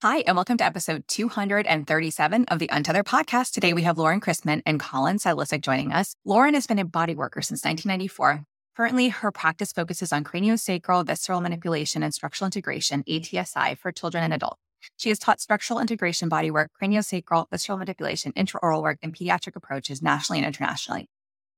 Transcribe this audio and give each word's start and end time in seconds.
Hi, 0.00 0.18
and 0.28 0.36
welcome 0.36 0.56
to 0.58 0.64
episode 0.64 1.08
237 1.08 2.44
of 2.44 2.60
the 2.60 2.68
Untethered 2.70 3.04
podcast. 3.04 3.50
Today 3.50 3.72
we 3.72 3.82
have 3.82 3.98
Lauren 3.98 4.20
Christman 4.20 4.62
and 4.64 4.78
Collin 4.78 5.16
Sedlacek 5.16 5.60
joining 5.60 5.90
us. 5.90 6.14
Lauren 6.24 6.54
has 6.54 6.68
been 6.68 6.78
a 6.78 6.84
body 6.84 7.16
worker 7.16 7.42
since 7.42 7.64
1994. 7.64 8.44
Currently, 8.76 9.08
her 9.08 9.32
practice 9.32 9.72
focuses 9.72 10.12
on 10.12 10.22
craniosacral, 10.22 11.04
visceral 11.04 11.40
manipulation, 11.40 12.04
and 12.04 12.14
structural 12.14 12.46
integration, 12.46 13.02
ATSI, 13.08 13.76
for 13.76 13.90
children 13.90 14.22
and 14.22 14.32
adults. 14.32 14.60
She 14.98 15.08
has 15.08 15.18
taught 15.18 15.40
structural 15.40 15.80
integration 15.80 16.30
bodywork, 16.30 16.68
craniosacral, 16.80 17.46
visceral 17.50 17.78
manipulation, 17.78 18.32
intraoral 18.34 18.84
work, 18.84 18.98
and 19.02 19.12
pediatric 19.12 19.56
approaches 19.56 20.00
nationally 20.00 20.38
and 20.38 20.46
internationally. 20.46 21.08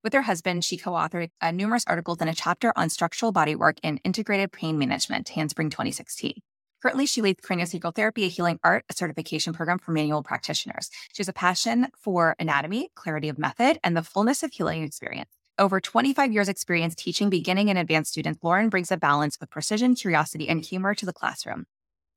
With 0.02 0.14
her 0.14 0.22
husband, 0.22 0.64
she 0.64 0.78
co 0.78 0.92
authored 0.92 1.28
uh, 1.42 1.50
numerous 1.50 1.84
articles 1.86 2.16
and 2.22 2.30
a 2.30 2.34
chapter 2.34 2.72
on 2.74 2.88
structural 2.88 3.34
bodywork 3.34 3.76
in 3.82 3.98
integrated 3.98 4.50
pain 4.50 4.78
management, 4.78 5.28
Handspring 5.28 5.68
2016. 5.68 6.40
Currently, 6.82 7.06
she 7.06 7.20
leads 7.20 7.40
craniosacral 7.42 7.94
therapy, 7.94 8.24
a 8.24 8.28
healing 8.28 8.58
art, 8.64 8.84
a 8.88 8.94
certification 8.94 9.52
program 9.52 9.78
for 9.78 9.92
manual 9.92 10.22
practitioners. 10.22 10.90
She 11.12 11.20
has 11.20 11.28
a 11.28 11.32
passion 11.34 11.88
for 11.96 12.36
anatomy, 12.38 12.90
clarity 12.94 13.28
of 13.28 13.38
method, 13.38 13.78
and 13.84 13.96
the 13.96 14.02
fullness 14.02 14.42
of 14.42 14.52
healing 14.52 14.82
experience. 14.82 15.30
Over 15.58 15.78
25 15.78 16.32
years' 16.32 16.48
experience 16.48 16.94
teaching 16.94 17.28
beginning 17.28 17.68
and 17.68 17.78
advanced 17.78 18.12
students, 18.12 18.40
Lauren 18.42 18.70
brings 18.70 18.90
a 18.90 18.96
balance 18.96 19.36
of 19.42 19.50
precision, 19.50 19.94
curiosity, 19.94 20.48
and 20.48 20.64
humor 20.64 20.94
to 20.94 21.04
the 21.04 21.12
classroom. 21.12 21.66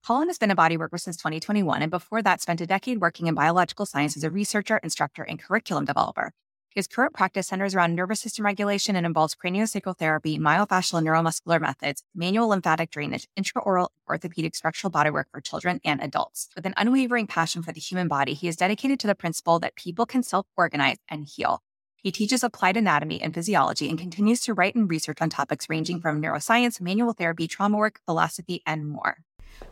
Collin 0.05 0.29
has 0.29 0.37
been 0.37 0.51
a 0.51 0.55
body 0.55 0.77
worker 0.77 0.97
since 0.97 1.17
2021, 1.17 1.81
and 1.81 1.91
before 1.91 2.21
that, 2.21 2.41
spent 2.41 2.61
a 2.61 2.65
decade 2.65 3.01
working 3.01 3.27
in 3.27 3.35
biological 3.35 3.85
science 3.85 4.15
as 4.15 4.23
a 4.23 4.29
researcher, 4.29 4.77
instructor, 4.77 5.23
and 5.23 5.39
curriculum 5.39 5.83
developer. 5.83 6.31
His 6.73 6.87
current 6.87 7.13
practice 7.13 7.47
centers 7.47 7.75
around 7.75 7.93
nervous 7.93 8.19
system 8.19 8.45
regulation 8.45 8.95
and 8.95 9.05
involves 9.05 9.35
craniosacral 9.35 9.95
therapy, 9.95 10.39
myofascial 10.39 10.97
and 10.97 11.05
neuromuscular 11.05 11.61
methods, 11.61 12.03
manual 12.15 12.47
lymphatic 12.47 12.89
drainage, 12.89 13.27
intraoral 13.37 13.89
orthopedic 14.09 14.55
structural 14.55 14.89
bodywork 14.89 15.25
for 15.31 15.39
children 15.39 15.79
and 15.85 16.01
adults. 16.01 16.49
With 16.55 16.65
an 16.65 16.73
unwavering 16.75 17.27
passion 17.27 17.61
for 17.61 17.71
the 17.71 17.79
human 17.79 18.07
body, 18.07 18.33
he 18.33 18.47
is 18.47 18.55
dedicated 18.55 18.99
to 19.01 19.07
the 19.07 19.13
principle 19.13 19.59
that 19.59 19.75
people 19.75 20.07
can 20.07 20.23
self 20.23 20.47
organize 20.57 20.97
and 21.07 21.27
heal. 21.27 21.61
He 21.95 22.11
teaches 22.11 22.43
applied 22.43 22.75
anatomy 22.75 23.21
and 23.21 23.35
physiology 23.35 23.87
and 23.87 23.99
continues 23.99 24.41
to 24.41 24.55
write 24.55 24.73
and 24.73 24.89
research 24.89 25.21
on 25.21 25.29
topics 25.29 25.69
ranging 25.69 26.01
from 26.01 26.21
neuroscience, 26.21 26.81
manual 26.81 27.13
therapy, 27.13 27.47
trauma 27.47 27.77
work, 27.77 27.99
philosophy, 28.07 28.63
and 28.65 28.89
more. 28.89 29.17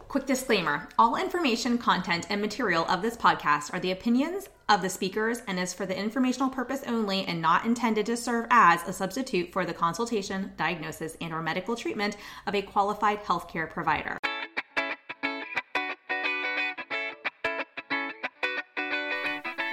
Quick 0.07 0.27
disclaimer 0.27 0.87
all 0.99 1.15
information, 1.15 1.77
content, 1.77 2.27
and 2.29 2.41
material 2.41 2.85
of 2.85 3.01
this 3.01 3.17
podcast 3.17 3.73
are 3.73 3.79
the 3.79 3.91
opinions 3.91 4.49
of 4.71 4.81
the 4.81 4.89
speakers 4.89 5.41
and 5.47 5.59
is 5.59 5.73
for 5.73 5.85
the 5.85 5.97
informational 5.97 6.49
purpose 6.49 6.81
only 6.87 7.25
and 7.25 7.41
not 7.41 7.65
intended 7.65 8.05
to 8.05 8.15
serve 8.15 8.47
as 8.49 8.81
a 8.87 8.93
substitute 8.93 9.51
for 9.51 9.65
the 9.65 9.73
consultation, 9.73 10.53
diagnosis, 10.55 11.17
and 11.19 11.33
or 11.33 11.41
medical 11.41 11.75
treatment 11.75 12.15
of 12.47 12.55
a 12.55 12.61
qualified 12.61 13.21
healthcare 13.21 13.69
provider. 13.69 14.17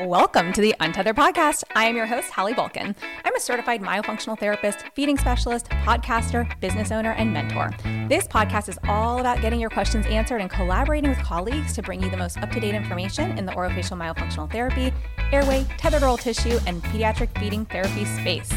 Welcome 0.00 0.52
to 0.52 0.60
the 0.60 0.76
Untethered 0.78 1.16
Podcast. 1.16 1.64
I 1.74 1.86
am 1.86 1.96
your 1.96 2.06
host, 2.06 2.30
Hallie 2.30 2.54
Bulkin. 2.54 2.94
I'm 3.24 3.34
a 3.34 3.40
certified 3.40 3.82
myofunctional 3.82 4.38
therapist, 4.38 4.84
feeding 4.94 5.18
specialist, 5.18 5.68
podcaster, 5.70 6.48
business 6.60 6.92
owner, 6.92 7.14
and 7.14 7.32
mentor. 7.32 7.72
This 8.08 8.28
podcast 8.28 8.68
is 8.68 8.78
all 8.84 9.18
about 9.18 9.40
getting 9.40 9.58
your 9.58 9.70
questions 9.70 10.06
answered 10.06 10.40
and 10.40 10.48
collaborating 10.48 11.10
with 11.10 11.18
colleagues 11.18 11.72
to 11.72 11.82
bring 11.82 12.00
you 12.00 12.10
the 12.10 12.16
most 12.16 12.38
up 12.38 12.52
to 12.52 12.60
date 12.60 12.76
information 12.76 13.36
in 13.36 13.44
the 13.44 13.50
orofacial 13.50 13.98
myofunctional 13.98 14.48
therapy, 14.48 14.92
airway, 15.32 15.66
tethered 15.76 16.02
oral 16.02 16.16
tissue, 16.16 16.58
and 16.66 16.82
pediatric 16.82 17.28
feeding 17.38 17.64
therapy 17.66 18.04
space. 18.04 18.50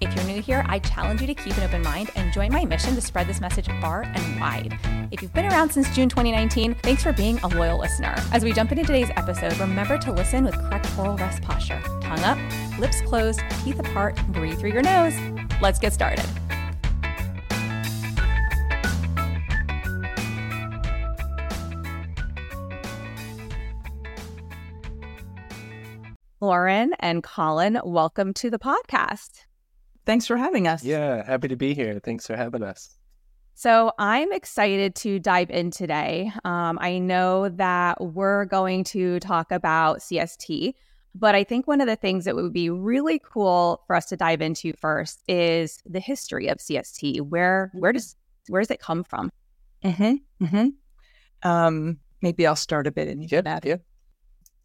If 0.00 0.14
you're 0.14 0.24
new 0.24 0.40
here, 0.40 0.64
I 0.68 0.78
challenge 0.78 1.20
you 1.20 1.26
to 1.26 1.34
keep 1.34 1.56
an 1.56 1.64
open 1.64 1.82
mind 1.82 2.10
and 2.16 2.32
join 2.32 2.52
my 2.52 2.64
mission 2.64 2.94
to 2.94 3.00
spread 3.00 3.26
this 3.26 3.40
message 3.40 3.66
far 3.80 4.02
and 4.02 4.40
wide. 4.40 4.78
If 5.10 5.22
you've 5.22 5.32
been 5.32 5.46
around 5.46 5.70
since 5.70 5.88
June 5.94 6.08
2019, 6.08 6.74
thanks 6.76 7.02
for 7.02 7.12
being 7.12 7.38
a 7.38 7.48
loyal 7.48 7.78
listener. 7.78 8.14
As 8.32 8.44
we 8.44 8.52
jump 8.52 8.72
into 8.72 8.84
today's 8.84 9.10
episode, 9.16 9.58
remember 9.58 9.98
to 9.98 10.12
listen 10.12 10.44
with 10.44 10.54
correct 10.54 10.86
oral 10.98 11.16
rest 11.16 11.42
posture. 11.42 11.80
Tongue 12.00 12.24
up, 12.24 12.38
lips 12.78 13.00
closed, 13.02 13.40
teeth 13.64 13.78
apart, 13.78 14.16
breathe 14.28 14.58
through 14.58 14.72
your 14.72 14.82
nose. 14.82 15.14
Let's 15.60 15.78
get 15.78 15.92
started. 15.92 16.26
Lauren 26.40 26.92
and 27.00 27.20
Collin, 27.20 27.80
welcome 27.84 28.32
to 28.34 28.48
the 28.48 28.60
podcast. 28.60 29.44
Thanks 30.06 30.24
for 30.24 30.36
having 30.36 30.68
us. 30.68 30.84
Yeah, 30.84 31.26
happy 31.26 31.48
to 31.48 31.56
be 31.56 31.74
here. 31.74 31.98
Thanks 31.98 32.28
for 32.28 32.36
having 32.36 32.62
us. 32.62 32.96
So, 33.54 33.90
I'm 33.98 34.32
excited 34.32 34.94
to 34.96 35.18
dive 35.18 35.50
in 35.50 35.72
today. 35.72 36.30
Um, 36.44 36.78
I 36.80 36.98
know 36.98 37.48
that 37.48 38.00
we're 38.00 38.44
going 38.44 38.84
to 38.84 39.18
talk 39.18 39.50
about 39.50 39.98
CST, 39.98 40.74
but 41.12 41.34
I 41.34 41.42
think 41.42 41.66
one 41.66 41.80
of 41.80 41.88
the 41.88 41.96
things 41.96 42.24
that 42.24 42.36
would 42.36 42.52
be 42.52 42.70
really 42.70 43.18
cool 43.18 43.82
for 43.88 43.96
us 43.96 44.06
to 44.06 44.16
dive 44.16 44.40
into 44.40 44.72
first 44.74 45.24
is 45.26 45.82
the 45.86 45.98
history 45.98 46.46
of 46.46 46.58
CST. 46.58 47.20
Where 47.20 47.72
where 47.74 47.92
does 47.92 48.14
where 48.46 48.62
does 48.62 48.70
it 48.70 48.78
come 48.78 49.02
from? 49.02 49.32
Mm-hmm. 49.82 50.44
Mm-hmm. 50.44 51.48
Um, 51.48 51.98
maybe 52.22 52.46
I'll 52.46 52.54
start 52.54 52.86
a 52.86 52.92
bit 52.92 53.08
in 53.08 53.22
yeah, 53.22 53.40
that. 53.40 53.64
Yeah. 53.64 53.78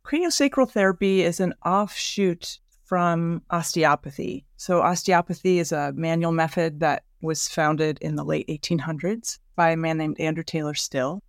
Craniosacral 0.05 0.69
therapy 0.69 1.23
is 1.23 1.39
an 1.39 1.53
offshoot 1.65 2.59
from 2.83 3.41
osteopathy. 3.49 4.45
So, 4.57 4.81
osteopathy 4.81 5.59
is 5.59 5.71
a 5.71 5.93
manual 5.93 6.33
method 6.33 6.81
that 6.81 7.03
was 7.21 7.47
founded 7.47 7.97
in 8.01 8.15
the 8.15 8.25
late 8.25 8.47
1800s 8.47 9.39
by 9.55 9.71
a 9.71 9.77
man 9.77 9.97
named 9.97 10.19
Andrew 10.19 10.43
Taylor 10.43 10.73
Still. 10.73 11.23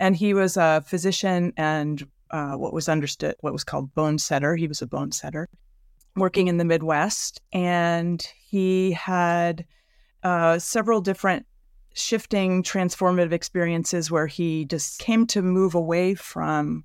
And 0.00 0.16
he 0.16 0.34
was 0.34 0.56
a 0.56 0.82
physician 0.86 1.52
and 1.56 2.06
uh, 2.30 2.54
what 2.54 2.72
was 2.72 2.88
understood, 2.88 3.36
what 3.40 3.52
was 3.52 3.64
called 3.64 3.94
bone 3.94 4.18
setter. 4.18 4.56
He 4.56 4.66
was 4.66 4.82
a 4.82 4.86
bone 4.86 5.12
setter 5.12 5.48
working 6.16 6.48
in 6.48 6.56
the 6.56 6.64
Midwest. 6.64 7.40
And 7.52 8.26
he 8.44 8.92
had 8.92 9.66
uh, 10.22 10.58
several 10.58 11.00
different 11.00 11.46
shifting 11.92 12.62
transformative 12.62 13.32
experiences 13.32 14.10
where 14.10 14.26
he 14.26 14.64
just 14.64 14.98
came 14.98 15.26
to 15.28 15.42
move 15.42 15.74
away 15.74 16.14
from 16.14 16.84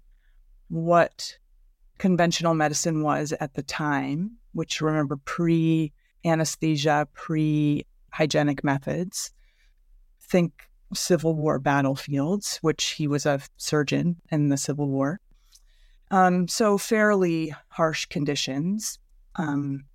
what 0.69 1.38
conventional 1.97 2.53
medicine 2.53 3.03
was 3.03 3.34
at 3.40 3.53
the 3.53 3.63
time, 3.63 4.31
which 4.53 4.81
remember 4.81 5.18
pre 5.18 5.91
anesthesia, 6.25 7.07
pre 7.13 7.85
hygienic 8.12 8.63
methods. 8.63 9.31
Think 10.22 10.69
Civil 10.94 11.35
War 11.35 11.59
battlefields, 11.59 12.57
which 12.62 12.91
he 12.91 13.07
was 13.07 13.25
a 13.25 13.41
surgeon 13.57 14.18
in 14.31 14.50
the 14.50 14.57
Civil 14.57 14.88
War. 14.88 15.19
Um, 16.12 16.47
so, 16.47 16.78
fairly 16.78 17.53
harsh 17.68 18.06
conditions, 18.06 18.97
um, 19.36 19.86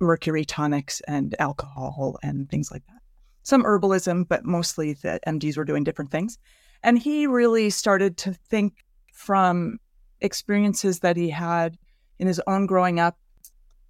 mercury 0.00 0.44
tonics 0.44 1.00
and 1.08 1.34
alcohol 1.38 2.18
and 2.22 2.50
things 2.50 2.70
like 2.70 2.84
that. 2.86 3.00
Some 3.42 3.64
herbalism, 3.64 4.28
but 4.28 4.44
mostly 4.44 4.92
the 4.92 5.20
MDs 5.26 5.56
were 5.56 5.64
doing 5.64 5.84
different 5.84 6.10
things. 6.10 6.38
And 6.82 6.98
he 6.98 7.26
really 7.26 7.70
started 7.70 8.18
to 8.18 8.34
think 8.34 8.84
from 9.12 9.78
experiences 10.20 11.00
that 11.00 11.16
he 11.16 11.30
had 11.30 11.78
in 12.18 12.26
his 12.26 12.40
own 12.46 12.66
growing 12.66 12.98
up, 12.98 13.18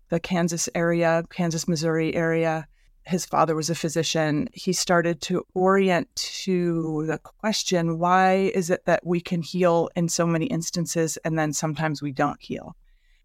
the 0.09 0.21
Kansas 0.21 0.69
area, 0.75 1.25
Kansas, 1.31 1.69
Missouri 1.69 2.15
area. 2.15 2.67
His 3.03 3.25
father 3.25 3.55
was 3.55 3.71
a 3.71 3.75
physician. 3.75 4.49
He 4.53 4.73
started 4.73 5.21
to 5.23 5.47
orient 5.55 6.15
to 6.17 7.05
the 7.07 7.19
question 7.19 7.99
why 7.99 8.51
is 8.55 8.69
it 8.71 8.85
that 8.87 9.07
we 9.07 9.21
can 9.21 9.43
heal 9.43 9.89
in 9.95 10.09
so 10.09 10.27
many 10.27 10.47
instances 10.47 11.17
and 11.19 11.39
then 11.39 11.53
sometimes 11.53 12.03
we 12.03 12.13
don't 12.13 12.41
heal? 12.41 12.77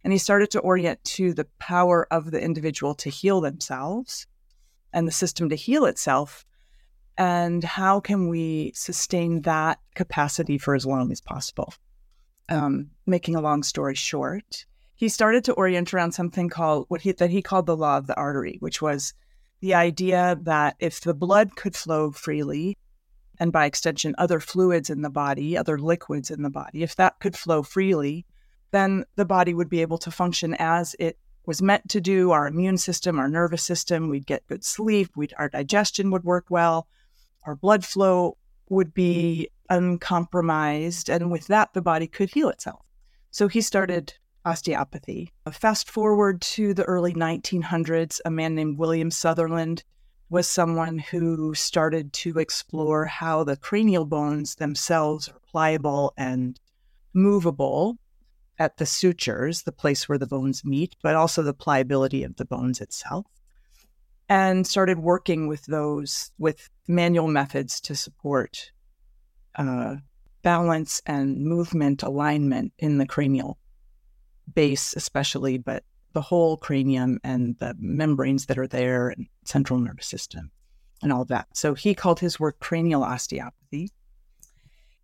And 0.04 0.14
he 0.14 0.20
started 0.20 0.52
to 0.52 0.60
orient 0.60 1.04
to 1.04 1.34
the 1.34 1.48
power 1.60 2.08
of 2.12 2.32
the 2.32 2.42
individual 2.42 2.96
to 2.96 3.10
heal 3.10 3.42
themselves 3.42 4.28
and 4.94 5.08
the 5.08 5.12
system 5.12 5.50
to 5.50 5.56
heal 5.56 5.86
itself. 5.86 6.46
And 7.18 7.64
how 7.64 8.00
can 8.00 8.30
we 8.30 8.72
sustain 8.76 9.42
that 9.42 9.80
capacity 9.96 10.58
for 10.58 10.76
as 10.76 10.86
long 10.86 11.12
as 11.12 11.22
possible? 11.22 11.74
Um, 12.52 12.92
making 13.08 13.36
a 13.36 13.42
long 13.42 13.64
story 13.64 13.96
short, 13.96 14.66
he 14.94 15.10
started 15.10 15.44
to 15.46 15.54
orient 15.54 15.94
around 15.94 16.12
something 16.12 16.50
called 16.50 16.86
what 16.90 17.02
he 17.02 17.14
that 17.14 17.32
he 17.32 17.42
called 17.42 17.66
the 17.66 17.78
law 17.78 17.98
of 17.98 18.08
the 18.08 18.16
artery, 18.16 18.58
which 18.60 18.82
was 18.82 19.14
the 19.62 19.74
idea 19.74 20.38
that 20.42 20.76
if 20.80 21.02
the 21.02 21.14
blood 21.14 21.56
could 21.56 21.76
flow 21.76 22.12
freely, 22.12 22.78
and 23.40 23.52
by 23.52 23.66
extension 23.66 24.14
other 24.18 24.40
fluids 24.40 24.90
in 24.90 25.02
the 25.02 25.10
body, 25.10 25.58
other 25.58 25.80
liquids 25.80 26.30
in 26.30 26.44
the 26.44 26.50
body, 26.50 26.84
if 26.84 26.96
that 26.98 27.20
could 27.20 27.36
flow 27.36 27.64
freely, 27.64 28.26
then 28.72 29.06
the 29.16 29.26
body 29.26 29.54
would 29.54 29.70
be 29.70 29.82
able 29.82 29.98
to 29.98 30.12
function 30.12 30.56
as 30.60 30.96
it 31.00 31.18
was 31.46 31.62
meant 31.62 31.90
to 31.90 32.02
do. 32.02 32.32
Our 32.32 32.48
immune 32.48 32.78
system, 32.78 33.18
our 33.18 33.30
nervous 33.30 33.64
system, 33.64 34.10
we'd 34.10 34.28
get 34.28 34.48
good 34.48 34.64
sleep, 34.64 35.10
we'd, 35.16 35.34
our 35.38 35.50
digestion 35.50 36.12
would 36.12 36.24
work 36.24 36.46
well, 36.50 36.88
our 37.46 37.56
blood 37.56 37.84
flow 37.86 38.38
would 38.70 38.94
be 38.94 39.50
uncompromised. 39.72 41.10
And 41.10 41.32
with 41.32 41.48
that, 41.48 41.74
the 41.74 41.82
body 41.82 42.06
could 42.06 42.30
heal 42.30 42.50
itself. 42.50 42.82
So 43.32 43.48
he 43.48 43.62
started 43.62 44.14
osteopathy. 44.46 45.32
Fast 45.52 45.90
forward 45.90 46.42
to 46.42 46.74
the 46.74 46.84
early 46.84 47.14
1900s, 47.14 48.20
a 48.26 48.30
man 48.30 48.54
named 48.54 48.78
William 48.78 49.10
Sutherland 49.10 49.84
was 50.30 50.48
someone 50.48 50.98
who 51.00 51.54
started 51.56 52.14
to 52.14 52.38
explore 52.40 53.06
how 53.06 53.44
the 53.44 53.58
cranial 53.58 54.06
bones 54.06 54.56
themselves 54.56 55.28
are 55.28 55.40
pliable 55.52 56.14
and 56.18 56.60
movable 57.14 57.98
at 58.58 58.78
the 58.78 58.86
sutures, 58.86 59.64
the 59.64 59.72
place 59.72 60.08
where 60.08 60.18
the 60.18 60.28
bones 60.28 60.64
meet, 60.64 60.96
but 61.02 61.16
also 61.16 61.42
the 61.42 61.54
pliability 61.54 62.24
of 62.24 62.36
the 62.36 62.46
bones 62.46 62.80
itself. 62.80 63.26
And 64.30 64.66
started 64.66 65.00
working 65.00 65.48
with 65.48 65.66
those 65.66 66.32
with 66.38 66.70
manual 66.88 67.28
methods 67.28 67.82
to 67.82 67.96
support 67.96 68.72
uh, 69.56 69.96
balance 70.42 71.02
and 71.06 71.44
movement 71.44 72.04
alignment 72.04 72.74
in 72.80 72.98
the 72.98 73.06
cranial 73.06 73.58
base, 74.54 74.94
especially, 74.96 75.58
but 75.58 75.84
the 76.14 76.22
whole 76.22 76.58
cranium 76.58 77.20
and 77.24 77.58
the 77.60 77.76
membranes 77.80 78.48
that 78.48 78.58
are 78.58 78.68
there 78.68 79.10
and 79.10 79.28
central 79.46 79.80
nervous 79.80 80.08
system 80.08 80.52
and 81.02 81.12
all 81.12 81.22
of 81.22 81.30
that. 81.30 81.48
So 81.54 81.74
he 81.74 81.94
called 81.96 82.20
his 82.20 82.40
work 82.40 82.60
cranial 82.60 83.04
osteopathy. 83.04 83.92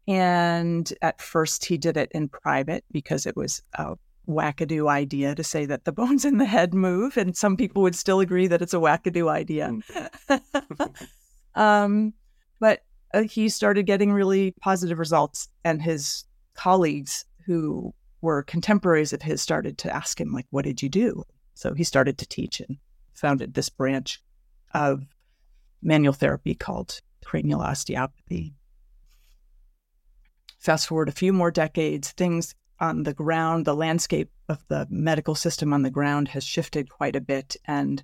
And 0.08 0.92
at 1.02 1.22
first, 1.22 1.66
he 1.66 1.78
did 1.78 1.98
it 1.98 2.12
in 2.14 2.30
private 2.30 2.86
because 2.92 3.26
it 3.26 3.36
was 3.36 3.62
a 3.74 3.96
wackadoo 4.28 4.90
idea 4.90 5.36
to 5.36 5.44
say 5.44 5.66
that 5.66 5.86
the 5.86 5.92
bones 5.94 6.26
in 6.26 6.38
the 6.38 6.46
head 6.46 6.74
move. 6.74 7.18
And 7.18 7.36
some 7.36 7.58
people 7.58 7.82
would 7.84 7.96
still 7.96 8.20
agree 8.20 8.48
that 8.48 8.62
it's 8.62 8.74
a 8.74 8.78
wackadoo 8.78 9.30
idea. 9.30 9.72
Mm. 10.30 10.90
um, 11.56 12.14
but 12.60 12.84
Uh, 13.18 13.24
he 13.24 13.50
started 13.50 13.88
getting 13.88 14.14
really 14.14 14.54
positive 14.62 15.00
results, 15.00 15.50
and 15.64 15.81
his 15.81 16.25
colleagues 16.54 17.25
who 17.48 17.92
were 18.22 18.44
contemporaries 18.44 19.12
of 19.12 19.24
his 19.24 19.42
started 19.42 19.78
to 19.80 19.96
ask 19.96 20.22
him, 20.22 20.31
like, 20.31 20.46
what 20.52 20.66
did 20.66 20.84
you 20.84 20.90
do? 20.90 21.24
So 21.56 21.74
he 21.74 21.84
started 21.84 22.19
to 22.19 22.28
teach 22.28 22.60
and 22.60 22.78
founded 23.14 23.56
this 23.56 23.69
branch 23.69 24.22
of 24.75 25.04
manual 25.81 26.14
therapy 26.14 26.54
called 26.54 27.02
cranial 27.25 27.62
osteopathy. 27.62 28.54
Fast 30.60 30.88
forward 30.88 31.10
a 31.10 31.14
few 31.14 31.34
more 31.34 31.50
decades, 31.50 32.12
things 32.12 32.54
on 32.80 33.02
the 33.02 33.14
ground, 33.14 33.66
the 33.66 33.75
landscape 33.75 34.30
of 34.48 34.64
the 34.68 34.86
medical 34.92 35.34
system 35.34 35.74
on 35.74 35.81
the 35.81 35.90
ground 35.90 36.28
has 36.28 36.44
shifted 36.44 36.88
quite 36.88 37.16
a 37.16 37.22
bit. 37.22 37.56
And 37.66 38.04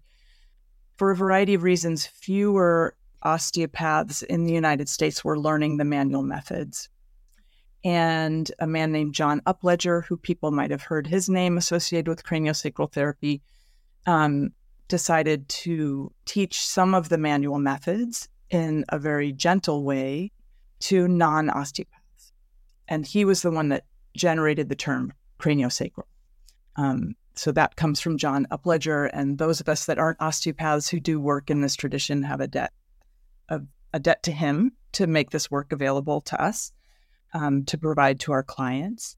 for 0.98 1.12
a 1.12 1.15
variety 1.15 1.54
of 1.54 1.62
reasons, 1.62 2.07
fewer 2.07 2.95
osteopaths 3.24 4.22
in 4.24 4.46
the 4.46 4.54
United 4.54 4.90
States 4.90 5.24
were 5.24 5.40
learning 5.40 5.78
the 5.78 5.86
manual 5.86 6.24
methods 6.24 6.90
and 7.84 8.50
a 8.60 8.68
man 8.68 8.92
named 8.92 9.14
John 9.14 9.42
Upledger, 9.42 10.06
who 10.06 10.16
people 10.16 10.52
might 10.52 10.72
have 10.72 10.84
heard 10.84 11.06
his 11.06 11.28
name 11.28 11.58
associated 11.58 12.08
with 12.08 12.24
craniosacral 12.24 12.92
therapy, 12.92 13.42
um, 14.06 14.52
decided 14.88 15.48
to 15.50 16.12
teach 16.25 16.66
some 16.66 16.94
of 16.94 17.10
the 17.10 17.18
manual 17.18 17.60
methods 17.60 18.30
in 18.50 18.86
a 18.90 19.00
very 19.00 19.34
gentle 19.34 19.84
way 19.84 20.31
to 20.80 21.08
non 21.08 21.50
osteopaths. 21.50 22.31
And 22.88 23.06
he 23.06 23.25
was 23.25 23.42
the 23.42 23.52
one 23.52 23.70
that 23.70 23.86
generated 24.16 24.70
the 24.70 24.75
term 24.75 25.14
craniosacral. 25.40 26.06
Um, 26.75 27.16
so 27.36 27.52
that 27.52 27.75
comes 27.75 28.00
from 28.00 28.18
John 28.18 28.48
Upledger. 28.52 29.10
And 29.12 29.38
those 29.38 29.60
of 29.60 29.68
us 29.68 29.86
that 29.86 29.98
aren't 29.98 30.22
osteopaths 30.22 30.88
who 30.88 31.00
do 31.00 31.20
work 31.20 31.50
in 31.50 31.62
this 31.62 31.75
tradition 31.75 32.24
have 32.24 32.40
a 32.40 32.48
debt, 32.48 32.72
a, 33.53 33.61
a 33.94 34.00
debt 34.00 34.23
to 34.23 34.31
him 34.31 34.73
to 34.94 35.07
make 35.07 35.31
this 35.31 35.50
work 35.50 35.71
available 35.71 36.21
to 36.21 36.41
us 36.41 36.71
um, 37.33 37.63
to 37.65 37.77
provide 37.77 38.19
to 38.21 38.31
our 38.31 38.44
clients. 38.44 39.17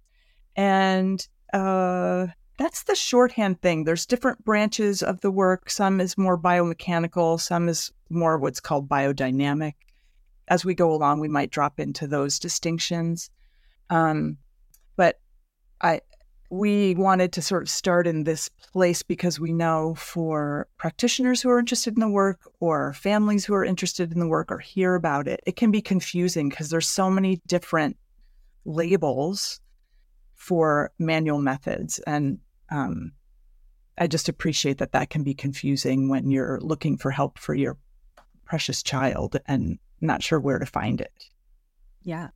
And 0.56 1.26
uh, 1.54 2.28
that's 2.58 2.84
the 2.84 2.96
shorthand 2.96 3.62
thing. 3.62 3.84
There's 3.84 4.06
different 4.06 4.44
branches 4.46 5.04
of 5.04 5.22
the 5.22 5.32
work. 5.32 5.70
Some 5.70 6.00
is 6.00 6.18
more 6.18 6.38
biomechanical, 6.38 7.40
some 7.40 7.68
is 7.68 7.92
more 8.10 8.38
what's 8.38 8.60
called 8.60 8.88
biodynamic. 8.88 9.74
As 10.48 10.64
we 10.64 10.76
go 10.76 10.94
along, 10.94 11.20
we 11.20 11.28
might 11.28 11.52
drop 11.52 11.80
into 11.80 12.08
those 12.08 12.40
distinctions. 12.40 13.30
Um, 13.90 14.38
but 14.96 15.20
I, 15.82 16.02
we 16.50 16.96
wanted 16.96 17.32
to 17.34 17.42
sort 17.42 17.64
of 17.64 17.70
start 17.70 18.08
in 18.08 18.24
this 18.24 18.50
place 18.50 19.02
because 19.02 19.40
we 19.40 19.52
know 19.52 19.96
for 19.96 20.68
practitioners 20.78 21.42
who 21.42 21.50
are 21.50 21.60
interested 21.60 21.96
in 21.96 22.02
the 22.02 22.10
work 22.10 22.40
or 22.60 22.94
families 22.94 23.46
who 23.46 23.54
are 23.54 23.66
interested 23.66 24.12
in 24.12 24.20
the 24.20 24.28
work 24.28 24.52
or 24.52 24.60
hear 24.60 24.96
about 24.96 25.28
it, 25.28 25.42
it 25.46 25.56
can 25.56 25.72
be 25.72 25.82
confusing 25.82 26.50
because 26.50 26.70
there's 26.70 26.88
so 26.88 27.10
many 27.10 27.42
different 27.48 27.98
labels 28.66 29.60
for 30.36 30.92
manual 31.00 31.40
methods. 31.40 32.00
And 32.06 32.40
um, 32.70 33.12
I 33.98 34.08
just 34.08 34.30
appreciate 34.30 34.78
that 34.78 34.92
that 34.92 35.10
can 35.10 35.24
be 35.24 35.34
confusing 35.34 36.10
when 36.10 36.30
you're 36.30 36.60
looking 36.62 36.98
for 36.98 37.12
help 37.12 37.40
for 37.40 37.56
your 37.56 37.78
precious 38.46 38.84
child 38.84 39.38
and 39.48 39.80
not 40.02 40.22
sure 40.22 40.40
where 40.40 40.60
to 40.60 40.66
find 40.66 41.02
it. 41.02 41.30
Yeah. 42.04 42.30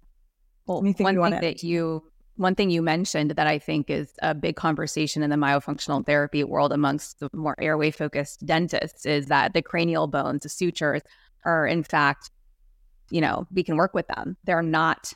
Well, 0.65 0.79
Anything 0.79 1.17
one 1.17 1.31
thing 1.31 1.41
that 1.41 1.63
you 1.63 2.03
one 2.39 2.55
thing 2.55 2.69
you 2.69 2.81
mentioned 2.81 3.31
that 3.31 3.47
I 3.47 3.59
think 3.59 3.89
is 3.89 4.13
a 4.21 4.33
big 4.33 4.55
conversation 4.55 5.21
in 5.23 5.29
the 5.29 5.35
myofunctional 5.35 6.05
therapy 6.05 6.41
world 6.45 6.71
amongst 6.71 7.19
the 7.19 7.29
more 7.33 7.53
airway 7.59 7.91
focused 7.91 8.45
dentists 8.45 9.05
is 9.05 9.25
that 9.25 9.53
the 9.53 9.61
cranial 9.61 10.07
bones, 10.07 10.43
the 10.43 10.49
sutures, 10.49 11.01
are 11.43 11.67
in 11.67 11.83
fact, 11.83 12.31
you 13.11 13.19
know, 13.19 13.45
we 13.51 13.61
can 13.61 13.75
work 13.75 13.93
with 13.93 14.07
them. 14.07 14.37
They're 14.45 14.61
not 14.61 15.11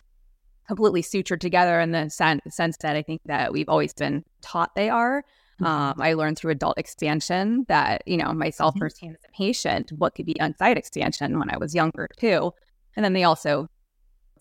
completely 0.68 1.02
sutured 1.02 1.40
together 1.40 1.80
in 1.80 1.92
the 1.92 2.10
sen- 2.10 2.42
sense 2.50 2.76
that 2.82 2.98
I 2.98 3.02
think 3.02 3.22
that 3.26 3.54
we've 3.54 3.70
always 3.70 3.94
been 3.94 4.26
taught 4.42 4.76
they 4.76 4.90
are. 4.90 5.24
Mm-hmm. 5.62 5.66
Um, 5.66 6.02
I 6.02 6.16
learned 6.16 6.38
through 6.38 6.52
adult 6.52 6.78
expansion 6.78 7.66
that, 7.70 8.04
you 8.06 8.18
know, 8.18 8.34
myself 8.34 8.74
mm-hmm. 8.74 8.80
firsthand 8.80 9.16
as 9.16 9.30
a 9.30 9.32
patient, 9.32 9.94
what 9.98 10.14
could 10.14 10.26
be 10.26 10.36
unsight 10.42 10.76
expansion 10.76 11.40
when 11.40 11.50
I 11.50 11.58
was 11.58 11.74
younger 11.74 12.10
too. 12.18 12.52
And 12.98 13.06
then 13.06 13.14
they 13.14 13.24
also 13.24 13.70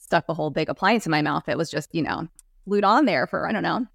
stuck 0.01 0.25
a 0.29 0.35
whole 0.35 0.51
big 0.51 0.69
appliance 0.69 1.07
in 1.07 1.13
my 1.13 1.23
mouth 1.23 1.49
It 1.49 1.57
was 1.57 1.71
just, 1.71 1.95
you 1.95 2.03
know, 2.03 2.27
glued 2.69 2.85
on 2.85 3.05
there 3.05 3.27
for, 3.27 3.49
I 3.49 3.53
don't 3.53 3.63
know, 3.63 3.87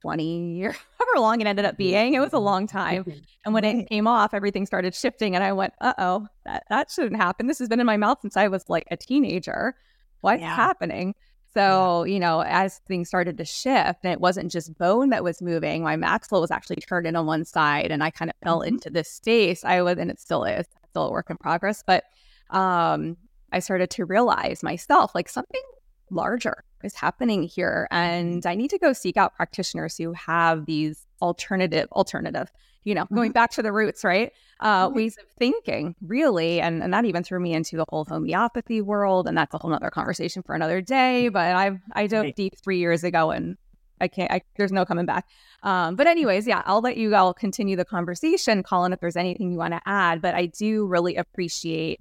20 0.00 0.56
years, 0.56 0.76
however 0.98 1.20
long 1.20 1.40
it 1.40 1.46
ended 1.46 1.64
up 1.64 1.76
being. 1.76 2.14
It 2.14 2.20
was 2.20 2.32
a 2.32 2.38
long 2.38 2.66
time. 2.66 3.04
And 3.44 3.54
when 3.54 3.64
it 3.64 3.88
came 3.88 4.06
off, 4.06 4.34
everything 4.34 4.66
started 4.66 4.94
shifting. 4.94 5.34
And 5.34 5.44
I 5.44 5.52
went, 5.52 5.74
uh 5.80 5.94
oh, 5.98 6.26
that, 6.44 6.64
that 6.70 6.90
shouldn't 6.90 7.16
happen. 7.16 7.46
This 7.46 7.58
has 7.58 7.68
been 7.68 7.80
in 7.80 7.86
my 7.86 7.96
mouth 7.96 8.18
since 8.22 8.36
I 8.36 8.48
was 8.48 8.68
like 8.68 8.86
a 8.90 8.96
teenager 8.96 9.74
what's 10.22 10.40
yeah. 10.40 10.56
happening? 10.56 11.14
So, 11.52 12.04
you 12.04 12.18
know, 12.18 12.40
as 12.40 12.80
things 12.88 13.08
started 13.08 13.36
to 13.36 13.44
shift, 13.44 14.00
and 14.04 14.12
it 14.12 14.20
wasn't 14.20 14.50
just 14.50 14.76
bone 14.78 15.10
that 15.10 15.22
was 15.22 15.42
moving, 15.42 15.82
my 15.82 15.96
maxilla 15.96 16.40
was 16.40 16.50
actually 16.50 16.76
turned 16.76 17.06
in 17.06 17.14
on 17.14 17.26
one 17.26 17.44
side, 17.44 17.90
and 17.90 18.02
I 18.02 18.10
kind 18.10 18.30
of 18.30 18.36
fell 18.42 18.60
mm-hmm. 18.60 18.68
into 18.68 18.88
this 18.88 19.10
space. 19.10 19.62
I 19.62 19.82
was, 19.82 19.98
and 19.98 20.10
it 20.10 20.18
still 20.18 20.44
is, 20.44 20.64
still 20.88 21.08
a 21.08 21.10
work 21.10 21.28
in 21.28 21.36
progress, 21.36 21.84
but 21.86 22.04
um, 22.48 23.18
I 23.52 23.58
started 23.58 23.90
to 23.90 24.06
realize 24.06 24.62
myself 24.62 25.14
like 25.14 25.28
something 25.28 25.60
larger 26.10 26.64
is 26.84 26.94
happening 26.94 27.42
here, 27.42 27.88
and 27.90 28.44
I 28.46 28.54
need 28.54 28.70
to 28.70 28.78
go 28.78 28.92
seek 28.92 29.16
out 29.16 29.34
practitioners 29.34 29.96
who 29.96 30.12
have 30.12 30.66
these 30.66 31.06
alternative, 31.20 31.88
alternative 31.92 32.50
you 32.84 32.94
know, 32.94 33.04
mm-hmm. 33.04 33.14
going 33.14 33.32
back 33.32 33.50
to 33.52 33.62
the 33.62 33.72
roots, 33.72 34.04
right? 34.04 34.32
Uh, 34.60 34.86
mm-hmm. 34.86 34.96
Ways 34.96 35.16
of 35.18 35.24
thinking, 35.38 35.94
really. 36.02 36.60
And, 36.60 36.82
and 36.82 36.92
that 36.92 37.04
even 37.04 37.22
threw 37.22 37.40
me 37.40 37.52
into 37.52 37.76
the 37.76 37.84
whole 37.88 38.04
homeopathy 38.04 38.80
world. 38.80 39.28
And 39.28 39.36
that's 39.36 39.54
a 39.54 39.58
whole 39.58 39.72
other 39.72 39.90
conversation 39.90 40.42
for 40.42 40.54
another 40.54 40.80
day. 40.80 41.24
Mm-hmm. 41.26 41.32
But 41.32 41.54
I 41.54 41.80
I 41.92 42.06
dove 42.06 42.34
deep 42.34 42.54
three 42.62 42.78
years 42.78 43.04
ago 43.04 43.30
and 43.30 43.56
I 44.00 44.08
can't, 44.08 44.32
I, 44.32 44.42
there's 44.56 44.72
no 44.72 44.84
coming 44.84 45.06
back. 45.06 45.28
Um, 45.62 45.94
but, 45.94 46.08
anyways, 46.08 46.44
yeah, 46.44 46.62
I'll 46.66 46.80
let 46.80 46.96
you 46.96 47.14
all 47.14 47.32
continue 47.32 47.76
the 47.76 47.84
conversation, 47.84 48.64
Collin, 48.64 48.92
if 48.92 48.98
there's 48.98 49.16
anything 49.16 49.52
you 49.52 49.58
want 49.58 49.74
to 49.74 49.80
add. 49.86 50.20
But 50.20 50.34
I 50.34 50.46
do 50.46 50.86
really 50.86 51.14
appreciate 51.14 52.00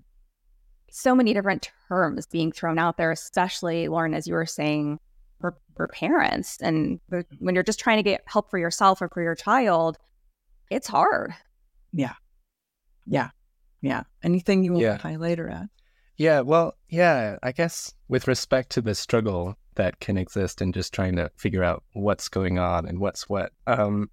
so 0.91 1.15
many 1.15 1.33
different 1.33 1.71
terms 1.87 2.27
being 2.27 2.51
thrown 2.51 2.77
out 2.77 2.97
there, 2.97 3.11
especially, 3.11 3.87
Lauren, 3.87 4.13
as 4.13 4.27
you 4.27 4.33
were 4.33 4.45
saying, 4.45 4.99
for, 5.39 5.57
for 5.75 5.87
parents. 5.87 6.57
And 6.61 6.99
when 7.39 7.55
you're 7.55 7.63
just 7.63 7.79
trying 7.79 7.97
to 7.97 8.03
get 8.03 8.21
help 8.25 8.51
for 8.51 8.59
yourself 8.59 9.01
or 9.01 9.09
for 9.09 9.23
your 9.23 9.35
child, 9.35 9.97
it's 10.69 10.87
hard. 10.87 11.33
Yeah. 11.91 12.13
Yeah. 13.07 13.29
Yeah. 13.81 14.03
Anything 14.21 14.63
you 14.63 14.73
want 14.73 14.83
yeah. 14.83 14.97
to 14.97 15.01
highlight 15.01 15.39
or 15.39 15.49
add? 15.49 15.69
Yeah. 16.17 16.41
Well, 16.41 16.75
yeah, 16.89 17.37
I 17.41 17.51
guess 17.51 17.93
with 18.07 18.27
respect 18.27 18.69
to 18.71 18.81
the 18.81 18.93
struggle 18.93 19.55
that 19.75 19.99
can 19.99 20.17
exist 20.17 20.61
in 20.61 20.73
just 20.73 20.93
trying 20.93 21.15
to 21.15 21.31
figure 21.37 21.63
out 21.63 21.83
what's 21.93 22.29
going 22.29 22.59
on 22.59 22.85
and 22.85 22.99
what's 22.99 23.27
what, 23.27 23.51
um, 23.65 24.09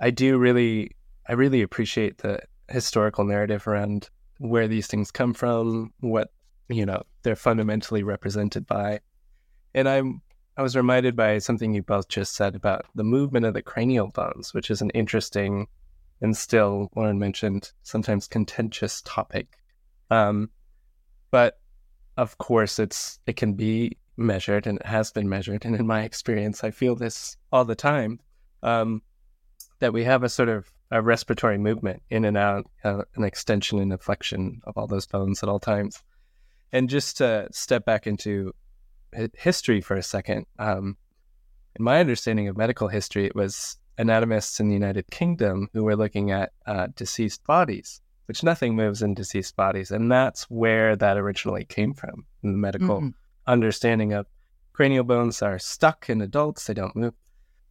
I 0.00 0.10
do 0.10 0.38
really, 0.38 0.96
I 1.28 1.32
really 1.32 1.62
appreciate 1.62 2.18
the 2.18 2.40
historical 2.68 3.24
narrative 3.24 3.66
around 3.66 4.10
where 4.38 4.68
these 4.68 4.86
things 4.86 5.10
come 5.10 5.34
from, 5.34 5.92
what, 6.00 6.30
you 6.68 6.86
know, 6.86 7.02
they're 7.22 7.36
fundamentally 7.36 8.02
represented 8.02 8.66
by. 8.66 9.00
And 9.74 9.88
I'm 9.88 10.22
I 10.56 10.62
was 10.62 10.74
reminded 10.74 11.14
by 11.14 11.38
something 11.38 11.72
you 11.72 11.82
both 11.82 12.08
just 12.08 12.34
said 12.34 12.56
about 12.56 12.84
the 12.96 13.04
movement 13.04 13.46
of 13.46 13.54
the 13.54 13.62
cranial 13.62 14.08
bones, 14.08 14.52
which 14.52 14.72
is 14.72 14.82
an 14.82 14.90
interesting 14.90 15.68
and 16.20 16.36
still, 16.36 16.90
Lauren 16.96 17.20
mentioned, 17.20 17.70
sometimes 17.84 18.26
contentious 18.26 19.00
topic. 19.02 19.56
Um, 20.10 20.50
but 21.30 21.60
of 22.16 22.38
course, 22.38 22.80
it's 22.80 23.20
it 23.26 23.36
can 23.36 23.52
be 23.54 23.98
measured 24.16 24.66
and 24.66 24.80
it 24.80 24.86
has 24.86 25.12
been 25.12 25.28
measured. 25.28 25.64
And 25.64 25.76
in 25.76 25.86
my 25.86 26.02
experience, 26.02 26.64
I 26.64 26.72
feel 26.72 26.96
this 26.96 27.36
all 27.52 27.64
the 27.64 27.76
time 27.76 28.18
um, 28.64 29.02
that 29.78 29.92
we 29.92 30.02
have 30.04 30.24
a 30.24 30.28
sort 30.28 30.48
of 30.48 30.72
a 30.90 31.02
respiratory 31.02 31.58
movement 31.58 32.02
in 32.10 32.24
and 32.24 32.36
out, 32.36 32.66
uh, 32.84 33.02
an 33.16 33.24
extension 33.24 33.78
and 33.78 33.92
a 33.92 33.98
flexion 33.98 34.60
of 34.64 34.76
all 34.76 34.86
those 34.86 35.06
bones 35.06 35.42
at 35.42 35.48
all 35.48 35.60
times. 35.60 36.02
And 36.72 36.88
just 36.88 37.18
to 37.18 37.48
step 37.52 37.84
back 37.84 38.06
into 38.06 38.54
history 39.34 39.80
for 39.80 39.96
a 39.96 40.02
second, 40.02 40.46
um, 40.58 40.96
in 41.76 41.84
my 41.84 42.00
understanding 42.00 42.48
of 42.48 42.56
medical 42.56 42.88
history, 42.88 43.26
it 43.26 43.34
was 43.34 43.78
anatomists 43.98 44.60
in 44.60 44.68
the 44.68 44.74
United 44.74 45.10
Kingdom 45.10 45.68
who 45.72 45.84
were 45.84 45.96
looking 45.96 46.30
at 46.30 46.52
uh, 46.66 46.88
deceased 46.94 47.44
bodies, 47.44 48.00
which 48.26 48.42
nothing 48.42 48.74
moves 48.74 49.02
in 49.02 49.14
deceased 49.14 49.56
bodies. 49.56 49.90
And 49.90 50.10
that's 50.10 50.44
where 50.44 50.96
that 50.96 51.16
originally 51.16 51.64
came 51.64 51.94
from 51.94 52.24
in 52.42 52.52
the 52.52 52.58
medical 52.58 52.98
mm-hmm. 52.98 53.08
understanding 53.46 54.12
of 54.12 54.26
cranial 54.72 55.04
bones 55.04 55.42
are 55.42 55.58
stuck 55.58 56.08
in 56.08 56.20
adults, 56.20 56.66
they 56.66 56.74
don't 56.74 56.94
move. 56.94 57.14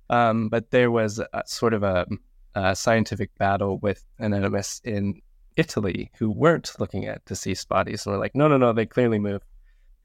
Um, 0.10 0.50
but 0.50 0.72
there 0.72 0.92
was 0.92 1.20
a, 1.20 1.44
sort 1.46 1.74
of 1.74 1.84
a, 1.84 2.06
scientific 2.76 3.36
battle 3.38 3.78
with 3.80 4.04
an 4.20 4.34
anatomists 4.34 4.82
in 4.84 5.22
Italy 5.56 6.12
who 6.18 6.30
weren't 6.30 6.72
looking 6.80 7.06
at 7.06 7.26
deceased 7.26 7.68
bodies 7.68 8.06
and 8.06 8.14
were 8.14 8.20
like, 8.20 8.36
no, 8.36 8.48
no, 8.48 8.58
no, 8.58 8.74
they 8.74 8.86
clearly 8.86 9.20
move. 9.20 9.42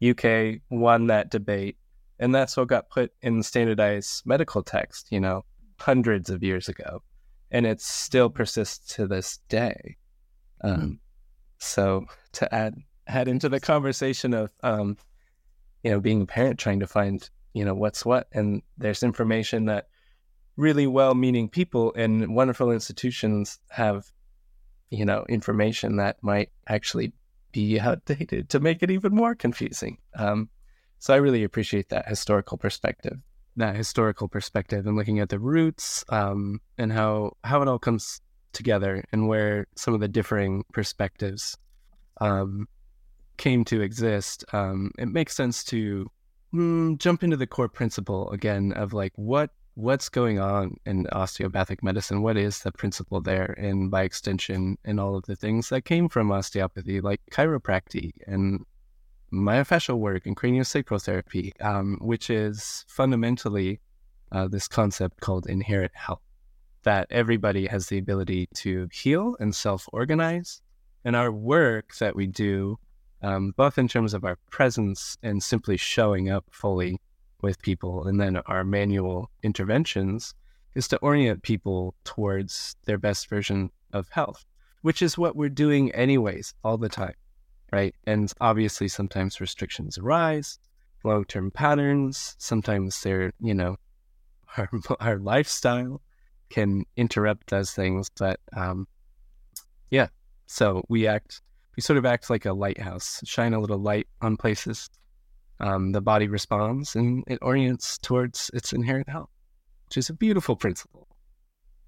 UK 0.06 0.60
won 0.70 1.06
that 1.06 1.30
debate. 1.30 1.76
And 2.18 2.34
that's 2.34 2.56
what 2.56 2.68
got 2.68 2.90
put 2.90 3.12
in 3.20 3.42
standardized 3.42 4.22
medical 4.26 4.62
text, 4.62 5.08
you 5.10 5.20
know, 5.20 5.44
hundreds 5.78 6.30
of 6.30 6.42
years 6.42 6.68
ago. 6.68 7.02
And 7.50 7.66
it 7.66 7.80
still 7.80 8.30
persists 8.30 8.94
to 8.94 9.06
this 9.06 9.38
day. 9.48 9.96
Um, 10.62 10.80
mm 10.80 10.98
So 11.58 12.06
to 12.32 12.54
add 12.54 12.74
add 13.06 13.28
into 13.28 13.48
the 13.48 13.60
conversation 13.60 14.34
of 14.34 14.50
um, 14.62 14.96
you 15.82 15.90
know 15.90 16.00
being 16.00 16.22
a 16.22 16.26
parent 16.26 16.58
trying 16.58 16.80
to 16.80 16.86
find 16.86 17.28
you 17.52 17.64
know 17.64 17.74
what's 17.74 18.04
what 18.04 18.26
and 18.32 18.62
there's 18.78 19.02
information 19.02 19.66
that 19.66 19.86
really 20.56 20.86
well-meaning 20.86 21.48
people 21.48 21.92
and 21.96 22.34
wonderful 22.34 22.70
institutions 22.70 23.58
have 23.70 24.10
you 24.90 25.04
know 25.04 25.24
information 25.28 25.96
that 25.96 26.16
might 26.22 26.50
actually 26.68 27.12
be 27.52 27.78
outdated 27.80 28.48
to 28.50 28.60
make 28.60 28.82
it 28.82 28.90
even 28.90 29.14
more 29.14 29.34
confusing. 29.34 29.98
Um, 30.16 30.48
so 30.98 31.12
i 31.12 31.16
really 31.16 31.42
appreciate 31.42 31.88
that 31.88 32.08
historical 32.08 32.58
perspective. 32.58 33.18
That 33.56 33.76
historical 33.76 34.28
perspective 34.28 34.86
and 34.86 34.96
looking 34.96 35.18
at 35.18 35.28
the 35.28 35.38
roots 35.38 36.04
um, 36.08 36.60
and 36.78 36.92
how 36.92 37.36
how 37.44 37.60
it 37.60 37.68
all 37.68 37.78
comes 37.78 38.20
together 38.52 39.04
and 39.12 39.28
where 39.28 39.66
some 39.76 39.94
of 39.94 40.00
the 40.00 40.08
differing 40.08 40.64
perspectives 40.72 41.56
um, 42.20 42.68
came 43.36 43.64
to 43.64 43.80
exist, 43.80 44.44
um, 44.52 44.90
it 44.98 45.08
makes 45.08 45.34
sense 45.34 45.64
to 45.64 46.10
mm, 46.54 46.98
jump 46.98 47.22
into 47.22 47.36
the 47.36 47.46
core 47.46 47.68
principle 47.68 48.30
again 48.30 48.72
of 48.72 48.92
like 48.92 49.12
what 49.16 49.50
what's 49.74 50.08
going 50.08 50.38
on 50.38 50.76
in 50.84 51.06
osteopathic 51.12 51.82
medicine. 51.82 52.22
What 52.22 52.36
is 52.36 52.60
the 52.60 52.72
principle 52.72 53.20
there, 53.20 53.54
and 53.58 53.90
by 53.90 54.02
extension, 54.02 54.76
in 54.84 54.98
all 54.98 55.16
of 55.16 55.24
the 55.24 55.36
things 55.36 55.68
that 55.70 55.84
came 55.84 56.08
from 56.08 56.30
osteopathy, 56.30 57.00
like 57.00 57.20
chiropractic 57.30 58.12
and 58.26 58.64
myofascial 59.32 59.98
work 59.98 60.26
and 60.26 60.36
craniosacral 60.36 61.02
therapy, 61.02 61.52
um, 61.60 61.98
which 62.00 62.28
is 62.28 62.84
fundamentally 62.88 63.80
uh, 64.30 64.48
this 64.48 64.68
concept 64.68 65.20
called 65.20 65.46
inherent 65.46 65.92
health. 65.94 66.22
That 66.82 67.06
everybody 67.10 67.66
has 67.66 67.86
the 67.86 67.98
ability 67.98 68.48
to 68.56 68.88
heal 68.92 69.36
and 69.38 69.54
self 69.54 69.88
organize. 69.92 70.60
And 71.04 71.16
our 71.16 71.32
work 71.32 71.96
that 71.96 72.14
we 72.14 72.26
do 72.26 72.78
um, 73.22 73.52
both 73.56 73.78
in 73.78 73.88
terms 73.88 74.14
of 74.14 74.24
our 74.24 74.36
presence 74.50 75.16
and 75.22 75.42
simply 75.42 75.76
showing 75.76 76.30
up 76.30 76.44
fully 76.50 77.00
with 77.42 77.60
people, 77.62 78.06
and 78.06 78.20
then 78.20 78.36
our 78.46 78.64
manual 78.64 79.30
interventions 79.42 80.34
is 80.74 80.88
to 80.88 80.96
orient 80.98 81.42
people 81.42 81.94
towards 82.04 82.76
their 82.86 82.98
best 82.98 83.28
version 83.28 83.70
of 83.92 84.08
health, 84.08 84.44
which 84.82 85.02
is 85.02 85.18
what 85.18 85.36
we're 85.36 85.48
doing 85.48 85.92
anyways 85.92 86.54
all 86.64 86.78
the 86.78 86.88
time, 86.88 87.14
right? 87.72 87.94
And 88.06 88.32
obviously, 88.40 88.88
sometimes 88.88 89.40
restrictions 89.40 89.98
arise, 89.98 90.58
long 91.04 91.24
term 91.24 91.50
patterns, 91.50 92.34
sometimes 92.38 93.00
they're, 93.02 93.32
you 93.40 93.54
know, 93.54 93.76
our, 94.56 94.70
our 95.00 95.18
lifestyle 95.18 96.00
can 96.48 96.84
interrupt 96.96 97.50
those 97.50 97.72
things. 97.72 98.10
But 98.18 98.40
um, 98.56 98.86
yeah, 99.90 100.08
so 100.46 100.84
we 100.88 101.06
act 101.06 101.40
we 101.76 101.80
sort 101.80 101.96
of 101.96 102.04
act 102.04 102.28
like 102.28 102.44
a 102.44 102.52
lighthouse, 102.52 103.20
shine 103.24 103.54
a 103.54 103.60
little 103.60 103.78
light 103.78 104.06
on 104.20 104.36
places. 104.36 104.90
Um, 105.62 105.92
the 105.92 106.00
body 106.00 106.26
responds 106.26 106.96
and 106.96 107.22
it 107.28 107.38
orients 107.40 107.96
towards 107.98 108.50
its 108.52 108.72
inherent 108.72 109.08
health, 109.08 109.30
which 109.86 109.96
is 109.96 110.10
a 110.10 110.12
beautiful 110.12 110.56
principle. 110.56 111.06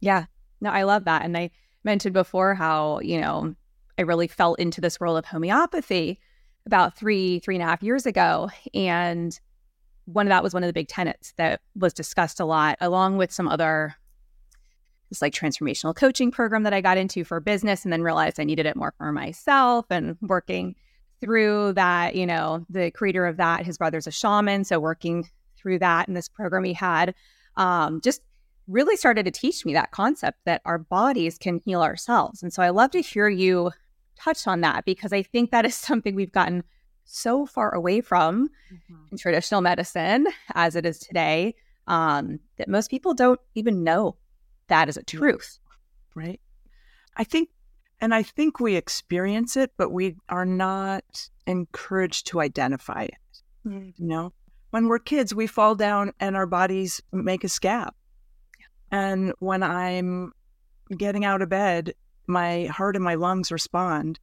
Yeah, 0.00 0.26
no, 0.60 0.70
I 0.70 0.84
love 0.84 1.04
that. 1.06 1.24
And 1.24 1.36
I 1.36 1.50
mentioned 1.82 2.14
before 2.14 2.54
how, 2.54 3.00
you 3.00 3.20
know, 3.20 3.54
I 3.98 4.02
really 4.02 4.28
fell 4.28 4.54
into 4.54 4.80
this 4.80 5.00
world 5.00 5.18
of 5.18 5.24
homeopathy 5.24 6.20
about 6.66 6.96
three, 6.96 7.40
three 7.40 7.56
and 7.56 7.62
a 7.62 7.66
half 7.66 7.82
years 7.82 8.06
ago. 8.06 8.48
And 8.72 9.38
one 10.06 10.26
of 10.26 10.30
that 10.30 10.42
was 10.42 10.54
one 10.54 10.62
of 10.62 10.68
the 10.68 10.72
big 10.72 10.88
tenets 10.88 11.32
that 11.36 11.60
was 11.74 11.92
discussed 11.92 12.40
a 12.40 12.44
lot, 12.44 12.76
along 12.80 13.16
with 13.16 13.32
some 13.32 13.48
other 13.48 13.94
this 15.10 15.20
like 15.20 15.34
transformational 15.34 15.94
coaching 15.94 16.30
program 16.30 16.62
that 16.62 16.72
I 16.72 16.80
got 16.80 16.98
into 16.98 17.24
for 17.24 17.38
business 17.40 17.84
and 17.84 17.92
then 17.92 18.02
realized 18.02 18.40
I 18.40 18.44
needed 18.44 18.66
it 18.66 18.76
more 18.76 18.94
for 18.96 19.12
myself 19.12 19.86
and 19.90 20.16
working 20.22 20.74
through 21.20 21.72
that, 21.74 22.14
you 22.14 22.26
know, 22.26 22.64
the 22.68 22.90
creator 22.90 23.26
of 23.26 23.36
that, 23.36 23.64
his 23.64 23.78
brother's 23.78 24.06
a 24.06 24.10
shaman. 24.10 24.64
So 24.64 24.78
working 24.80 25.28
through 25.56 25.78
that 25.80 26.08
and 26.08 26.16
this 26.16 26.28
program 26.28 26.64
he 26.64 26.72
had, 26.72 27.14
um, 27.56 28.00
just 28.00 28.22
really 28.66 28.96
started 28.96 29.24
to 29.24 29.30
teach 29.30 29.64
me 29.64 29.72
that 29.74 29.90
concept 29.90 30.38
that 30.44 30.62
our 30.64 30.78
bodies 30.78 31.38
can 31.38 31.60
heal 31.64 31.82
ourselves. 31.82 32.42
And 32.42 32.52
so 32.52 32.62
I 32.62 32.70
love 32.70 32.90
to 32.92 33.00
hear 33.00 33.28
you 33.28 33.70
touch 34.16 34.46
on 34.46 34.60
that 34.62 34.84
because 34.84 35.12
I 35.12 35.22
think 35.22 35.50
that 35.50 35.64
is 35.64 35.74
something 35.88 36.14
we've 36.14 36.32
gotten 36.32 36.64
so 37.04 37.44
far 37.44 37.74
away 37.74 38.00
from 38.00 38.48
mm-hmm. 38.72 38.94
in 39.12 39.18
traditional 39.18 39.60
medicine 39.60 40.26
as 40.54 40.74
it 40.74 40.86
is 40.86 40.98
today 40.98 41.54
um, 41.86 42.40
that 42.56 42.68
most 42.68 42.90
people 42.90 43.12
don't 43.12 43.40
even 43.54 43.84
know 43.84 44.16
that 44.68 44.88
is 44.88 44.96
a 44.96 45.02
truth. 45.02 45.58
Right. 46.14 46.40
I 47.16 47.24
think, 47.24 47.50
and 48.04 48.14
I 48.14 48.22
think 48.22 48.60
we 48.60 48.76
experience 48.76 49.56
it, 49.56 49.72
but 49.78 49.90
we 49.90 50.16
are 50.28 50.44
not 50.44 51.30
encouraged 51.46 52.26
to 52.26 52.42
identify 52.42 53.04
it. 53.04 53.42
Mm. 53.66 53.94
You 53.96 54.06
know, 54.06 54.32
when 54.72 54.88
we're 54.88 54.98
kids, 54.98 55.34
we 55.34 55.46
fall 55.46 55.74
down 55.74 56.12
and 56.20 56.36
our 56.36 56.44
bodies 56.44 57.00
make 57.12 57.44
a 57.44 57.48
scab. 57.48 57.94
And 58.90 59.32
when 59.38 59.62
I'm 59.62 60.32
getting 60.94 61.24
out 61.24 61.40
of 61.40 61.48
bed, 61.48 61.94
my 62.26 62.66
heart 62.66 62.94
and 62.94 63.02
my 63.02 63.14
lungs 63.14 63.50
respond 63.50 64.20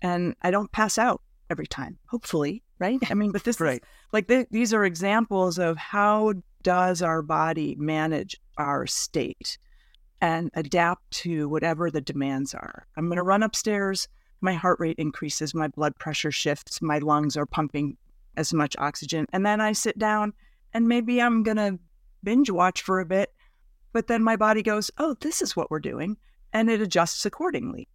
and 0.00 0.34
I 0.40 0.50
don't 0.50 0.72
pass 0.72 0.96
out 0.96 1.20
every 1.50 1.66
time, 1.66 1.98
hopefully, 2.06 2.62
right? 2.78 2.98
I 3.10 3.12
mean, 3.12 3.30
but 3.30 3.44
this 3.44 3.60
right. 3.60 3.82
is 3.82 3.88
like 4.10 4.26
th- 4.28 4.48
these 4.50 4.72
are 4.72 4.86
examples 4.86 5.58
of 5.58 5.76
how 5.76 6.32
does 6.62 7.02
our 7.02 7.20
body 7.20 7.76
manage 7.78 8.40
our 8.56 8.86
state? 8.86 9.58
And 10.20 10.50
adapt 10.54 11.10
to 11.10 11.48
whatever 11.48 11.90
the 11.90 12.00
demands 12.00 12.54
are. 12.54 12.86
I'm 12.96 13.06
going 13.06 13.16
to 13.16 13.22
run 13.22 13.42
upstairs, 13.42 14.08
my 14.40 14.54
heart 14.54 14.80
rate 14.80 14.98
increases, 14.98 15.54
my 15.54 15.68
blood 15.68 15.96
pressure 15.98 16.32
shifts, 16.32 16.82
my 16.82 16.98
lungs 16.98 17.36
are 17.36 17.46
pumping 17.46 17.96
as 18.36 18.52
much 18.52 18.76
oxygen. 18.78 19.26
And 19.32 19.44
then 19.44 19.60
I 19.60 19.72
sit 19.72 19.98
down 19.98 20.32
and 20.72 20.88
maybe 20.88 21.20
I'm 21.20 21.42
going 21.42 21.56
to 21.56 21.78
binge 22.22 22.50
watch 22.50 22.82
for 22.82 23.00
a 23.00 23.06
bit, 23.06 23.32
but 23.92 24.06
then 24.06 24.22
my 24.22 24.36
body 24.36 24.62
goes, 24.62 24.90
oh, 24.98 25.16
this 25.20 25.42
is 25.42 25.56
what 25.56 25.70
we're 25.70 25.80
doing. 25.80 26.16
And 26.52 26.70
it 26.70 26.80
adjusts 26.80 27.26
accordingly. 27.26 27.88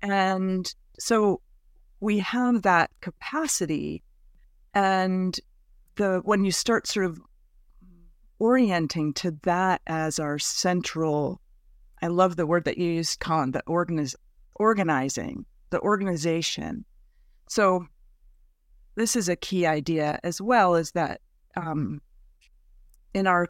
And 0.00 0.72
so 0.98 1.40
we 2.00 2.18
have 2.20 2.62
that 2.62 2.90
capacity. 3.00 4.02
And 4.74 5.38
the 5.96 6.20
when 6.24 6.44
you 6.44 6.52
start 6.52 6.86
sort 6.86 7.06
of 7.06 7.20
orienting 8.38 9.12
to 9.14 9.36
that 9.42 9.82
as 9.86 10.18
our 10.18 10.38
central 10.38 11.41
I 12.02 12.08
love 12.08 12.34
the 12.34 12.46
word 12.46 12.64
that 12.64 12.78
you 12.78 12.90
used, 12.90 13.20
Collin, 13.20 13.52
the 13.52 13.62
organiz- 13.68 14.16
organizing, 14.56 15.46
the 15.70 15.80
organization. 15.80 16.84
So 17.48 17.86
this 18.96 19.14
is 19.14 19.28
a 19.28 19.36
key 19.36 19.66
idea 19.66 20.18
as 20.24 20.40
well 20.40 20.74
is 20.74 20.90
that 20.92 21.20
um, 21.56 22.02
in 23.14 23.28
our 23.28 23.48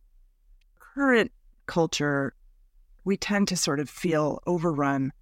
current 0.78 1.32
culture, 1.66 2.34
we 3.04 3.16
tend 3.16 3.48
to 3.48 3.56
sort 3.56 3.80
of 3.80 3.88
feel 3.88 4.42
overrun, 4.46 5.12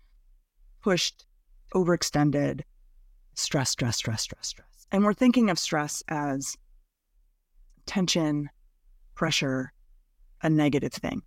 pushed, 0.83 1.25
overextended, 1.73 2.63
stress, 3.35 3.71
stress, 3.71 3.99
stress, 3.99 4.23
stress, 4.23 4.47
stress. 4.49 4.87
And 4.91 5.05
we're 5.05 5.15
thinking 5.15 5.51
of 5.51 5.59
stress 5.59 6.03
as 6.09 6.57
tension, 7.87 8.51
pressure, 9.15 9.73
a 10.43 10.51
negative 10.51 10.93
thing 10.93 11.23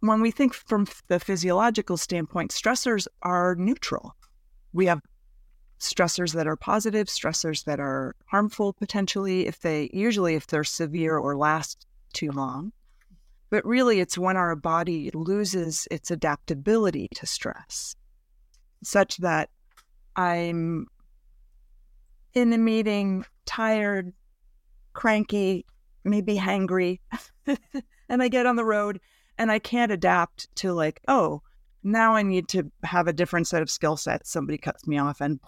when 0.00 0.20
we 0.20 0.30
think 0.30 0.54
from 0.54 0.86
the 1.08 1.20
physiological 1.20 1.96
standpoint, 1.96 2.50
stressors 2.50 3.06
are 3.22 3.54
neutral. 3.54 4.14
We 4.72 4.86
have 4.86 5.00
stressors 5.78 6.32
that 6.34 6.46
are 6.46 6.56
positive, 6.56 7.06
stressors 7.06 7.64
that 7.64 7.80
are 7.80 8.14
harmful 8.26 8.72
potentially 8.72 9.46
if 9.46 9.60
they 9.60 9.90
usually 9.92 10.34
if 10.34 10.46
they're 10.46 10.64
severe 10.64 11.16
or 11.16 11.36
last 11.36 11.86
too 12.12 12.30
long. 12.30 12.72
But 13.50 13.64
really, 13.64 14.00
it's 14.00 14.18
when 14.18 14.36
our 14.36 14.56
body 14.56 15.10
loses 15.14 15.86
its 15.90 16.10
adaptability 16.10 17.08
to 17.14 17.26
stress, 17.26 17.94
such 18.82 19.18
that 19.18 19.50
I'm 20.16 20.88
in 22.34 22.52
a 22.52 22.58
meeting, 22.58 23.24
tired, 23.44 24.12
cranky, 24.94 25.64
maybe 26.04 26.36
hangry, 26.36 27.00
and 28.08 28.22
I 28.22 28.28
get 28.28 28.46
on 28.46 28.56
the 28.56 28.64
road 28.64 29.00
and 29.38 29.50
I 29.50 29.58
can't 29.58 29.92
adapt 29.92 30.54
to, 30.56 30.72
like, 30.72 31.00
oh, 31.08 31.42
now 31.82 32.14
I 32.14 32.22
need 32.22 32.48
to 32.48 32.70
have 32.82 33.06
a 33.06 33.12
different 33.12 33.46
set 33.46 33.62
of 33.62 33.70
skill 33.70 33.96
sets. 33.96 34.30
Somebody 34.30 34.58
cuts 34.58 34.86
me 34.86 34.98
off, 34.98 35.20
and, 35.20 35.40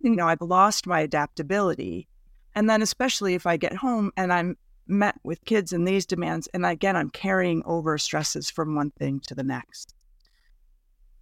you 0.00 0.16
know, 0.16 0.28
I've 0.28 0.40
lost 0.40 0.86
my 0.86 1.00
adaptability. 1.00 2.08
And 2.54 2.68
then, 2.68 2.82
especially 2.82 3.34
if 3.34 3.46
I 3.46 3.56
get 3.56 3.76
home 3.76 4.10
and 4.16 4.32
I'm 4.32 4.56
met 4.88 5.14
with 5.22 5.44
kids 5.44 5.72
and 5.72 5.86
these 5.86 6.04
demands. 6.04 6.48
And 6.52 6.66
again, 6.66 6.96
I'm 6.96 7.10
carrying 7.10 7.62
over 7.64 7.96
stresses 7.96 8.50
from 8.50 8.74
one 8.74 8.90
thing 8.90 9.20
to 9.20 9.34
the 9.34 9.44
next. 9.44 9.94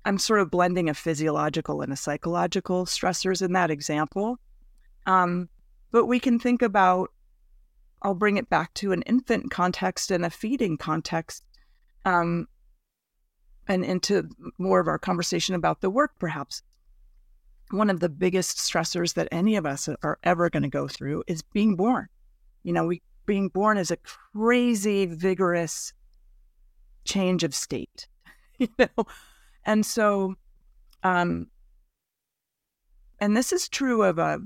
I'm 0.07 0.19
sort 0.19 0.41
of 0.41 0.51
blending 0.51 0.89
a 0.89 0.95
physiological 0.95 1.83
and 1.83 1.93
a 1.93 1.97
psychological 1.97 2.87
stressors 2.87 3.43
in 3.43 3.53
that 3.53 3.71
example. 3.71 4.39
Um, 5.07 5.51
but 5.91 6.07
we 6.07 6.19
can 6.19 6.39
think 6.39 6.63
about, 6.63 7.11
I'll 8.01 8.15
bring 8.15 8.39
it 8.39 8.49
back 8.49 8.73
to 8.75 8.93
an 8.93 9.03
infant 9.03 9.51
context 9.51 10.11
and 10.11 10.25
a 10.25 10.31
feeding 10.31 10.79
context, 10.79 11.45
um, 12.09 12.49
and 13.67 13.85
into 13.85 14.29
more 14.57 14.81
of 14.81 14.89
our 14.89 14.99
conversation 14.99 15.55
about 15.55 15.81
the 15.83 15.91
work, 15.91 16.13
perhaps. 16.19 16.63
One 17.71 17.91
of 17.91 18.01
the 18.01 18.09
biggest 18.09 18.57
stressors 18.57 19.13
that 19.15 19.29
any 19.31 19.57
of 19.57 19.67
us 19.67 19.91
are 20.03 20.19
ever 20.23 20.49
going 20.49 20.63
to 20.63 20.71
go 20.71 20.89
through 20.89 21.25
is 21.27 21.43
being 21.43 21.77
born. 21.77 22.09
You 22.63 22.73
know, 22.73 22.87
we 22.87 23.03
being 23.27 23.51
born 23.51 23.77
is 23.77 23.91
a 23.91 23.99
crazy, 23.99 25.05
vigorous 25.05 25.93
change 27.05 27.45
of 27.45 27.55
state, 27.55 28.09
you 28.59 28.69
know? 28.79 29.05
And 29.67 29.85
so, 29.85 30.35
um, 31.03 31.49
and 33.21 33.37
this 33.37 33.53
is 33.53 33.69
true 33.69 34.03
of 34.03 34.19
a 34.19 34.41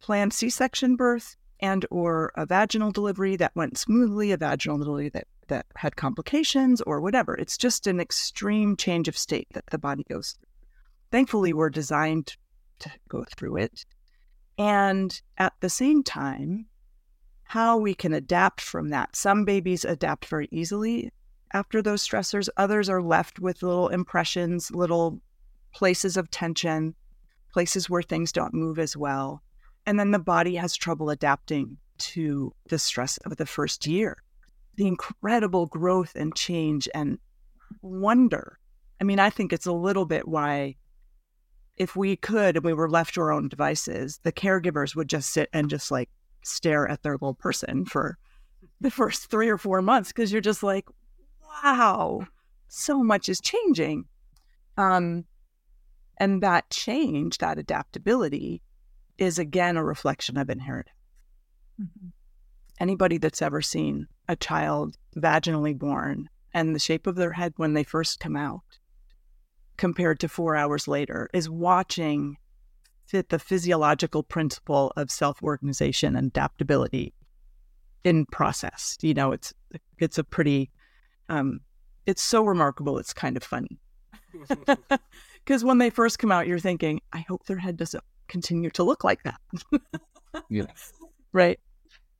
planned 0.00 0.32
C-section 0.32 0.96
birth 0.96 1.36
and 1.60 1.86
or 1.90 2.32
a 2.34 2.46
vaginal 2.46 2.90
delivery 2.90 3.36
that 3.36 3.54
went 3.54 3.78
smoothly, 3.78 4.32
a 4.32 4.36
vaginal 4.36 4.78
delivery 4.78 5.10
that, 5.10 5.28
that 5.50 5.66
had 5.76 5.96
complications 5.96 6.80
or 6.80 7.00
whatever. 7.00 7.34
It's 7.34 7.58
just 7.58 7.86
an 7.86 8.00
extreme 8.00 8.76
change 8.76 9.06
of 9.06 9.18
state 9.18 9.48
that 9.52 9.66
the 9.70 9.78
body 9.78 10.04
goes 10.08 10.32
through. 10.32 10.48
Thankfully, 11.10 11.52
we're 11.52 11.70
designed 11.70 12.36
to 12.78 12.90
go 13.08 13.24
through 13.36 13.58
it. 13.58 13.84
And 14.56 15.20
at 15.38 15.52
the 15.60 15.68
same 15.68 16.02
time, 16.02 16.66
how 17.44 17.76
we 17.76 17.94
can 17.94 18.14
adapt 18.14 18.60
from 18.60 18.88
that. 18.88 19.14
Some 19.14 19.44
babies 19.44 19.84
adapt 19.84 20.24
very 20.24 20.48
easily 20.50 21.12
after 21.52 21.82
those 21.82 22.06
stressors, 22.06 22.48
others 22.56 22.88
are 22.88 23.02
left 23.02 23.40
with 23.40 23.62
little 23.62 23.88
impressions, 23.88 24.70
little 24.70 25.20
places 25.72 26.16
of 26.16 26.30
tension, 26.30 26.94
places 27.52 27.90
where 27.90 28.02
things 28.02 28.32
don't 28.32 28.54
move 28.54 28.78
as 28.78 28.96
well. 28.96 29.42
And 29.86 29.98
then 29.98 30.12
the 30.12 30.18
body 30.18 30.54
has 30.56 30.76
trouble 30.76 31.10
adapting 31.10 31.76
to 31.98 32.54
the 32.68 32.78
stress 32.78 33.16
of 33.18 33.36
the 33.36 33.46
first 33.46 33.86
year. 33.86 34.22
The 34.76 34.86
incredible 34.86 35.66
growth 35.66 36.12
and 36.14 36.34
change 36.34 36.88
and 36.94 37.18
wonder. 37.82 38.58
I 39.00 39.04
mean, 39.04 39.18
I 39.18 39.30
think 39.30 39.52
it's 39.52 39.66
a 39.66 39.72
little 39.72 40.04
bit 40.04 40.28
why, 40.28 40.76
if 41.76 41.96
we 41.96 42.16
could 42.16 42.56
and 42.56 42.64
we 42.64 42.72
were 42.72 42.90
left 42.90 43.14
to 43.14 43.20
our 43.20 43.32
own 43.32 43.48
devices, 43.48 44.20
the 44.22 44.32
caregivers 44.32 44.94
would 44.94 45.08
just 45.08 45.30
sit 45.32 45.48
and 45.52 45.70
just 45.70 45.90
like 45.90 46.10
stare 46.42 46.88
at 46.88 47.02
their 47.02 47.14
little 47.14 47.34
person 47.34 47.84
for 47.84 48.18
the 48.80 48.90
first 48.90 49.30
three 49.30 49.48
or 49.48 49.58
four 49.58 49.82
months 49.82 50.10
because 50.10 50.32
you're 50.32 50.40
just 50.40 50.62
like, 50.62 50.86
wow, 51.62 52.26
so 52.68 53.02
much 53.02 53.28
is 53.28 53.40
changing. 53.40 54.04
Um, 54.76 55.24
and 56.16 56.42
that 56.42 56.70
change, 56.70 57.38
that 57.38 57.58
adaptability, 57.58 58.62
is 59.18 59.38
again 59.38 59.76
a 59.76 59.84
reflection 59.84 60.36
of 60.36 60.50
inherent. 60.50 60.88
Mm-hmm. 61.80 62.08
Anybody 62.80 63.18
that's 63.18 63.42
ever 63.42 63.60
seen 63.60 64.08
a 64.28 64.36
child 64.36 64.96
vaginally 65.16 65.78
born 65.78 66.28
and 66.54 66.74
the 66.74 66.80
shape 66.80 67.06
of 67.06 67.16
their 67.16 67.32
head 67.32 67.52
when 67.56 67.74
they 67.74 67.84
first 67.84 68.20
come 68.20 68.36
out 68.36 68.62
compared 69.76 70.18
to 70.20 70.28
four 70.28 70.56
hours 70.56 70.88
later 70.88 71.28
is 71.32 71.48
watching 71.48 72.36
fit 73.06 73.28
the 73.28 73.38
physiological 73.38 74.22
principle 74.22 74.92
of 74.96 75.10
self-organization 75.10 76.16
and 76.16 76.28
adaptability 76.28 77.12
in 78.04 78.24
process. 78.26 78.96
You 79.02 79.14
know, 79.14 79.32
it's 79.32 79.52
it's 79.98 80.18
a 80.18 80.24
pretty 80.24 80.70
um, 81.28 81.60
it's 82.06 82.22
so 82.22 82.44
remarkable. 82.44 82.98
It's 82.98 83.12
kind 83.12 83.36
of 83.36 83.42
funny 83.42 83.78
because 85.44 85.64
when 85.64 85.78
they 85.78 85.90
first 85.90 86.18
come 86.18 86.32
out, 86.32 86.46
you're 86.46 86.58
thinking, 86.58 87.00
I 87.12 87.24
hope 87.28 87.46
their 87.46 87.58
head 87.58 87.76
doesn't 87.76 88.04
continue 88.28 88.70
to 88.70 88.82
look 88.82 89.04
like 89.04 89.22
that. 89.24 89.40
yeah. 90.48 90.66
Right. 91.32 91.60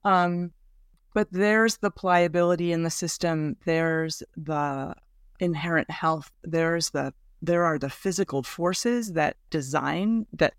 Um, 0.04 0.52
but 1.14 1.28
there's 1.30 1.78
the 1.78 1.90
pliability 1.90 2.72
in 2.72 2.82
the 2.82 2.90
system. 2.90 3.56
There's 3.64 4.22
the 4.36 4.94
inherent 5.40 5.90
health. 5.90 6.30
There's 6.42 6.90
the 6.90 7.12
there 7.42 7.64
are 7.64 7.78
the 7.78 7.90
physical 7.90 8.42
forces 8.42 9.14
that 9.14 9.36
design 9.48 10.26
that 10.34 10.54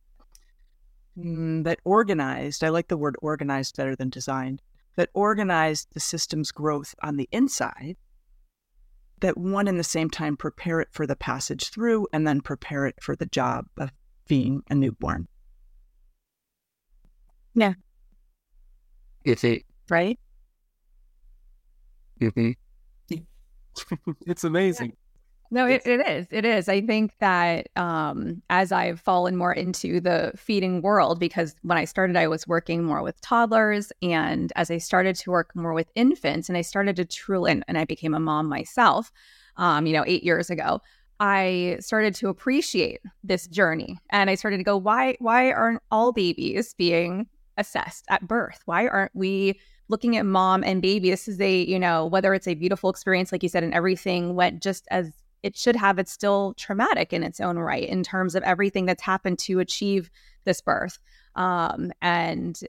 mm, 1.17 1.63
that 1.63 1.79
organized, 1.83 2.63
I 2.63 2.69
like 2.69 2.87
the 2.87 2.97
word 2.97 3.15
organized 3.21 3.77
better 3.77 3.95
than 3.95 4.09
designed, 4.09 4.61
that 4.95 5.09
organized 5.13 5.89
the 5.93 5.99
system's 5.99 6.51
growth 6.51 6.95
on 7.03 7.17
the 7.17 7.29
inside, 7.31 7.97
that 9.19 9.37
one 9.37 9.67
in 9.67 9.77
the 9.77 9.83
same 9.83 10.09
time 10.09 10.35
prepare 10.35 10.81
it 10.81 10.89
for 10.91 11.05
the 11.05 11.15
passage 11.15 11.69
through 11.69 12.07
and 12.11 12.27
then 12.27 12.41
prepare 12.41 12.87
it 12.87 12.95
for 13.01 13.15
the 13.15 13.27
job 13.27 13.67
of 13.77 13.91
being 14.27 14.63
a 14.69 14.75
newborn. 14.75 15.27
Yeah. 17.53 17.73
Is 19.23 19.43
it 19.43 19.63
right? 19.89 20.19
Mm-hmm. 22.19 22.51
it's 24.27 24.43
amazing. 24.43 24.95
No, 25.53 25.67
it, 25.67 25.85
it 25.85 26.07
is. 26.07 26.27
It 26.31 26.45
is. 26.45 26.69
I 26.69 26.79
think 26.79 27.17
that 27.19 27.67
um, 27.75 28.41
as 28.49 28.71
I've 28.71 29.01
fallen 29.01 29.35
more 29.35 29.51
into 29.51 29.99
the 29.99 30.31
feeding 30.37 30.81
world, 30.81 31.19
because 31.19 31.55
when 31.61 31.77
I 31.77 31.83
started, 31.83 32.15
I 32.15 32.29
was 32.29 32.47
working 32.47 32.85
more 32.85 33.03
with 33.03 33.19
toddlers. 33.19 33.91
And 34.01 34.53
as 34.55 34.71
I 34.71 34.77
started 34.77 35.17
to 35.17 35.31
work 35.31 35.53
more 35.53 35.73
with 35.73 35.91
infants 35.93 36.47
and 36.47 36.57
I 36.57 36.61
started 36.61 36.95
to 36.95 37.05
truly, 37.05 37.51
and, 37.51 37.65
and 37.67 37.77
I 37.77 37.83
became 37.83 38.13
a 38.13 38.19
mom 38.19 38.47
myself, 38.47 39.11
um, 39.57 39.85
you 39.85 39.91
know, 39.91 40.05
eight 40.07 40.23
years 40.23 40.49
ago, 40.49 40.79
I 41.19 41.77
started 41.81 42.15
to 42.15 42.29
appreciate 42.29 43.01
this 43.21 43.45
journey. 43.47 43.99
And 44.09 44.29
I 44.29 44.35
started 44.35 44.57
to 44.57 44.63
go, 44.63 44.77
why, 44.77 45.17
why 45.19 45.51
aren't 45.51 45.83
all 45.91 46.13
babies 46.13 46.73
being 46.75 47.27
assessed 47.61 48.05
at 48.09 48.27
birth? 48.27 48.61
Why 48.65 48.87
aren't 48.87 49.15
we 49.15 49.59
looking 49.87 50.17
at 50.17 50.25
mom 50.25 50.63
and 50.63 50.81
baby? 50.81 51.09
This 51.09 51.27
is 51.27 51.39
a, 51.39 51.63
you 51.63 51.79
know, 51.79 52.05
whether 52.05 52.33
it's 52.33 52.47
a 52.47 52.55
beautiful 52.55 52.89
experience, 52.89 53.31
like 53.31 53.43
you 53.43 53.49
said, 53.49 53.63
and 53.63 53.73
everything 53.73 54.35
went 54.35 54.61
just 54.61 54.87
as 54.91 55.11
it 55.43 55.57
should 55.57 55.75
have 55.75 55.97
it's 55.97 56.11
still 56.11 56.53
traumatic 56.55 57.13
in 57.13 57.23
its 57.23 57.39
own 57.39 57.57
right 57.57 57.87
in 57.87 58.03
terms 58.03 58.35
of 58.35 58.43
everything 58.43 58.85
that's 58.85 59.01
happened 59.01 59.39
to 59.39 59.59
achieve 59.59 60.09
this 60.43 60.61
birth 60.61 60.99
um, 61.35 61.91
and 62.01 62.61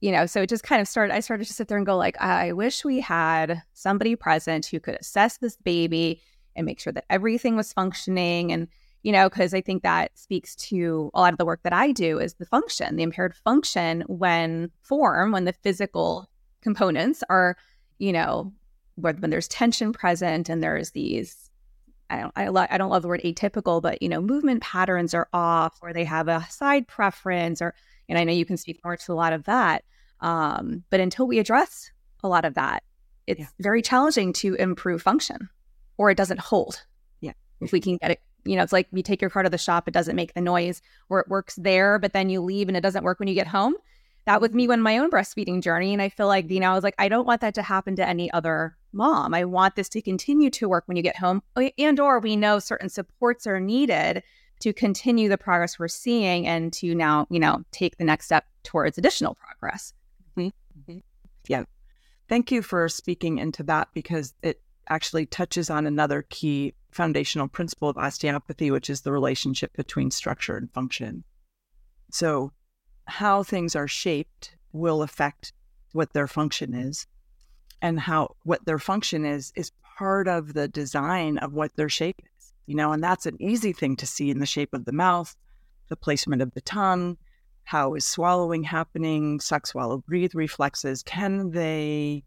you 0.00 0.12
know 0.12 0.26
so 0.26 0.42
it 0.42 0.48
just 0.48 0.64
kind 0.64 0.80
of 0.80 0.88
started 0.88 1.14
i 1.14 1.20
started 1.20 1.46
to 1.46 1.52
sit 1.52 1.68
there 1.68 1.76
and 1.76 1.86
go 1.86 1.96
like 1.96 2.20
i 2.20 2.52
wish 2.52 2.84
we 2.84 3.00
had 3.00 3.62
somebody 3.72 4.16
present 4.16 4.66
who 4.66 4.80
could 4.80 4.96
assess 5.00 5.38
this 5.38 5.56
baby 5.56 6.20
and 6.54 6.66
make 6.66 6.80
sure 6.80 6.92
that 6.92 7.06
everything 7.08 7.56
was 7.56 7.72
functioning 7.72 8.52
and 8.52 8.68
you 9.02 9.12
know 9.12 9.28
because 9.28 9.54
i 9.54 9.60
think 9.60 9.82
that 9.82 10.16
speaks 10.16 10.54
to 10.54 11.10
a 11.14 11.20
lot 11.20 11.32
of 11.32 11.38
the 11.38 11.44
work 11.44 11.60
that 11.62 11.72
i 11.72 11.92
do 11.92 12.18
is 12.18 12.34
the 12.34 12.46
function 12.46 12.96
the 12.96 13.02
impaired 13.02 13.34
function 13.34 14.02
when 14.08 14.70
form 14.80 15.32
when 15.32 15.44
the 15.44 15.52
physical 15.52 16.28
components 16.60 17.22
are 17.28 17.56
you 17.98 18.12
know 18.12 18.52
when 18.96 19.30
there's 19.30 19.48
tension 19.48 19.92
present 19.92 20.48
and 20.48 20.62
there's 20.62 20.90
these 20.90 21.50
I 22.12 22.20
don't 22.20 22.32
I, 22.36 22.48
lo- 22.48 22.66
I 22.68 22.78
don't 22.78 22.90
love 22.90 23.02
the 23.02 23.08
word 23.08 23.22
atypical, 23.22 23.80
but 23.80 24.02
you 24.02 24.08
know, 24.08 24.20
movement 24.20 24.62
patterns 24.62 25.14
are 25.14 25.28
off, 25.32 25.78
or 25.80 25.92
they 25.92 26.04
have 26.04 26.28
a 26.28 26.46
side 26.50 26.86
preference, 26.86 27.62
or 27.62 27.74
and 28.08 28.18
I 28.18 28.24
know 28.24 28.32
you 28.32 28.44
can 28.44 28.58
speak 28.58 28.80
more 28.84 28.96
to 28.96 29.12
a 29.12 29.14
lot 29.14 29.32
of 29.32 29.44
that. 29.44 29.84
Um, 30.20 30.84
but 30.90 31.00
until 31.00 31.26
we 31.26 31.38
address 31.38 31.90
a 32.22 32.28
lot 32.28 32.44
of 32.44 32.54
that, 32.54 32.82
it's 33.26 33.40
yeah. 33.40 33.46
very 33.58 33.80
challenging 33.80 34.34
to 34.34 34.54
improve 34.54 35.00
function, 35.00 35.48
or 35.96 36.10
it 36.10 36.18
doesn't 36.18 36.38
hold. 36.40 36.84
Yeah, 37.20 37.32
if 37.62 37.72
we 37.72 37.80
can 37.80 37.96
get 37.96 38.10
it, 38.12 38.20
you 38.44 38.56
know, 38.56 38.62
it's 38.62 38.72
like 38.72 38.88
you 38.92 39.02
take 39.02 39.20
your 39.20 39.30
car 39.30 39.42
to 39.42 39.50
the 39.50 39.58
shop, 39.58 39.88
it 39.88 39.94
doesn't 39.94 40.16
make 40.16 40.34
the 40.34 40.40
noise, 40.40 40.82
or 41.08 41.20
it 41.20 41.28
works 41.28 41.56
there, 41.56 41.98
but 41.98 42.12
then 42.12 42.28
you 42.28 42.40
leave 42.40 42.68
and 42.68 42.76
it 42.76 42.82
doesn't 42.82 43.04
work 43.04 43.18
when 43.18 43.28
you 43.28 43.34
get 43.34 43.46
home 43.46 43.74
that 44.24 44.40
was 44.40 44.52
me 44.52 44.68
when 44.68 44.82
my 44.82 44.98
own 44.98 45.10
breastfeeding 45.10 45.62
journey. 45.62 45.92
And 45.92 46.00
I 46.00 46.08
feel 46.08 46.26
like, 46.26 46.50
you 46.50 46.60
know, 46.60 46.70
I 46.70 46.74
was 46.74 46.84
like, 46.84 46.94
I 46.98 47.08
don't 47.08 47.26
want 47.26 47.40
that 47.40 47.54
to 47.54 47.62
happen 47.62 47.96
to 47.96 48.08
any 48.08 48.30
other 48.32 48.76
mom. 48.92 49.34
I 49.34 49.44
want 49.44 49.74
this 49.74 49.88
to 49.90 50.02
continue 50.02 50.50
to 50.50 50.68
work 50.68 50.84
when 50.86 50.96
you 50.96 51.02
get 51.02 51.16
home. 51.16 51.42
And 51.78 51.98
or 51.98 52.20
we 52.20 52.36
know 52.36 52.58
certain 52.58 52.88
supports 52.88 53.46
are 53.46 53.60
needed 53.60 54.22
to 54.60 54.72
continue 54.72 55.28
the 55.28 55.38
progress 55.38 55.78
we're 55.78 55.88
seeing 55.88 56.46
and 56.46 56.72
to 56.74 56.94
now, 56.94 57.26
you 57.30 57.40
know, 57.40 57.64
take 57.72 57.96
the 57.98 58.04
next 58.04 58.26
step 58.26 58.46
towards 58.62 58.96
additional 58.96 59.34
progress. 59.34 59.92
Mm-hmm. 60.36 60.98
Yeah. 61.48 61.64
thank 62.28 62.52
you 62.52 62.62
for 62.62 62.88
speaking 62.88 63.38
into 63.38 63.64
that 63.64 63.88
because 63.92 64.34
it 64.42 64.60
actually 64.88 65.26
touches 65.26 65.70
on 65.70 65.86
another 65.86 66.26
key 66.28 66.74
foundational 66.90 67.48
principle 67.48 67.88
of 67.88 67.96
osteopathy, 67.96 68.70
which 68.70 68.90
is 68.90 69.00
the 69.00 69.12
relationship 69.12 69.72
between 69.74 70.10
structure 70.10 70.56
and 70.56 70.70
function. 70.72 71.24
So, 72.10 72.52
how 73.06 73.42
things 73.42 73.74
are 73.74 73.88
shaped 73.88 74.56
will 74.72 75.02
affect 75.02 75.52
what 75.92 76.12
their 76.12 76.26
function 76.26 76.74
is, 76.74 77.06
and 77.80 77.98
how 77.98 78.36
what 78.44 78.64
their 78.64 78.78
function 78.78 79.24
is 79.24 79.52
is 79.56 79.72
part 79.98 80.28
of 80.28 80.54
the 80.54 80.68
design 80.68 81.38
of 81.38 81.52
what 81.52 81.74
their 81.76 81.88
shape 81.88 82.20
is. 82.36 82.52
You 82.66 82.76
know, 82.76 82.92
and 82.92 83.02
that's 83.02 83.26
an 83.26 83.40
easy 83.40 83.72
thing 83.72 83.96
to 83.96 84.06
see 84.06 84.30
in 84.30 84.38
the 84.38 84.46
shape 84.46 84.72
of 84.72 84.84
the 84.84 84.92
mouth, 84.92 85.36
the 85.88 85.96
placement 85.96 86.42
of 86.42 86.52
the 86.52 86.60
tongue, 86.60 87.16
how 87.64 87.94
is 87.94 88.04
swallowing 88.04 88.62
happening, 88.62 89.40
suck, 89.40 89.66
swallow, 89.66 89.98
breathe 89.98 90.34
reflexes. 90.34 91.02
Can 91.02 91.50
they, 91.50 92.24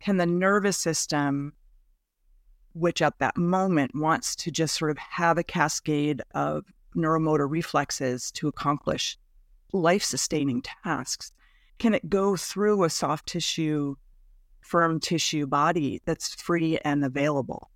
can 0.00 0.16
the 0.16 0.26
nervous 0.26 0.76
system 0.76 1.52
which 2.74 3.02
at 3.02 3.18
that 3.18 3.36
moment 3.36 3.94
wants 3.94 4.34
to 4.36 4.50
just 4.50 4.78
sort 4.78 4.90
of 4.90 4.98
have 4.98 5.38
a 5.38 5.44
cascade 5.44 6.22
of 6.34 6.64
neuromotor 6.96 7.50
reflexes 7.50 8.30
to 8.32 8.48
accomplish 8.48 9.18
life 9.72 10.02
sustaining 10.02 10.62
tasks? 10.62 11.32
Can 11.78 11.94
it 11.94 12.08
go 12.08 12.36
through 12.36 12.84
a 12.84 12.90
soft 12.90 13.26
tissue, 13.26 13.96
firm 14.60 15.00
tissue 15.00 15.46
body 15.46 16.00
that's 16.04 16.34
free 16.34 16.78
and 16.84 17.04
available? 17.04 17.70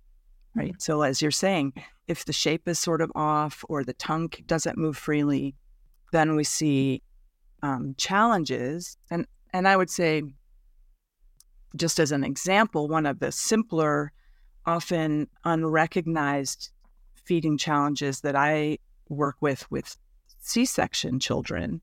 Right. 0.55 0.69
Mm-hmm. 0.69 0.79
So, 0.79 1.01
as 1.01 1.21
you're 1.21 1.31
saying, 1.31 1.73
if 2.07 2.25
the 2.25 2.33
shape 2.33 2.67
is 2.67 2.79
sort 2.79 3.01
of 3.01 3.11
off 3.15 3.63
or 3.69 3.83
the 3.83 3.93
tongue 3.93 4.31
doesn't 4.45 4.77
move 4.77 4.97
freely, 4.97 5.55
then 6.11 6.35
we 6.35 6.43
see 6.43 7.03
um, 7.61 7.95
challenges. 7.97 8.97
And, 9.11 9.27
and 9.53 9.67
I 9.67 9.75
would 9.75 9.89
say, 9.89 10.23
just 11.75 11.99
as 11.99 12.11
an 12.11 12.23
example, 12.23 12.87
one 12.87 13.05
of 13.05 13.19
the 13.19 13.31
simpler 13.31 14.11
often 14.67 15.27
unrecognized 15.45 16.69
feeding 17.15 17.57
challenges 17.57 18.21
that 18.21 18.35
I 18.35 18.77
work 19.09 19.37
with 19.39 19.69
with 19.71 19.97
C-section 20.39 21.19
children, 21.19 21.81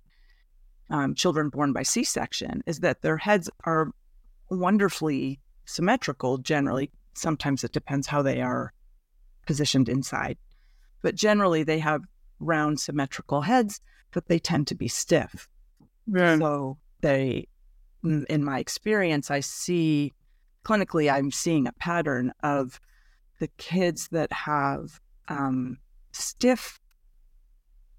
um, 0.91 1.15
children 1.15 1.49
born 1.49 1.73
by 1.73 1.83
C-section, 1.83 2.63
is 2.67 2.81
that 2.81 3.03
their 3.03 3.17
heads 3.17 3.51
are 3.65 3.91
wonderfully 4.51 5.41
symmetrical. 5.65 6.39
Generally, 6.39 6.91
sometimes 7.15 7.65
it 7.65 7.73
depends 7.73 8.07
how 8.07 8.23
they 8.23 8.41
are 8.41 8.73
positioned 9.47 9.89
inside, 9.89 10.39
but 11.03 11.15
generally 11.15 11.63
they 11.63 11.79
have 11.79 12.03
round 12.39 12.81
symmetrical 12.81 13.43
heads, 13.43 13.81
but 14.13 14.29
they 14.29 14.39
tend 14.39 14.67
to 14.69 14.75
be 14.75 14.89
stiff. 14.89 15.49
Yeah. 16.07 16.39
So 16.39 16.79
they, 17.01 17.49
in 18.03 18.45
my 18.45 18.59
experience, 18.59 19.31
I 19.31 19.41
see 19.41 20.13
clinically, 20.65 21.13
I'm 21.13 21.31
seeing 21.31 21.67
a 21.67 21.73
pattern 21.73 22.33
of 22.43 22.81
the 23.39 23.49
kids 23.59 24.09
that 24.09 24.33
have 24.33 25.01
um, 25.29 25.79
stiff 26.13 26.81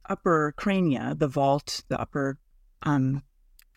upper 0.08 0.54
crania, 0.58 1.16
the 1.18 1.28
vault, 1.28 1.84
the 1.88 2.00
upper 2.00 2.38
um, 2.84 3.24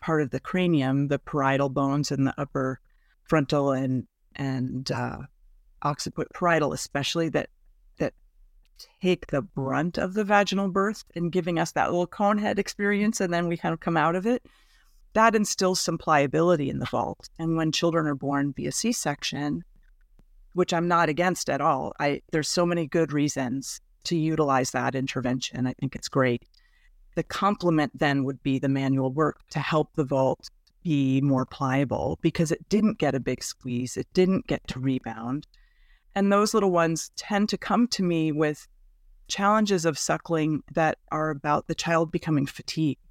part 0.01 0.21
of 0.21 0.31
the 0.31 0.39
cranium, 0.39 1.07
the 1.07 1.19
parietal 1.19 1.69
bones 1.69 2.11
and 2.11 2.27
the 2.27 2.33
upper 2.39 2.79
frontal 3.23 3.71
and 3.71 4.07
and 4.35 4.91
uh, 4.91 5.17
occiput 5.81 6.27
parietal, 6.33 6.73
especially 6.73 7.29
that 7.29 7.49
that 7.97 8.13
take 9.01 9.27
the 9.27 9.41
brunt 9.41 9.97
of 9.97 10.13
the 10.13 10.23
vaginal 10.23 10.69
birth 10.69 11.03
and 11.15 11.31
giving 11.31 11.59
us 11.59 11.71
that 11.73 11.89
little 11.89 12.07
cone 12.07 12.37
head 12.37 12.59
experience, 12.59 13.19
and 13.19 13.33
then 13.33 13.47
we 13.47 13.57
kind 13.57 13.73
of 13.73 13.79
come 13.79 13.97
out 13.97 14.15
of 14.15 14.25
it 14.25 14.45
that 15.13 15.35
instills 15.35 15.79
some 15.79 15.97
pliability 15.97 16.69
in 16.69 16.79
the 16.79 16.85
vault. 16.85 17.29
And 17.39 17.55
when 17.55 17.71
children 17.71 18.07
are 18.07 18.15
born 18.15 18.53
via 18.53 18.71
C 18.71 18.91
section, 18.91 19.63
which 20.53 20.73
I'm 20.73 20.87
not 20.87 21.09
against 21.09 21.49
at 21.49 21.61
all, 21.61 21.93
I 21.99 22.21
there's 22.31 22.49
so 22.49 22.65
many 22.65 22.87
good 22.87 23.11
reasons 23.11 23.81
to 24.05 24.15
utilize 24.15 24.71
that 24.71 24.95
intervention. 24.95 25.67
I 25.67 25.73
think 25.73 25.95
it's 25.95 26.09
great. 26.09 26.43
The 27.15 27.23
complement 27.23 27.97
then 27.97 28.23
would 28.23 28.41
be 28.43 28.59
the 28.59 28.69
manual 28.69 29.11
work 29.11 29.39
to 29.51 29.59
help 29.59 29.93
the 29.95 30.03
vault 30.03 30.49
be 30.83 31.21
more 31.21 31.45
pliable 31.45 32.17
because 32.21 32.51
it 32.51 32.69
didn't 32.69 32.97
get 32.97 33.15
a 33.15 33.19
big 33.19 33.43
squeeze, 33.43 33.97
it 33.97 34.07
didn't 34.13 34.47
get 34.47 34.65
to 34.67 34.79
rebound. 34.79 35.45
And 36.15 36.31
those 36.31 36.53
little 36.53 36.71
ones 36.71 37.11
tend 37.15 37.49
to 37.49 37.57
come 37.57 37.87
to 37.89 38.03
me 38.03 38.31
with 38.31 38.67
challenges 39.27 39.85
of 39.85 39.97
suckling 39.97 40.63
that 40.73 40.97
are 41.11 41.29
about 41.29 41.67
the 41.67 41.75
child 41.75 42.11
becoming 42.11 42.45
fatigued. 42.45 43.01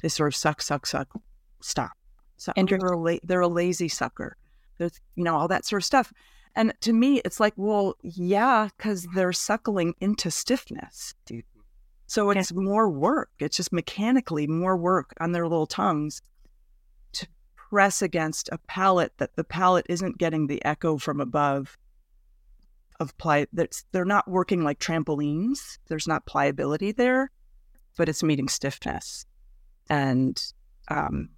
They 0.00 0.08
sort 0.08 0.34
of 0.34 0.36
suck, 0.36 0.60
suck, 0.60 0.86
suck, 0.86 1.08
stop. 1.64 1.92
So 2.36 2.52
they're 2.56 2.78
a, 2.78 2.98
la- 2.98 3.18
they're 3.22 3.40
a 3.40 3.48
lazy 3.48 3.88
sucker. 3.88 4.36
There's, 4.78 5.00
you 5.14 5.24
know, 5.24 5.36
all 5.36 5.48
that 5.48 5.64
sort 5.64 5.82
of 5.82 5.86
stuff. 5.86 6.12
And 6.54 6.72
to 6.80 6.92
me, 6.92 7.20
it's 7.24 7.40
like, 7.40 7.54
well, 7.56 7.96
yeah, 8.02 8.68
because 8.76 9.06
they're 9.14 9.32
suckling 9.32 9.94
into 10.00 10.30
stiffness. 10.30 11.14
So 12.06 12.30
it's 12.30 12.50
yeah. 12.50 12.60
more 12.60 12.90
work. 12.90 13.30
It's 13.38 13.56
just 13.56 13.72
mechanically 13.72 14.46
more 14.46 14.76
work 14.76 15.14
on 15.20 15.32
their 15.32 15.44
little 15.44 15.66
tongues 15.66 16.20
to 17.12 17.26
press 17.56 18.02
against 18.02 18.50
a 18.52 18.58
palate 18.58 19.12
that 19.18 19.36
the 19.36 19.44
palate 19.44 19.86
isn't 19.88 20.18
getting 20.18 20.46
the 20.46 20.62
echo 20.64 20.98
from 20.98 21.20
above 21.20 21.78
of 23.00 23.16
ply. 23.16 23.46
That's, 23.52 23.84
they're 23.92 24.04
not 24.04 24.28
working 24.28 24.62
like 24.62 24.78
trampolines. 24.78 25.78
There's 25.88 26.06
not 26.06 26.26
pliability 26.26 26.92
there, 26.92 27.30
but 27.96 28.08
it's 28.08 28.22
meeting 28.22 28.48
stiffness. 28.48 29.24
And 29.88 30.42
um, 30.88 31.30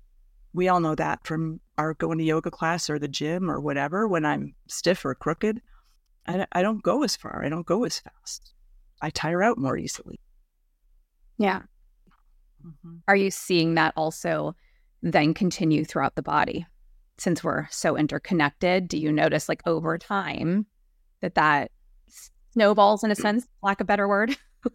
we 0.54 0.68
all 0.68 0.80
know 0.80 0.94
that 0.94 1.26
from 1.26 1.60
our 1.76 1.94
going 1.94 2.18
to 2.18 2.24
yoga 2.24 2.50
class 2.50 2.88
or 2.88 2.98
the 2.98 3.08
gym 3.08 3.50
or 3.50 3.60
whatever. 3.60 4.06
When 4.06 4.24
I'm 4.24 4.54
stiff 4.68 5.04
or 5.04 5.14
crooked, 5.14 5.60
I, 6.26 6.46
I 6.52 6.62
don't 6.62 6.82
go 6.82 7.02
as 7.02 7.16
far. 7.16 7.44
I 7.44 7.48
don't 7.48 7.66
go 7.66 7.84
as 7.84 7.98
fast. 7.98 8.54
I 9.02 9.10
tire 9.10 9.42
out 9.42 9.58
more 9.58 9.76
easily. 9.76 10.20
Yeah. 11.38 11.62
Mm-hmm. 12.64 12.98
Are 13.08 13.16
you 13.16 13.30
seeing 13.32 13.74
that 13.74 13.92
also 13.96 14.54
then 15.02 15.34
continue 15.34 15.84
throughout 15.84 16.14
the 16.14 16.22
body? 16.22 16.64
Since 17.18 17.44
we're 17.44 17.66
so 17.70 17.96
interconnected, 17.96 18.88
do 18.88 18.96
you 18.96 19.12
notice 19.12 19.48
like 19.48 19.62
over 19.66 19.98
time 19.98 20.66
that 21.20 21.34
that 21.34 21.72
snowballs 22.52 23.02
in 23.02 23.10
a 23.10 23.16
sense, 23.16 23.46
lack 23.62 23.80
of 23.80 23.86
better 23.86 24.08
word? 24.08 24.36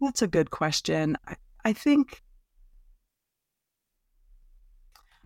That's 0.00 0.22
a 0.22 0.26
good 0.26 0.50
question. 0.50 1.16
I, 1.26 1.36
I 1.64 1.72
think 1.72 2.22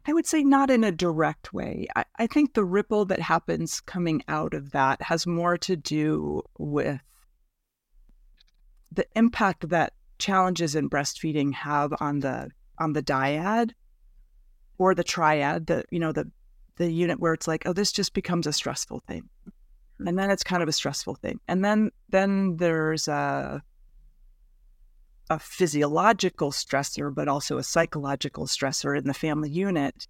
I 0.09 0.15
would 0.15 0.27
say 0.27 0.43
not 0.43 0.71
in 0.71 0.85
a 0.85 0.91
direct 0.91 1.53
way. 1.53 1.87
I, 1.95 2.05
I, 2.19 2.27
think 2.27 2.55
the 2.55 2.65
ripple 2.65 3.05
that 3.05 3.21
happens 3.21 3.81
coming 3.81 4.23
out 4.27 4.55
of 4.55 4.71
that 4.71 5.03
has 5.03 5.27
more 5.27 5.59
to 5.59 5.77
do 5.77 6.43
with 6.57 6.99
the 8.91 9.07
impact 9.15 9.69
that 9.69 9.93
challenges 10.19 10.75
in 10.75 10.89
breastfeeding 10.89 11.53
have 11.53 11.93
on 12.01 12.21
the 12.21 12.51
on 12.79 12.95
the 12.95 13.03
dyad 13.03 13.73
or 14.79 14.95
the 14.95 15.05
triad, 15.05 15.67
the 15.67 15.85
you 15.91 15.99
know, 15.99 16.13
the 16.13 16.31
the 16.77 16.91
unit 16.91 17.21
where 17.21 17.35
it's 17.35 17.47
like, 17.47 17.67
oh, 17.67 17.75
this 17.75 17.93
just 17.93 18.15
becomes 18.15 18.47
a 18.47 18.53
stressful 18.55 19.01
thing. 19.07 19.29
Hmm. 19.99 20.09
And 20.09 20.19
then 20.19 20.31
it's 20.31 20.43
kind 20.43 20.63
of 20.63 20.71
a 20.71 20.73
stressful 20.73 21.17
thing. 21.17 21.39
And 21.49 21.63
then 21.63 21.91
then 22.09 22.57
there's 22.57 23.09
a 23.09 23.63
a 25.31 25.39
physiological 25.39 26.51
stressor, 26.53 27.15
but 27.15 27.29
also 27.29 27.59
a 27.59 27.63
psychological 27.63 28.47
stressor 28.47 28.97
in 28.97 29.07
the 29.07 29.15
family 29.15 29.51
unit 29.51 30.07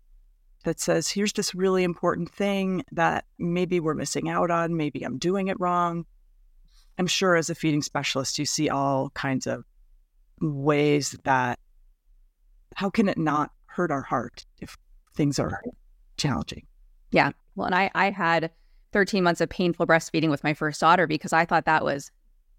that 0.65 0.81
says, 0.81 1.09
here's 1.09 1.33
this 1.33 1.55
really 1.55 1.85
important 1.85 2.31
thing 2.31 2.85
that 2.93 3.25
maybe 3.39 3.81
we're 3.81 3.95
missing 3.95 4.29
out 4.29 4.51
on, 4.51 4.77
maybe 4.77 5.03
I'm 5.03 5.19
doing 5.19 5.49
it 5.49 5.59
wrong. 5.59 6.05
I'm 6.99 7.07
sure 7.07 7.37
as 7.37 7.49
a 7.49 7.55
feeding 7.55 7.83
specialist, 7.83 8.39
you 8.39 8.45
see 8.45 8.69
all 8.69 9.11
kinds 9.11 9.47
of 9.47 9.65
ways 10.41 11.17
that 11.25 11.59
how 12.75 12.91
can 12.91 13.09
it 13.09 13.19
not 13.19 13.51
hurt 13.67 13.91
our 13.91 14.03
heart 14.03 14.45
if 14.61 14.77
things 15.15 15.39
are 15.39 15.63
challenging? 16.17 16.67
Yeah. 17.11 17.33
Well, 17.55 17.67
and 17.67 17.75
I, 17.75 17.91
I 17.95 18.11
had 18.11 18.51
13 18.93 19.23
months 19.23 19.41
of 19.41 19.49
painful 19.49 19.87
breastfeeding 19.87 20.31
with 20.31 20.45
my 20.45 20.55
first 20.55 20.81
daughter 20.81 21.07
because 21.07 21.33
I 21.33 21.45
thought 21.45 21.65
that 21.65 21.85
was 21.85 22.11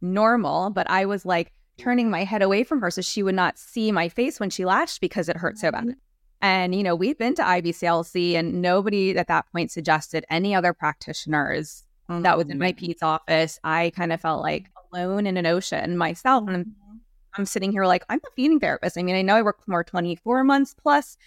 normal, 0.02 0.70
but 0.70 0.90
I 0.90 1.06
was 1.06 1.26
like, 1.26 1.52
turning 1.80 2.10
my 2.10 2.24
head 2.24 2.42
away 2.42 2.64
from 2.64 2.82
her 2.82 2.92
so 2.92 3.02
she 3.02 3.24
would 3.24 3.36
not 3.36 3.58
see 3.58 3.92
my 3.92 4.10
face 4.10 4.40
when 4.40 4.50
she 4.50 4.66
lashed 4.66 5.02
because 5.02 5.30
it 5.30 5.38
hurt 5.38 5.58
so 5.58 5.72
bad. 5.72 5.96
And, 6.42 6.74
you 6.74 6.84
know, 6.84 6.96
we've 6.96 7.18
been 7.18 7.36
to 7.36 7.42
IBCLC 7.42 8.36
and 8.36 8.62
nobody 8.62 9.18
at 9.18 9.28
that 9.28 9.52
point 9.52 9.72
suggested 9.72 10.26
any 10.30 10.56
other 10.56 10.74
practitioners 10.74 11.84
mm-hmm. 12.10 12.22
that 12.24 12.38
was 12.38 12.50
in 12.50 12.60
my 12.60 12.72
PEDS 12.72 13.04
office. 13.04 13.60
I 13.64 13.92
kind 13.96 14.14
of 14.14 14.22
felt 14.22 14.42
like 14.42 14.70
alone 14.92 15.28
in 15.28 15.38
an 15.38 15.46
ocean 15.46 15.98
myself. 15.98 16.48
And 16.48 16.66
mm-hmm. 16.66 16.98
I'm 17.38 17.46
sitting 17.46 17.72
here 17.72 17.86
like, 17.86 18.06
I'm 18.10 18.20
a 18.20 18.32
feeding 18.36 18.60
therapist. 18.60 18.98
I 18.98 19.04
mean, 19.04 19.16
I 19.16 19.22
know 19.22 19.36
I 19.36 19.42
work 19.42 19.60
more 19.68 19.84
24 19.84 20.44
months 20.44 20.74
plus, 20.74 21.18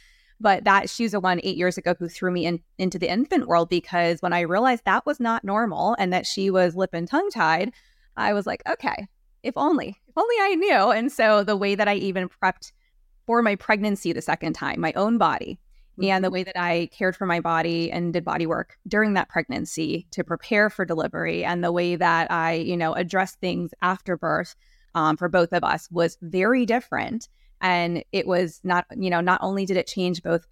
but 0.40 0.64
that 0.64 0.90
she's 0.90 1.12
the 1.12 1.20
one 1.20 1.40
eight 1.42 1.56
years 1.56 1.78
ago 1.78 1.94
who 1.98 2.08
threw 2.08 2.30
me 2.30 2.46
in, 2.46 2.60
into 2.78 2.98
the 2.98 3.10
infant 3.10 3.46
world 3.46 3.68
because 3.68 4.20
when 4.22 4.32
I 4.32 4.40
realized 4.40 4.84
that 4.84 5.06
was 5.06 5.20
not 5.20 5.44
normal 5.44 5.94
and 5.98 6.12
that 6.12 6.26
she 6.26 6.50
was 6.50 6.74
lip 6.74 6.90
and 6.92 7.06
tongue 7.06 7.30
tied, 7.30 7.72
I 8.16 8.32
was 8.32 8.46
like, 8.46 8.62
okay, 8.68 9.08
if 9.42 9.56
only, 9.56 10.00
only 10.16 10.36
I 10.40 10.54
knew. 10.54 10.90
And 10.90 11.10
so 11.10 11.44
the 11.44 11.56
way 11.56 11.74
that 11.74 11.88
I 11.88 11.94
even 11.94 12.28
prepped 12.28 12.72
for 13.26 13.42
my 13.42 13.56
pregnancy 13.56 14.12
the 14.12 14.22
second 14.22 14.54
time, 14.54 14.80
my 14.80 14.92
own 14.94 15.18
body, 15.18 15.58
and 16.02 16.24
the 16.24 16.30
way 16.30 16.42
that 16.42 16.58
I 16.58 16.88
cared 16.92 17.16
for 17.16 17.26
my 17.26 17.40
body 17.40 17.92
and 17.92 18.12
did 18.12 18.24
body 18.24 18.46
work 18.46 18.78
during 18.88 19.14
that 19.14 19.28
pregnancy 19.28 20.06
to 20.12 20.24
prepare 20.24 20.70
for 20.70 20.84
delivery 20.84 21.44
and 21.44 21.62
the 21.62 21.72
way 21.72 21.96
that 21.96 22.30
I, 22.30 22.54
you 22.54 22.76
know, 22.76 22.94
addressed 22.94 23.38
things 23.40 23.72
after 23.82 24.16
birth 24.16 24.54
um, 24.94 25.16
for 25.16 25.28
both 25.28 25.52
of 25.52 25.62
us 25.62 25.88
was 25.90 26.18
very 26.22 26.66
different. 26.66 27.28
And 27.60 28.02
it 28.10 28.26
was 28.26 28.60
not, 28.64 28.86
you 28.96 29.10
know, 29.10 29.20
not 29.20 29.40
only 29.42 29.66
did 29.66 29.76
it 29.76 29.86
change 29.86 30.22
both 30.22 30.46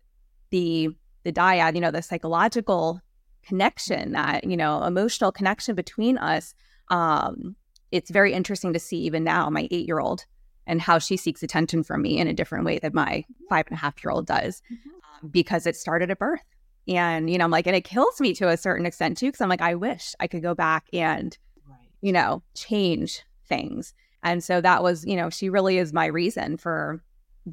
the 0.51 0.91
the 1.23 1.33
dyad, 1.33 1.75
you 1.75 1.81
know, 1.81 1.91
the 1.91 2.03
psychological 2.03 3.01
connection, 3.43 4.13
that, 4.13 4.45
you 4.45 4.57
know, 4.57 4.83
emotional 4.85 5.33
connection 5.33 5.75
between 5.75 6.17
us. 6.17 6.55
Um, 6.89 7.57
it's 7.93 8.11
very 8.11 8.33
interesting 8.33 8.73
to 8.73 8.79
see 8.79 8.99
even 8.99 9.25
now, 9.25 9.51
my 9.51 9.69
eight 9.71 9.87
year 9.87 10.01
old 10.01 10.27
and 10.67 10.81
how 10.81 10.99
she 10.99 11.17
seeks 11.17 11.43
attention 11.43 11.83
from 11.83 12.03
me 12.03 12.19
in 12.19 12.29
a 12.29 12.33
different 12.33 12.65
way 12.65 12.79
than 12.79 12.95
my 12.95 13.25
five 13.49 13.67
and 13.69 13.77
a 13.77 13.81
half 13.81 14.03
year 14.05 14.13
old 14.13 14.27
does 14.27 14.63
mm-hmm. 14.73 14.91
um, 15.25 15.31
because 15.31 15.67
it 15.67 15.77
started 15.77 16.11
at 16.11 16.19
birth. 16.19 16.45
And, 16.89 17.31
you 17.31 17.39
know, 17.39 17.45
I'm 17.45 17.51
like, 17.51 17.67
and 17.67 17.77
it 17.77 17.85
kills 17.85 18.21
me 18.21 18.35
to 18.35 18.49
a 18.49 18.57
certain 18.57 18.87
extent 18.87 19.19
too, 19.19 19.27
because 19.27 19.41
I'm 19.41 19.49
like, 19.49 19.61
I 19.61 19.75
wish 19.75 20.15
I 20.21 20.27
could 20.27 20.43
go 20.43 20.55
back 20.55 20.87
and, 20.93 21.37
right. 21.69 21.79
you 22.01 22.13
know, 22.13 22.43
change 22.55 23.23
things. 23.47 23.95
And 24.23 24.43
so 24.43 24.61
that 24.61 24.83
was, 24.83 25.05
you 25.05 25.17
know, 25.17 25.31
she 25.31 25.51
really 25.51 25.79
is 25.79 25.93
my 25.93 26.07
reason 26.07 26.57
for 26.57 27.03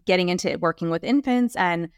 getting 0.05 0.29
into 0.29 0.57
working 0.57 0.89
with 0.89 1.03
infants 1.03 1.55
and 1.55 1.89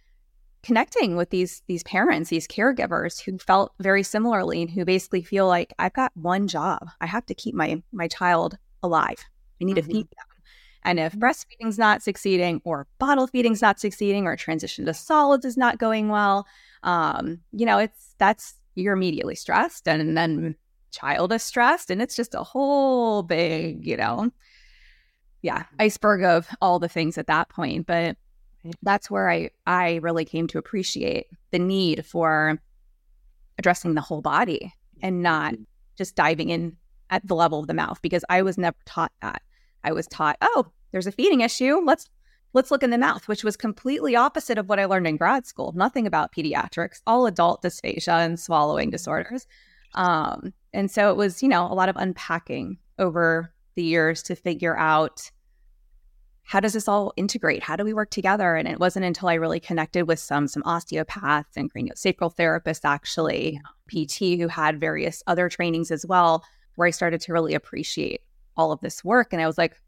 connecting 0.63 1.15
with 1.15 1.29
these 1.29 1.61
these 1.67 1.83
parents, 1.83 2.29
these 2.29 2.47
caregivers 2.47 3.21
who 3.21 3.37
felt 3.37 3.73
very 3.79 4.03
similarly 4.03 4.61
and 4.61 4.71
who 4.71 4.85
basically 4.85 5.23
feel 5.23 5.47
like 5.47 5.73
I've 5.79 5.93
got 5.93 6.11
one 6.15 6.47
job. 6.47 6.87
I 7.01 7.05
have 7.05 7.25
to 7.27 7.33
keep 7.33 7.55
my 7.55 7.81
my 7.91 8.07
child 8.07 8.57
alive. 8.83 9.17
I 9.61 9.65
need 9.65 9.77
mm-hmm. 9.77 9.87
to 9.87 9.93
feed 9.93 10.07
them. 10.09 10.25
And 10.83 10.99
if 10.99 11.13
breastfeeding's 11.13 11.77
not 11.77 12.01
succeeding, 12.01 12.61
or 12.63 12.87
bottle 12.99 13.27
feeding's 13.27 13.61
not 13.61 13.79
succeeding, 13.79 14.25
or 14.25 14.35
transition 14.35 14.85
to 14.85 14.93
solids 14.93 15.45
is 15.45 15.57
not 15.57 15.77
going 15.77 16.07
well, 16.09 16.47
um, 16.83 17.39
you 17.51 17.65
know, 17.65 17.79
it's 17.79 18.15
that's 18.17 18.55
you're 18.75 18.93
immediately 18.93 19.35
stressed, 19.35 19.87
and 19.87 20.17
then 20.17 20.55
child 20.91 21.33
is 21.33 21.43
stressed, 21.43 21.91
and 21.91 22.01
it's 22.01 22.15
just 22.15 22.33
a 22.33 22.43
whole 22.43 23.23
big, 23.23 23.85
you 23.85 23.97
know, 23.97 24.31
yeah, 25.41 25.63
iceberg 25.79 26.23
of 26.23 26.47
all 26.61 26.79
the 26.79 26.89
things 26.89 27.17
at 27.17 27.27
that 27.27 27.49
point. 27.49 27.85
But 27.85 28.17
that's 28.81 29.09
where 29.09 29.29
I 29.29 29.49
I 29.65 29.95
really 29.97 30.25
came 30.25 30.47
to 30.47 30.57
appreciate 30.57 31.27
the 31.51 31.59
need 31.59 32.05
for 32.05 32.59
addressing 33.57 33.95
the 33.95 34.01
whole 34.01 34.21
body 34.21 34.73
and 35.01 35.21
not 35.21 35.55
just 35.97 36.15
diving 36.15 36.49
in 36.49 36.77
at 37.09 37.27
the 37.27 37.35
level 37.35 37.59
of 37.59 37.67
the 37.67 37.73
mouth 37.73 38.01
because 38.01 38.23
I 38.29 38.41
was 38.41 38.57
never 38.57 38.77
taught 38.85 39.11
that. 39.21 39.41
I 39.83 39.91
was 39.91 40.07
taught, 40.07 40.37
oh, 40.41 40.67
there's 40.91 41.07
a 41.07 41.11
feeding 41.11 41.41
issue. 41.41 41.81
Let's 41.83 42.07
let's 42.53 42.71
look 42.71 42.83
in 42.83 42.89
the 42.89 42.97
mouth, 42.97 43.27
which 43.27 43.43
was 43.43 43.55
completely 43.55 44.15
opposite 44.15 44.57
of 44.57 44.69
what 44.69 44.79
I 44.79 44.85
learned 44.85 45.07
in 45.07 45.17
grad 45.17 45.45
school. 45.45 45.71
Nothing 45.75 46.07
about 46.07 46.33
pediatrics, 46.33 47.01
all 47.05 47.27
adult 47.27 47.61
dysphagia 47.61 48.25
and 48.25 48.39
swallowing 48.39 48.89
disorders. 48.89 49.45
Um, 49.93 50.53
and 50.73 50.89
so 50.89 51.09
it 51.11 51.17
was, 51.17 51.41
you 51.43 51.49
know, 51.49 51.65
a 51.65 51.73
lot 51.73 51.89
of 51.89 51.95
unpacking 51.95 52.77
over 52.97 53.53
the 53.75 53.83
years 53.83 54.23
to 54.23 54.35
figure 54.35 54.77
out 54.77 55.31
how 56.49 56.59
does 56.59 56.73
this 56.73 56.87
all 56.87 57.13
integrate? 57.15 57.61
How 57.61 57.75
do 57.75 57.83
we 57.83 57.93
work 57.93 58.09
together? 58.09 58.55
And 58.55 58.67
it 58.67 58.79
wasn't 58.79 59.05
until 59.05 59.29
I 59.29 59.35
really 59.35 59.59
connected 59.59 60.07
with 60.07 60.17
some 60.17 60.47
some 60.47 60.63
osteopaths 60.65 61.55
and 61.55 61.71
craniosacral 61.71 62.35
therapists, 62.35 62.85
actually, 62.85 63.61
PT 63.87 64.39
who 64.39 64.47
had 64.47 64.79
various 64.79 65.21
other 65.27 65.47
trainings 65.47 65.91
as 65.91 66.07
well, 66.07 66.43
where 66.73 66.87
I 66.87 66.91
started 66.91 67.21
to 67.21 67.33
really 67.33 67.53
appreciate 67.53 68.21
all 68.57 68.71
of 68.71 68.81
this 68.81 69.03
work. 69.03 69.31
And 69.31 69.43
I 69.43 69.45
was 69.45 69.59
like, 69.59 69.79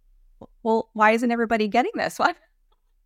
well, 0.61 0.89
why 0.93 1.13
isn't 1.13 1.31
everybody 1.31 1.67
getting 1.67 1.93
this? 1.95 2.19
What? 2.19 2.37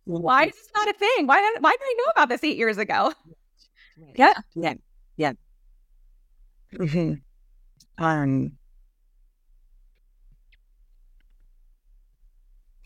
Why 0.04 0.44
is 0.44 0.52
this 0.52 0.68
not 0.76 0.90
a 0.90 0.92
thing? 0.92 1.26
Why, 1.26 1.40
why 1.58 1.70
did 1.70 1.80
I 1.82 1.94
know 1.96 2.10
about 2.10 2.28
this 2.28 2.44
eight 2.44 2.58
years 2.58 2.76
ago? 2.76 3.14
Yeah. 4.16 4.34
Yeah. 4.54 4.74
Yeah. 5.16 5.32
Mm-hmm. 6.74 8.04
Um, 8.04 8.52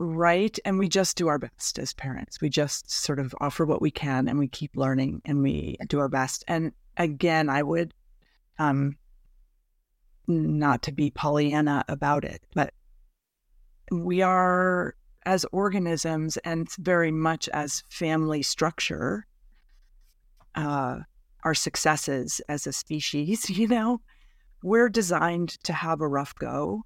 right. 0.00 0.58
And 0.64 0.78
we 0.78 0.88
just 0.88 1.16
do 1.18 1.28
our 1.28 1.38
best 1.38 1.78
as 1.78 1.92
parents. 1.92 2.40
We 2.40 2.48
just 2.48 2.90
sort 2.90 3.18
of 3.18 3.34
offer 3.40 3.66
what 3.66 3.82
we 3.82 3.90
can 3.90 4.28
and 4.28 4.38
we 4.38 4.48
keep 4.48 4.74
learning 4.74 5.20
and 5.26 5.42
we 5.42 5.76
do 5.88 6.00
our 6.00 6.08
best. 6.08 6.42
And 6.48 6.72
again, 6.96 7.50
I 7.50 7.62
would 7.62 7.92
um, 8.58 8.96
not 10.26 10.82
to 10.82 10.92
be 10.92 11.10
Pollyanna 11.10 11.84
about 11.86 12.24
it, 12.24 12.42
but 12.54 12.72
we 13.92 14.22
are, 14.22 14.94
as 15.26 15.44
organisms 15.52 16.38
and 16.38 16.66
very 16.78 17.12
much 17.12 17.48
as 17.50 17.84
family 17.90 18.42
structure, 18.42 19.26
uh, 20.54 21.00
our 21.44 21.54
successes 21.54 22.40
as 22.48 22.66
a 22.66 22.72
species, 22.72 23.50
you 23.58 23.68
know, 23.68 24.00
we're 24.62 24.88
designed 24.88 25.50
to 25.64 25.74
have 25.74 26.00
a 26.00 26.08
rough 26.08 26.34
go 26.36 26.84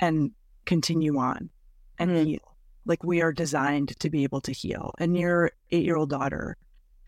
and 0.00 0.32
continue 0.64 1.18
on 1.18 1.50
and 1.98 2.10
mm. 2.10 2.26
heal. 2.26 2.56
Like 2.84 3.04
we 3.04 3.22
are 3.22 3.32
designed 3.32 3.98
to 4.00 4.10
be 4.10 4.24
able 4.24 4.40
to 4.42 4.52
heal. 4.52 4.92
And 4.98 5.16
your 5.16 5.52
eight 5.70 5.84
year 5.84 5.96
old 5.96 6.10
daughter 6.10 6.56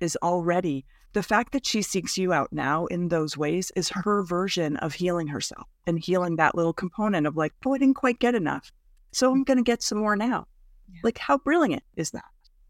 is 0.00 0.16
already 0.22 0.84
the 1.14 1.22
fact 1.22 1.52
that 1.52 1.64
she 1.64 1.80
seeks 1.80 2.18
you 2.18 2.32
out 2.32 2.52
now 2.52 2.86
in 2.86 3.08
those 3.08 3.36
ways 3.36 3.70
is 3.76 3.88
her 3.88 4.24
version 4.24 4.76
of 4.78 4.94
healing 4.94 5.28
herself 5.28 5.68
and 5.86 5.98
healing 5.98 6.36
that 6.36 6.56
little 6.56 6.72
component 6.72 7.26
of 7.26 7.36
like, 7.36 7.52
oh, 7.64 7.74
I 7.74 7.78
didn't 7.78 7.94
quite 7.94 8.18
get 8.18 8.34
enough. 8.34 8.72
So 9.12 9.30
I'm 9.30 9.44
going 9.44 9.58
to 9.58 9.62
get 9.62 9.80
some 9.80 9.98
more 9.98 10.16
now. 10.16 10.48
Yeah. 10.92 11.00
Like, 11.04 11.18
how 11.18 11.38
brilliant 11.38 11.84
is 11.96 12.10
that? 12.10 12.24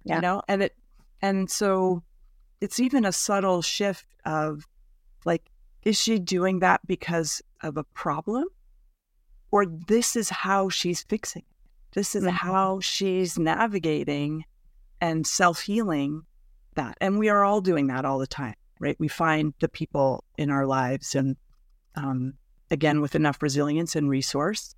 Yeah. 0.04 0.16
You 0.16 0.20
know, 0.20 0.42
and 0.46 0.62
it, 0.62 0.76
and 1.22 1.50
so 1.50 2.02
it's 2.60 2.78
even 2.78 3.06
a 3.06 3.12
subtle 3.12 3.62
shift 3.62 4.04
of 4.26 4.66
like, 5.24 5.42
is 5.82 5.98
she 5.98 6.18
doing 6.18 6.58
that 6.58 6.86
because 6.86 7.40
of 7.62 7.78
a 7.78 7.84
problem? 7.84 8.44
Or 9.50 9.64
this 9.64 10.16
is 10.16 10.28
how 10.28 10.68
she's 10.68 11.02
fixing 11.02 11.42
it. 11.42 11.53
This 11.94 12.14
is 12.14 12.24
mm-hmm. 12.24 12.34
how 12.34 12.80
she's 12.80 13.38
navigating 13.38 14.44
and 15.00 15.26
self 15.26 15.62
healing 15.62 16.22
that. 16.74 16.96
And 17.00 17.18
we 17.18 17.28
are 17.28 17.44
all 17.44 17.60
doing 17.60 17.86
that 17.86 18.04
all 18.04 18.18
the 18.18 18.26
time, 18.26 18.54
right? 18.80 18.96
We 18.98 19.08
find 19.08 19.54
the 19.60 19.68
people 19.68 20.24
in 20.36 20.50
our 20.50 20.66
lives 20.66 21.14
and, 21.14 21.36
um, 21.94 22.34
again, 22.70 23.00
with 23.00 23.14
enough 23.14 23.40
resilience 23.42 23.94
and 23.94 24.08
resource, 24.08 24.74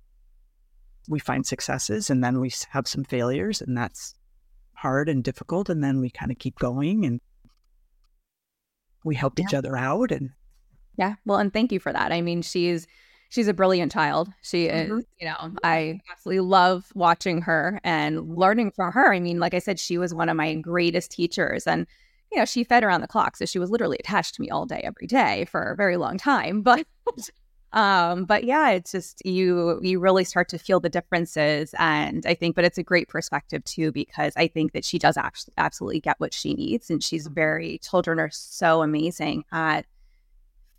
we 1.09 1.19
find 1.19 1.45
successes 1.45 2.09
and 2.09 2.23
then 2.23 2.39
we 2.39 2.51
have 2.69 2.87
some 2.87 3.03
failures 3.03 3.61
and 3.61 3.75
that's 3.75 4.13
hard 4.73 5.09
and 5.09 5.23
difficult. 5.23 5.69
And 5.69 5.83
then 5.83 5.99
we 5.99 6.09
kind 6.09 6.31
of 6.31 6.37
keep 6.37 6.59
going 6.59 7.05
and 7.05 7.19
we 9.03 9.15
help 9.15 9.39
yeah. 9.39 9.45
each 9.45 9.53
other 9.53 9.75
out. 9.75 10.11
And 10.11 10.31
yeah, 10.97 11.15
well, 11.25 11.39
and 11.39 11.51
thank 11.51 11.71
you 11.71 11.79
for 11.79 11.91
that. 11.91 12.11
I 12.11 12.21
mean, 12.21 12.43
she's, 12.43 12.85
she's 13.29 13.47
a 13.47 13.53
brilliant 13.53 13.91
child. 13.91 14.29
She 14.41 14.67
mm-hmm. 14.67 14.99
is, 14.99 15.05
you 15.19 15.27
know, 15.27 15.51
I 15.63 15.99
absolutely 16.11 16.41
love 16.41 16.85
watching 16.95 17.41
her 17.41 17.79
and 17.83 18.35
learning 18.35 18.71
from 18.71 18.91
her. 18.93 19.13
I 19.13 19.19
mean, 19.19 19.39
like 19.39 19.53
I 19.53 19.59
said, 19.59 19.79
she 19.79 19.97
was 19.97 20.13
one 20.13 20.29
of 20.29 20.37
my 20.37 20.55
greatest 20.55 21.11
teachers 21.11 21.67
and 21.67 21.87
you 22.31 22.39
know, 22.39 22.45
she 22.45 22.63
fed 22.63 22.83
around 22.83 23.01
the 23.01 23.07
clock. 23.07 23.37
So 23.37 23.45
she 23.45 23.59
was 23.59 23.69
literally 23.69 23.97
attached 23.99 24.35
to 24.35 24.41
me 24.41 24.49
all 24.49 24.65
day, 24.65 24.81
every 24.83 25.07
day 25.07 25.45
for 25.45 25.61
a 25.61 25.75
very 25.75 25.97
long 25.97 26.17
time. 26.17 26.61
But 26.67 26.85
um, 27.73 28.25
but 28.25 28.45
yeah, 28.45 28.71
it's 28.71 28.91
just 28.91 29.25
you 29.25 29.79
you 29.83 29.99
really 29.99 30.23
start 30.23 30.47
to 30.49 30.57
feel 30.57 30.79
the 30.79 30.89
differences. 30.89 31.75
And 31.77 32.25
I 32.25 32.33
think, 32.33 32.55
but 32.55 32.65
it's 32.65 32.77
a 32.77 32.83
great 32.83 33.09
perspective 33.09 33.63
too, 33.65 33.91
because 33.91 34.33
I 34.37 34.47
think 34.47 34.71
that 34.71 34.85
she 34.85 34.97
does 34.97 35.17
actually 35.17 35.53
absolutely 35.57 35.99
get 35.99 36.19
what 36.19 36.33
she 36.33 36.53
needs. 36.53 36.89
And 36.89 37.03
she's 37.03 37.27
very 37.27 37.77
children 37.79 38.19
are 38.19 38.31
so 38.31 38.81
amazing 38.81 39.43
at 39.51 39.85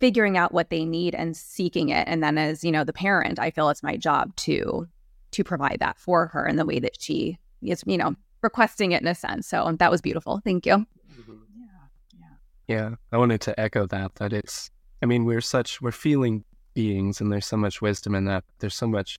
figuring 0.01 0.37
out 0.37 0.53
what 0.53 0.71
they 0.71 0.85
need 0.85 1.15
and 1.15 1.37
seeking 1.37 1.89
it. 1.89 2.07
And 2.09 2.23
then 2.23 2.39
as 2.39 2.65
you 2.65 2.73
know 2.73 2.85
the 2.85 2.93
parent 2.93 3.39
i 3.39 3.51
feel 3.51 3.69
it's 3.71 3.83
my 3.83 3.97
job 3.97 4.35
to 4.37 4.89
to 5.33 5.45
provide 5.45 5.79
that 5.81 5.99
for 5.99 6.27
her 6.29 6.47
in 6.47 6.57
the 6.57 6.65
way 6.65 6.79
that 6.79 7.01
she 7.01 7.39
is 7.63 7.83
you 7.87 7.99
know 7.99 8.15
requesting 8.43 8.93
it 8.93 9.03
in 9.03 9.09
a 9.09 9.15
sense. 9.15 9.49
So 9.49 9.77
that 9.79 9.91
was 9.91 10.01
beautiful. 10.01 10.41
Thank 10.45 10.65
you. 10.67 10.77
Mm-hmm. 10.77 11.33
yeah 11.57 12.27
yeah. 12.69 12.77
Yeah 12.77 12.95
i 13.13 13.17
wanted 13.19 13.41
to 13.43 13.59
echo 13.59 13.87
that 13.87 14.15
that 14.17 14.33
it's 14.33 14.71
i 15.03 15.07
mean 15.07 15.25
we're 15.25 15.41
such 15.41 15.81
we're 15.81 15.93
feeling 15.93 16.45
beings 16.75 17.21
and 17.21 17.33
there's 17.33 17.47
so 17.47 17.57
much 17.57 17.83
wisdom 17.83 18.15
in 18.15 18.25
that. 18.27 18.45
There's 18.61 18.77
so 18.77 18.87
much 18.87 19.19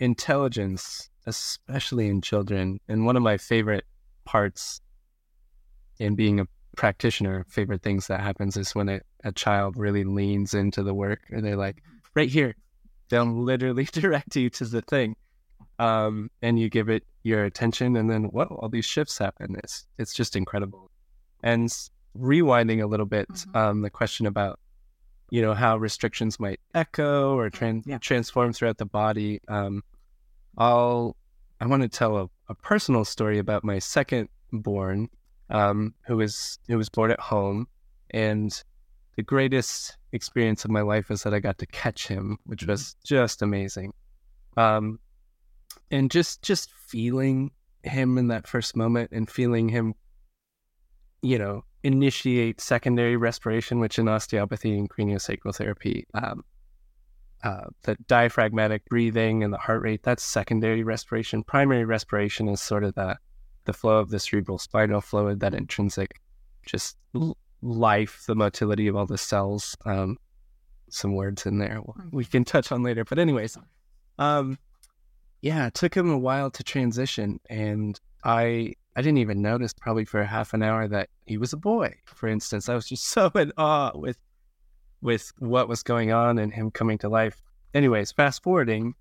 intelligence 0.00 1.08
especially 1.24 2.08
in 2.08 2.20
children. 2.20 2.78
And 2.88 3.06
one 3.06 3.16
of 3.16 3.22
my 3.22 3.38
favorite 3.38 3.84
parts 4.26 4.80
in 5.98 6.14
being 6.14 6.40
a 6.40 6.46
practitioner, 6.76 7.46
favorite 7.48 7.82
things 7.82 8.06
that 8.08 8.20
happens 8.20 8.56
is 8.58 8.74
when 8.74 8.88
a, 8.88 9.00
a 9.24 9.32
child 9.32 9.76
really 9.76 10.04
leans 10.04 10.54
into 10.54 10.82
the 10.82 10.94
work 10.94 11.20
and 11.30 11.44
they're 11.44 11.56
like, 11.56 11.82
right 12.14 12.28
here, 12.28 12.54
they'll 13.08 13.24
literally 13.24 13.84
direct 13.92 14.36
you 14.36 14.50
to 14.50 14.64
the 14.64 14.82
thing. 14.82 15.16
Um, 15.78 16.30
and 16.42 16.58
you 16.58 16.68
give 16.68 16.88
it 16.88 17.04
your 17.22 17.44
attention 17.44 17.96
and 17.96 18.10
then 18.10 18.24
what 18.24 18.48
all 18.48 18.68
these 18.68 18.84
shifts 18.84 19.18
happen. 19.18 19.56
It's, 19.62 19.86
it's 19.96 20.12
just 20.12 20.34
incredible. 20.34 20.90
And 21.42 21.72
rewinding 22.16 22.82
a 22.82 22.86
little 22.86 23.06
bit, 23.06 23.28
mm-hmm. 23.28 23.56
um, 23.56 23.82
the 23.82 23.90
question 23.90 24.26
about, 24.26 24.58
you 25.30 25.42
know, 25.42 25.54
how 25.54 25.76
restrictions 25.76 26.40
might 26.40 26.58
echo 26.74 27.36
or 27.36 27.50
tran- 27.50 27.82
yeah. 27.86 27.98
transform 27.98 28.52
throughout 28.52 28.78
the 28.78 28.86
body. 28.86 29.40
Um, 29.46 29.84
I'll, 30.56 31.16
I 31.60 31.66
want 31.66 31.82
to 31.82 31.88
tell 31.88 32.16
a, 32.16 32.28
a 32.48 32.54
personal 32.54 33.04
story 33.04 33.38
about 33.38 33.62
my 33.62 33.78
second 33.78 34.28
born 34.52 35.08
um, 35.50 35.94
who 36.06 36.16
was 36.16 36.58
who 36.68 36.76
was 36.76 36.88
born 36.88 37.10
at 37.10 37.20
home, 37.20 37.68
and 38.10 38.62
the 39.18 39.24
greatest 39.24 39.96
experience 40.12 40.64
of 40.64 40.70
my 40.70 40.80
life 40.80 41.10
is 41.10 41.24
that 41.24 41.34
I 41.34 41.40
got 41.40 41.58
to 41.58 41.66
catch 41.66 42.06
him, 42.06 42.38
which 42.44 42.64
was 42.64 42.82
mm-hmm. 42.82 43.16
just 43.16 43.42
amazing. 43.42 43.92
Um, 44.56 45.00
and 45.90 46.08
just 46.08 46.40
just 46.40 46.70
feeling 46.70 47.50
him 47.82 48.16
in 48.16 48.28
that 48.28 48.46
first 48.46 48.76
moment 48.76 49.10
and 49.10 49.28
feeling 49.28 49.68
him, 49.68 49.94
you 51.20 51.36
know, 51.36 51.64
initiate 51.82 52.60
secondary 52.60 53.16
respiration, 53.16 53.80
which 53.80 53.98
in 53.98 54.06
osteopathy 54.06 54.78
and 54.78 54.88
craniosacral 54.88 55.52
therapy, 55.52 56.06
um, 56.14 56.44
uh, 57.42 57.64
the 57.82 57.96
diaphragmatic 58.06 58.84
breathing 58.84 59.42
and 59.42 59.52
the 59.52 59.58
heart 59.58 59.82
rate, 59.82 60.04
that's 60.04 60.22
secondary 60.22 60.84
respiration. 60.84 61.42
Primary 61.42 61.84
respiration 61.84 62.48
is 62.48 62.60
sort 62.60 62.84
of 62.84 62.94
the 62.94 63.18
the 63.64 63.72
flow 63.72 63.98
of 63.98 64.10
the 64.10 64.20
cerebral 64.20 64.58
spinal 64.58 65.00
fluid, 65.00 65.40
that 65.40 65.54
intrinsic 65.54 66.20
just 66.64 66.96
life, 67.62 68.24
the 68.26 68.34
motility 68.34 68.88
of 68.88 68.96
all 68.96 69.06
the 69.06 69.18
cells. 69.18 69.76
Um, 69.84 70.18
some 70.90 71.14
words 71.14 71.44
in 71.46 71.58
there 71.58 71.82
we 72.10 72.24
can 72.24 72.44
touch 72.44 72.72
on 72.72 72.82
later. 72.82 73.04
But 73.04 73.18
anyways, 73.18 73.58
um, 74.18 74.58
yeah, 75.40 75.66
it 75.66 75.74
took 75.74 75.94
him 75.94 76.10
a 76.10 76.18
while 76.18 76.50
to 76.50 76.62
transition, 76.62 77.40
and 77.48 77.98
I 78.24 78.74
I 78.96 79.02
didn't 79.02 79.18
even 79.18 79.42
notice 79.42 79.72
probably 79.72 80.04
for 80.04 80.24
half 80.24 80.54
an 80.54 80.62
hour 80.62 80.88
that 80.88 81.08
he 81.24 81.38
was 81.38 81.52
a 81.52 81.56
boy. 81.56 81.94
For 82.06 82.28
instance, 82.28 82.68
I 82.68 82.74
was 82.74 82.88
just 82.88 83.04
so 83.08 83.30
in 83.34 83.52
awe 83.56 83.92
with 83.94 84.18
with 85.00 85.32
what 85.38 85.68
was 85.68 85.82
going 85.82 86.10
on 86.10 86.38
and 86.38 86.52
him 86.52 86.70
coming 86.70 86.98
to 86.98 87.08
life. 87.08 87.40
Anyways, 87.74 88.10
fast 88.12 88.42
forwarding, 88.42 88.94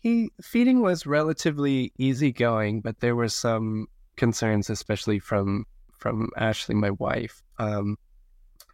he 0.00 0.30
feeding 0.42 0.80
was 0.80 1.06
relatively 1.06 1.92
easygoing, 1.96 2.80
but 2.80 3.00
there 3.00 3.16
were 3.16 3.28
some 3.28 3.86
concerns, 4.16 4.68
especially 4.68 5.18
from 5.18 5.64
from 6.00 6.30
Ashley, 6.36 6.74
my 6.74 6.90
wife. 6.90 7.42
Um, 7.58 7.96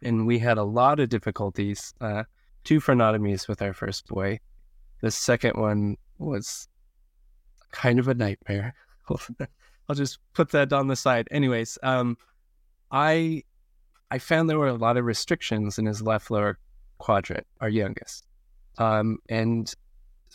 and 0.01 0.25
we 0.25 0.39
had 0.39 0.57
a 0.57 0.63
lot 0.63 0.99
of 0.99 1.09
difficulties. 1.09 1.93
Uh, 2.01 2.23
two 2.63 2.79
frenotomies 2.79 3.47
with 3.47 3.61
our 3.61 3.73
first 3.73 4.07
boy. 4.07 4.39
The 5.01 5.11
second 5.11 5.53
one 5.55 5.97
was 6.17 6.67
kind 7.71 7.99
of 7.99 8.07
a 8.07 8.13
nightmare. 8.13 8.73
I'll 9.09 9.95
just 9.95 10.19
put 10.33 10.51
that 10.51 10.73
on 10.73 10.87
the 10.87 10.95
side. 10.95 11.27
Anyways, 11.31 11.77
um, 11.83 12.17
I 12.91 13.43
I 14.09 14.19
found 14.19 14.49
there 14.49 14.59
were 14.59 14.67
a 14.67 14.73
lot 14.73 14.97
of 14.97 15.05
restrictions 15.05 15.77
in 15.77 15.85
his 15.85 16.01
left 16.01 16.31
lower 16.31 16.57
quadrant, 16.97 17.45
our 17.61 17.69
youngest, 17.69 18.25
um, 18.77 19.19
and 19.29 19.73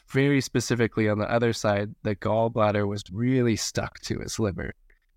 very 0.09 0.41
specifically 0.41 1.09
on 1.09 1.19
the 1.19 1.31
other 1.31 1.53
side, 1.53 1.95
the 2.03 2.15
gallbladder 2.15 2.87
was 2.87 3.03
really 3.11 3.57
stuck 3.57 3.99
to 4.01 4.19
his 4.19 4.39
liver 4.39 4.75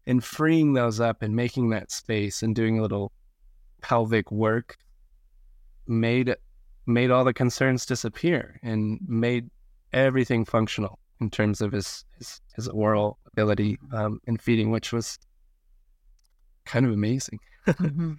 and 0.07 0.23
freeing 0.23 0.73
those 0.73 0.99
up 0.99 1.21
and 1.21 1.35
making 1.35 1.69
that 1.69 1.91
space 1.91 2.43
and 2.43 2.55
doing 2.55 2.79
a 2.79 2.81
little 2.81 3.11
pelvic 3.81 4.31
work 4.31 4.77
made 5.87 6.35
made 6.87 7.11
all 7.11 7.23
the 7.23 7.33
concerns 7.33 7.85
disappear 7.85 8.59
and 8.63 8.99
made 9.07 9.49
everything 9.93 10.45
functional 10.45 10.99
in 11.21 11.29
terms 11.29 11.61
of 11.61 11.71
his 11.71 12.05
his, 12.17 12.41
his 12.55 12.67
oral 12.67 13.17
ability 13.31 13.77
um, 13.93 14.19
in 14.27 14.37
feeding, 14.37 14.71
which 14.71 14.91
was 14.93 15.17
kind 16.65 16.85
of 16.85 16.91
amazing. 16.91 17.39
mm-hmm. 17.67 18.13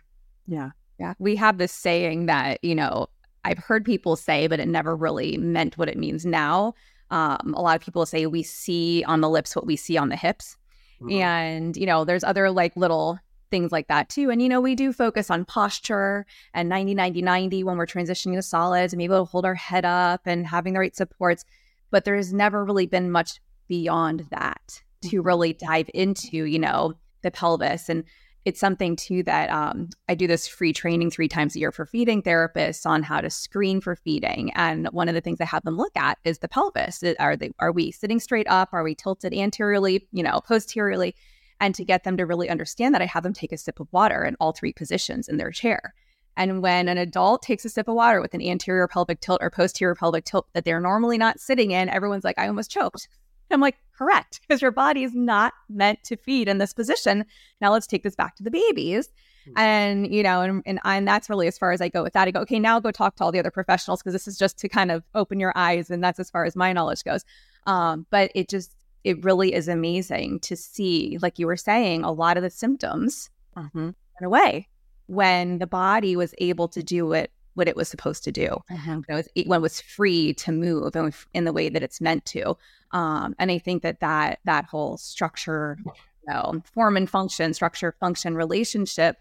Yeah, 0.47 0.71
yeah. 0.99 1.15
We 1.19 1.37
have 1.37 1.59
this 1.59 1.73
saying 1.73 2.27
that 2.27 2.63
you 2.63 2.75
know 2.75 3.09
I've 3.45 3.59
heard 3.59 3.85
people 3.85 4.17
say, 4.17 4.47
but 4.47 4.61
it 4.61 4.69
never 4.69 4.97
really 4.97 5.37
meant 5.37 5.79
what 5.79 5.89
it 5.89 5.99
means 5.99 6.27
now. 6.27 6.75
Um, 7.11 7.55
a 7.57 7.63
lot 7.63 7.77
of 7.77 7.83
people 7.83 8.05
say 8.05 8.27
we 8.27 8.43
see 8.43 9.05
on 9.07 9.21
the 9.21 9.31
lips 9.31 9.55
what 9.55 9.67
we 9.67 9.77
see 9.77 9.97
on 9.97 10.09
the 10.09 10.17
hips. 10.17 10.57
Mm-hmm. 11.01 11.13
And, 11.13 11.77
you 11.77 11.87
know, 11.87 12.05
there's 12.05 12.25
other 12.25 12.51
like 12.51 12.77
little 12.77 13.19
things 13.51 13.73
like 13.73 13.89
that 13.89 14.09
too. 14.09 14.31
And, 14.31 14.43
you 14.43 14.49
know, 14.49 14.61
we 14.61 14.75
do 14.75 14.93
focus 14.93 15.31
on 15.31 15.45
posture 15.45 16.27
and 16.53 16.69
90, 16.69 16.95
90, 16.95 17.23
90 17.23 17.65
when 17.65 17.77
we're 17.77 17.87
transitioning 17.87 18.35
to 18.35 18.43
solids 18.43 18.93
and 18.93 18.99
be 18.99 19.05
able 19.05 19.25
to 19.25 19.31
hold 19.31 19.45
our 19.45 19.55
head 19.55 19.85
up 19.85 20.23
and 20.25 20.47
having 20.47 20.73
the 20.73 20.81
right 20.81 20.97
supports. 20.97 21.45
But 21.91 22.05
there's 22.05 22.33
never 22.33 22.65
really 22.65 22.87
been 22.87 23.11
much 23.11 23.41
beyond 23.69 24.27
that 24.31 24.83
to 25.03 25.09
mm-hmm. 25.09 25.27
really 25.27 25.53
dive 25.53 25.91
into, 25.95 26.45
you 26.45 26.59
know, 26.59 26.95
the 27.23 27.31
pelvis. 27.31 27.89
And 27.89 28.05
it's 28.47 28.61
something 28.61 28.95
too 28.95 29.25
that 29.25 29.51
um, 29.51 29.91
I 30.09 30.15
do 30.15 30.29
this 30.29 30.47
free 30.47 30.73
training 30.73 31.11
three 31.11 31.27
times 31.27 31.57
a 31.57 31.59
year 31.59 31.73
for 31.73 31.85
feeding 31.85 32.23
therapists 32.23 32.87
on 32.87 33.03
how 33.03 33.21
to 33.21 33.29
screen 33.29 33.81
for 33.81 33.97
feeding. 33.97 34.53
And 34.55 34.87
one 34.93 35.09
of 35.09 35.17
the 35.17 35.21
things 35.21 35.41
I 35.41 35.47
have 35.47 35.65
them 35.65 35.77
look 35.77 35.97
at 35.97 36.19
is 36.23 36.39
the 36.39 36.49
pelvis. 36.49 37.03
Are 37.19 37.37
they 37.37 37.51
are 37.59 37.73
we 37.73 37.91
sitting 37.91 38.21
straight 38.21 38.47
up? 38.49 38.69
Are 38.73 38.85
we 38.85 38.95
tilted 38.95 39.35
anteriorly? 39.35 40.07
You 40.13 40.23
know, 40.23 40.41
posteriorly? 40.47 41.17
And 41.59 41.75
to 41.75 41.85
get 41.85 42.05
them 42.05 42.17
to 42.19 42.25
really 42.25 42.49
understand 42.49 42.95
that, 42.95 43.03
I 43.03 43.07
have 43.07 43.25
them 43.25 43.33
take 43.33 43.51
a 43.51 43.59
sip 43.59 43.81
of 43.81 43.89
water 43.91 44.25
in 44.25 44.37
all 44.39 44.53
three 44.53 44.73
positions 44.73 45.29
in 45.29 45.39
their 45.39 45.51
chair. 45.51 45.93
And 46.37 46.63
when 46.63 46.87
an 46.87 46.99
adult 46.99 47.43
takes 47.43 47.65
a 47.65 47.69
sip 47.69 47.89
of 47.89 47.97
water 47.97 48.21
with 48.21 48.35
an 48.35 48.43
anterior 48.43 48.87
pelvic 48.87 49.21
tilt 49.21 49.43
or 49.43 49.51
posterior 49.51 49.97
pelvic 49.97 50.25
tilt 50.25 50.47
that 50.53 50.65
they're 50.65 50.81
normally 50.81 51.19
not 51.19 51.41
sitting 51.41 51.73
in, 51.73 51.89
everyone's 51.89 52.25
like, 52.25 52.39
I 52.39 52.47
almost 52.47 52.71
choked. 52.71 53.09
I'm 53.51 53.61
like, 53.61 53.77
correct, 53.97 54.41
because 54.41 54.61
your 54.61 54.71
body 54.71 55.05
is 55.05 55.15
not 55.15 55.55
meant 55.69 56.03
to 56.05 56.17
feed 56.17 56.49
in 56.49 56.59
this 56.59 56.73
position. 56.73 57.25
Now 57.61 57.73
let's 57.73 57.87
take 57.87 58.03
this 58.03 58.17
back 58.17 58.37
to 58.37 58.43
the 58.43 58.51
babies. 58.51 59.09
Mm-hmm. 59.47 59.59
And, 59.59 60.15
you 60.15 60.23
know, 60.23 60.41
and, 60.41 60.63
and, 60.67 60.81
and 60.85 61.07
that's 61.07 61.31
really 61.31 61.47
as 61.47 61.57
far 61.57 61.73
as 61.73 61.81
I 61.81 61.89
go 61.89 62.03
with 62.03 62.13
that. 62.15 62.27
I 62.27 62.31
go, 62.33 62.41
okay, 62.41 62.59
now 62.59 62.81
go 62.81 62.91
talk 62.91 63.17
to 63.17 63.25
all 63.25 63.33
the 63.33 63.39
other 63.39 63.51
professionals 63.51 64.03
because 64.03 64.13
this 64.13 64.27
is 64.27 64.37
just 64.37 64.59
to 64.59 64.69
kind 64.69 64.91
of 64.91 65.05
open 65.15 65.39
your 65.39 65.53
eyes. 65.55 65.91
And 65.91 66.03
that's 66.03 66.19
as 66.19 66.31
far 66.31 66.45
as 66.45 66.57
my 66.57 66.73
knowledge 66.73 67.05
goes. 67.05 67.25
Um, 67.67 68.07
but 68.11 68.33
it 68.35 68.49
just, 68.49 68.73
it 69.05 69.25
really 69.25 69.55
is 69.55 69.69
amazing 69.69 70.41
to 70.41 70.57
see, 70.57 71.19
like 71.23 71.39
you 71.39 71.47
were 71.47 71.57
saying, 71.57 72.03
a 72.03 72.11
lot 72.11 72.37
of 72.37 72.43
the 72.43 72.51
symptoms 72.51 73.31
mm-hmm. 73.57 73.79
went 73.85 73.97
away 74.23 74.69
when 75.07 75.59
the 75.59 75.67
body 75.67 76.17
was 76.17 76.35
able 76.39 76.67
to 76.67 76.83
do 76.83 77.13
it 77.13 77.31
what 77.57 77.69
it 77.69 77.77
was 77.77 77.89
supposed 77.89 78.23
to 78.25 78.33
do. 78.33 78.63
When, 79.07 79.19
it 79.19 79.47
was, 79.47 79.61
was 79.63 79.81
free 79.81 80.35
to 80.35 80.53
move 80.53 80.95
in 81.35 81.45
the 81.45 81.53
way 81.53 81.69
that 81.69 81.83
it's 81.83 82.01
meant 82.01 82.25
to. 82.27 82.57
Um, 82.93 83.35
and 83.39 83.51
I 83.51 83.59
think 83.59 83.83
that 83.83 84.01
that 84.01 84.41
that 84.45 84.67
whole 84.67 84.97
structure, 84.99 85.79
you 85.85 85.93
know, 86.29 86.63
form 86.73 86.97
and 86.97 87.09
function, 87.09 87.55
structure 87.55 87.97
function 87.99 88.35
relationship, 88.35 89.17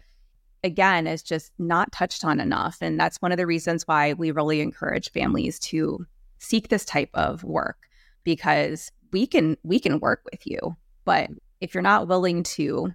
again, 0.62 1.06
is 1.06 1.22
just 1.22 1.52
not 1.58 1.92
touched 1.92 2.24
on 2.24 2.38
enough. 2.40 2.78
And 2.80 3.00
that's 3.00 3.16
one 3.18 3.32
of 3.32 3.38
the 3.38 3.46
reasons 3.46 3.88
why 3.88 4.12
we 4.12 4.30
really 4.30 4.60
encourage 4.60 5.10
families 5.10 5.58
to 5.60 6.06
seek 6.38 6.68
this 6.68 6.84
type 6.84 7.10
of 7.14 7.42
work 7.42 7.88
because 8.22 8.92
we 9.12 9.26
can 9.26 9.56
we 9.62 9.80
can 9.80 9.98
work 10.00 10.22
with 10.30 10.46
you, 10.46 10.76
but 11.04 11.30
if 11.60 11.72
you're 11.72 11.82
not 11.82 12.08
willing 12.08 12.42
to 12.42 12.92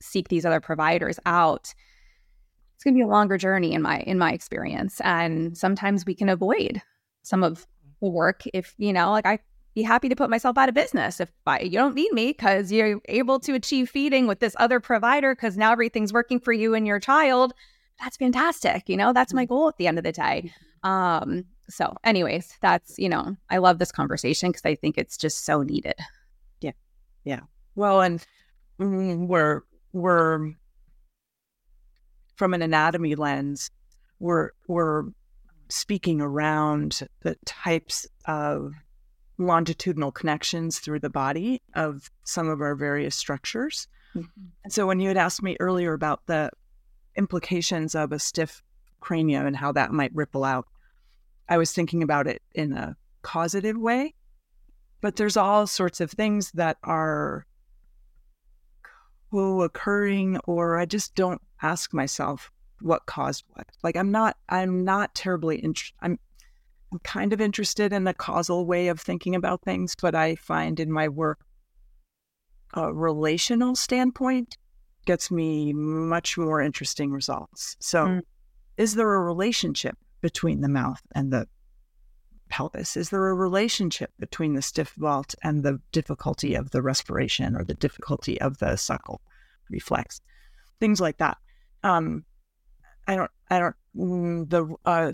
seek 0.00 0.28
these 0.28 0.44
other 0.44 0.60
providers 0.60 1.18
out 1.24 1.72
it's 2.82 2.84
going 2.84 2.94
to 2.94 2.98
be 2.98 3.04
a 3.04 3.06
longer 3.06 3.38
journey 3.38 3.74
in 3.74 3.80
my 3.80 4.00
in 4.00 4.18
my 4.18 4.32
experience 4.32 5.00
and 5.04 5.56
sometimes 5.56 6.04
we 6.04 6.16
can 6.16 6.28
avoid 6.28 6.82
some 7.22 7.44
of 7.44 7.64
the 8.00 8.08
work 8.08 8.42
if 8.52 8.74
you 8.76 8.92
know 8.92 9.12
like 9.12 9.24
i 9.24 9.38
be 9.76 9.82
happy 9.82 10.08
to 10.08 10.16
put 10.16 10.28
myself 10.28 10.58
out 10.58 10.68
of 10.68 10.74
business 10.74 11.20
if 11.20 11.30
I, 11.46 11.60
you 11.60 11.70
don't 11.70 11.94
need 11.94 12.12
me 12.12 12.32
because 12.32 12.72
you're 12.72 13.00
able 13.06 13.38
to 13.38 13.54
achieve 13.54 13.88
feeding 13.88 14.26
with 14.26 14.40
this 14.40 14.56
other 14.58 14.80
provider 14.80 15.32
because 15.32 15.56
now 15.56 15.70
everything's 15.70 16.12
working 16.12 16.40
for 16.40 16.52
you 16.52 16.74
and 16.74 16.86
your 16.86 17.00
child. 17.00 17.54
That's 18.00 18.16
fantastic 18.16 18.88
you 18.88 18.96
know 18.96 19.12
that's 19.12 19.32
my 19.32 19.44
mm-hmm. 19.44 19.54
goal 19.54 19.68
at 19.68 19.76
the 19.76 19.86
end 19.86 19.98
of 19.98 20.04
the 20.04 20.12
day. 20.12 20.52
Um 20.82 21.44
so 21.70 21.94
anyways 22.02 22.52
that's 22.60 22.98
you 22.98 23.08
know 23.08 23.36
i 23.48 23.58
love 23.58 23.78
this 23.78 23.92
conversation 23.92 24.50
because 24.50 24.66
i 24.66 24.74
think 24.74 24.98
it's 24.98 25.16
just 25.16 25.44
so 25.44 25.62
needed. 25.62 25.94
Yeah 26.60 26.72
yeah. 27.22 27.40
Well 27.76 28.00
and 28.00 28.26
mm, 28.80 29.28
we're 29.28 29.62
we're 29.92 30.52
from 32.42 32.54
an 32.54 32.62
anatomy 32.62 33.14
lens, 33.14 33.70
we're 34.18 34.50
we're 34.66 35.04
speaking 35.68 36.20
around 36.20 37.06
the 37.20 37.36
types 37.44 38.04
of 38.24 38.72
longitudinal 39.38 40.10
connections 40.10 40.80
through 40.80 40.98
the 40.98 41.08
body 41.08 41.62
of 41.74 42.10
some 42.24 42.48
of 42.48 42.60
our 42.60 42.74
various 42.74 43.14
structures. 43.14 43.86
Mm-hmm. 44.16 44.46
And 44.64 44.72
so 44.72 44.88
when 44.88 44.98
you 44.98 45.06
had 45.06 45.16
asked 45.16 45.40
me 45.40 45.56
earlier 45.60 45.92
about 45.92 46.26
the 46.26 46.50
implications 47.14 47.94
of 47.94 48.10
a 48.10 48.18
stiff 48.18 48.60
cranium 48.98 49.46
and 49.46 49.56
how 49.56 49.70
that 49.70 49.92
might 49.92 50.12
ripple 50.12 50.42
out, 50.42 50.66
I 51.48 51.58
was 51.58 51.70
thinking 51.70 52.02
about 52.02 52.26
it 52.26 52.42
in 52.56 52.72
a 52.72 52.96
causative 53.22 53.76
way. 53.76 54.14
But 55.00 55.14
there's 55.14 55.36
all 55.36 55.68
sorts 55.68 56.00
of 56.00 56.10
things 56.10 56.50
that 56.54 56.78
are 56.82 57.46
co-occurring 59.30 60.38
or 60.38 60.76
I 60.76 60.86
just 60.86 61.14
don't 61.14 61.40
ask 61.62 61.94
myself 61.94 62.50
what 62.80 63.06
caused 63.06 63.44
what. 63.48 63.66
Like 63.82 63.96
I'm 63.96 64.10
not 64.10 64.36
I'm 64.48 64.84
not 64.84 65.14
terribly 65.14 65.56
interested. 65.56 65.96
I'm 66.00 66.18
I'm 66.92 66.98
kind 67.00 67.32
of 67.32 67.40
interested 67.40 67.92
in 67.92 68.04
the 68.04 68.12
causal 68.12 68.66
way 68.66 68.88
of 68.88 69.00
thinking 69.00 69.34
about 69.34 69.62
things, 69.62 69.94
but 69.94 70.14
I 70.14 70.34
find 70.34 70.78
in 70.78 70.92
my 70.92 71.08
work 71.08 71.40
a 72.74 72.92
relational 72.92 73.74
standpoint 73.76 74.58
gets 75.06 75.30
me 75.30 75.72
much 75.72 76.36
more 76.36 76.60
interesting 76.60 77.10
results. 77.10 77.76
So 77.80 78.06
mm. 78.06 78.20
is 78.76 78.94
there 78.94 79.14
a 79.14 79.20
relationship 79.20 79.96
between 80.20 80.60
the 80.60 80.68
mouth 80.68 81.02
and 81.14 81.32
the 81.32 81.48
pelvis? 82.50 82.96
Is 82.96 83.10
there 83.10 83.28
a 83.28 83.34
relationship 83.34 84.10
between 84.18 84.54
the 84.54 84.62
stiff 84.62 84.92
vault 84.96 85.34
and 85.42 85.62
the 85.62 85.80
difficulty 85.92 86.54
of 86.54 86.70
the 86.70 86.82
respiration 86.82 87.56
or 87.56 87.64
the 87.64 87.74
difficulty 87.74 88.40
of 88.40 88.58
the 88.58 88.76
suckle 88.76 89.20
reflex? 89.70 90.20
things 90.82 91.00
like 91.00 91.18
that. 91.18 91.38
Um, 91.82 92.24
I 93.06 93.16
don't, 93.16 93.30
I 93.50 93.58
don't, 93.58 93.76
mm, 93.96 94.50
the, 94.50 94.74
uh, 94.84 95.12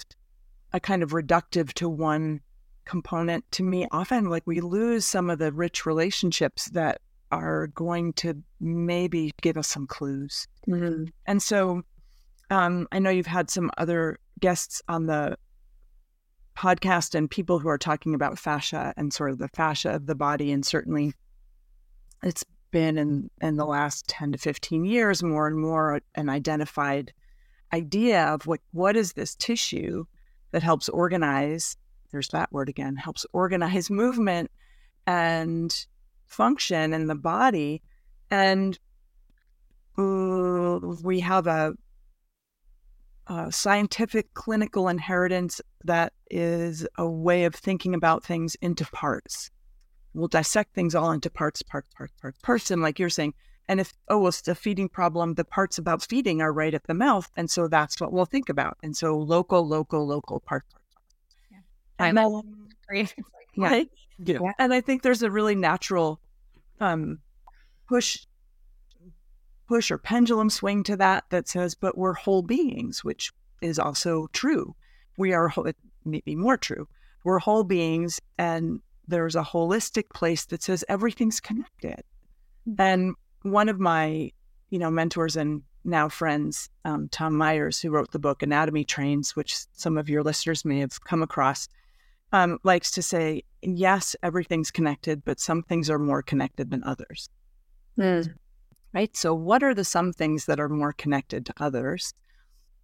a 0.72 0.80
kind 0.80 1.02
of 1.02 1.10
reductive 1.10 1.72
to 1.74 1.88
one 1.88 2.40
component 2.84 3.50
to 3.52 3.62
me 3.62 3.86
often 3.90 4.30
like 4.30 4.42
we 4.46 4.60
lose 4.60 5.06
some 5.06 5.30
of 5.30 5.38
the 5.38 5.52
rich 5.52 5.84
relationships 5.86 6.70
that 6.70 7.00
are 7.30 7.66
going 7.68 8.12
to 8.14 8.42
maybe 8.60 9.30
give 9.42 9.56
us 9.56 9.68
some 9.68 9.86
clues. 9.86 10.46
Mm-hmm. 10.66 11.04
And 11.26 11.42
so 11.42 11.82
um, 12.50 12.88
I 12.90 12.98
know 12.98 13.10
you've 13.10 13.26
had 13.26 13.50
some 13.50 13.70
other 13.76 14.18
guests 14.40 14.80
on 14.88 15.06
the 15.06 15.36
podcast 16.56 17.14
and 17.14 17.30
people 17.30 17.58
who 17.58 17.68
are 17.68 17.78
talking 17.78 18.14
about 18.14 18.38
fascia 18.38 18.92
and 18.96 19.12
sort 19.12 19.30
of 19.30 19.38
the 19.38 19.48
fascia 19.48 19.90
of 19.90 20.06
the 20.06 20.14
body. 20.14 20.50
And 20.50 20.64
certainly 20.64 21.12
it's 22.22 22.44
been 22.70 22.98
in, 22.98 23.30
in 23.40 23.56
the 23.56 23.66
last 23.66 24.06
10 24.08 24.32
to 24.32 24.38
15 24.38 24.84
years 24.84 25.22
more 25.22 25.46
and 25.46 25.58
more 25.58 26.00
an 26.14 26.28
identified 26.28 27.12
idea 27.72 28.24
of 28.26 28.46
what, 28.46 28.60
what 28.72 28.96
is 28.96 29.12
this 29.12 29.34
tissue 29.34 30.04
that 30.52 30.62
helps 30.62 30.88
organize 30.88 31.76
there's 32.10 32.28
that 32.28 32.52
word 32.52 32.68
again, 32.68 32.96
helps 32.96 33.26
organize 33.32 33.90
movement 33.90 34.50
and 35.06 35.86
function 36.26 36.92
in 36.92 37.06
the 37.06 37.14
body. 37.14 37.82
And 38.30 38.78
uh, 39.96 40.78
we 41.02 41.20
have 41.20 41.46
a, 41.46 41.74
a, 43.26 43.50
scientific 43.50 44.32
clinical 44.34 44.88
inheritance 44.88 45.60
that 45.84 46.12
is 46.30 46.86
a 46.98 47.08
way 47.08 47.44
of 47.44 47.54
thinking 47.54 47.94
about 47.94 48.24
things 48.24 48.54
into 48.60 48.84
parts. 48.86 49.50
We'll 50.18 50.28
dissect 50.28 50.74
things 50.74 50.94
all 50.94 51.12
into 51.12 51.30
parts, 51.30 51.62
parts, 51.62 51.88
parts, 51.94 52.12
parts, 52.20 52.38
parts. 52.42 52.70
And 52.70 52.82
like 52.82 52.98
you're 52.98 53.08
saying, 53.08 53.34
and 53.68 53.80
if, 53.80 53.92
oh, 54.08 54.18
well, 54.18 54.28
it's 54.28 54.48
a 54.48 54.54
feeding 54.54 54.88
problem, 54.88 55.34
the 55.34 55.44
parts 55.44 55.78
about 55.78 56.02
feeding 56.02 56.40
are 56.40 56.52
right 56.52 56.74
at 56.74 56.84
the 56.84 56.94
mouth. 56.94 57.30
And 57.36 57.50
so 57.50 57.68
that's 57.68 58.00
what 58.00 58.12
we'll 58.12 58.24
think 58.24 58.48
about. 58.48 58.78
And 58.82 58.96
so 58.96 59.16
local, 59.16 59.66
local, 59.66 60.06
local, 60.06 60.40
part, 60.40 60.64
I 61.98 62.12
know. 62.12 62.42
yeah. 62.92 63.04
Right? 63.56 63.90
yeah. 64.18 64.38
yeah. 64.42 64.52
And 64.58 64.72
I 64.72 64.80
think 64.80 65.02
there's 65.02 65.22
a 65.22 65.30
really 65.30 65.54
natural 65.54 66.20
um, 66.80 67.18
push 67.88 68.18
push 69.68 69.90
or 69.90 69.98
pendulum 69.98 70.48
swing 70.48 70.82
to 70.82 70.96
that 70.96 71.24
that 71.28 71.46
says, 71.46 71.74
but 71.74 71.96
we're 71.98 72.14
whole 72.14 72.42
beings, 72.42 73.04
which 73.04 73.32
is 73.60 73.78
also 73.78 74.28
true. 74.32 74.74
We 75.18 75.34
are 75.34 75.52
maybe 76.04 76.34
more 76.34 76.56
true. 76.56 76.88
We're 77.22 77.38
whole 77.38 77.64
beings, 77.64 78.18
and 78.38 78.80
there's 79.08 79.36
a 79.36 79.42
holistic 79.42 80.10
place 80.10 80.44
that 80.46 80.62
says 80.62 80.84
everything's 80.88 81.40
connected. 81.40 82.02
Mm-hmm. 82.68 82.80
And 82.80 83.14
one 83.42 83.68
of 83.68 83.80
my, 83.80 84.30
you 84.70 84.78
know, 84.78 84.90
mentors 84.90 85.36
and 85.36 85.62
now 85.84 86.08
friends, 86.08 86.68
um, 86.84 87.08
Tom 87.08 87.36
Myers, 87.36 87.80
who 87.80 87.90
wrote 87.90 88.12
the 88.12 88.18
book 88.18 88.42
Anatomy 88.42 88.84
Trains, 88.84 89.34
which 89.34 89.56
some 89.72 89.96
of 89.96 90.08
your 90.08 90.22
listeners 90.22 90.64
may 90.64 90.80
have 90.80 91.02
come 91.04 91.22
across, 91.22 91.68
um, 92.32 92.58
likes 92.62 92.90
to 92.92 93.02
say, 93.02 93.42
yes, 93.62 94.14
everything's 94.22 94.70
connected, 94.70 95.24
but 95.24 95.40
some 95.40 95.62
things 95.62 95.88
are 95.88 95.98
more 95.98 96.22
connected 96.22 96.70
than 96.70 96.84
others. 96.84 97.30
Mm. 97.98 98.34
Right. 98.92 99.16
So, 99.16 99.34
what 99.34 99.62
are 99.62 99.74
the 99.74 99.84
some 99.84 100.12
things 100.12 100.46
that 100.46 100.60
are 100.60 100.68
more 100.68 100.92
connected 100.92 101.46
to 101.46 101.54
others? 101.58 102.14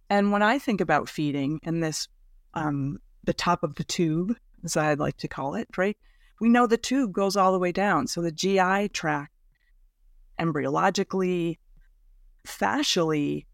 And 0.09 0.31
when 0.31 0.43
I 0.43 0.59
think 0.59 0.81
about 0.81 1.09
feeding 1.09 1.59
and 1.63 1.81
this, 1.81 2.07
um, 2.53 2.99
the 3.23 3.33
top 3.33 3.63
of 3.63 3.75
the 3.75 3.83
tube, 3.83 4.35
as 4.63 4.77
I'd 4.77 4.99
like 4.99 5.17
to 5.17 5.27
call 5.27 5.55
it, 5.55 5.67
right? 5.77 5.97
We 6.39 6.49
know 6.49 6.67
the 6.67 6.77
tube 6.77 7.13
goes 7.13 7.35
all 7.35 7.51
the 7.51 7.59
way 7.59 7.71
down. 7.71 8.07
So, 8.07 8.21
the 8.21 8.31
GI 8.31 8.89
tract, 8.89 9.33
embryologically, 10.39 11.57
fascially, 12.45 13.45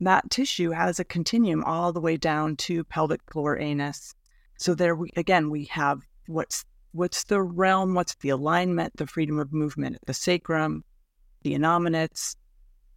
that 0.00 0.30
tissue 0.30 0.70
has 0.70 0.98
a 0.98 1.04
continuum 1.04 1.62
all 1.64 1.92
the 1.92 2.00
way 2.00 2.16
down 2.16 2.56
to 2.56 2.84
pelvic 2.84 3.20
floor 3.30 3.56
anus 3.56 4.14
so 4.62 4.74
there 4.74 4.94
we 4.94 5.10
again 5.16 5.50
we 5.50 5.64
have 5.64 6.02
what's 6.26 6.64
what's 6.92 7.24
the 7.24 7.42
realm, 7.42 7.94
what's 7.94 8.14
the 8.16 8.28
alignment, 8.28 8.96
the 8.96 9.06
freedom 9.06 9.38
of 9.40 9.52
movement 9.52 9.98
the 10.06 10.14
sacrum, 10.14 10.84
the 11.42 11.54
innominates. 11.54 12.36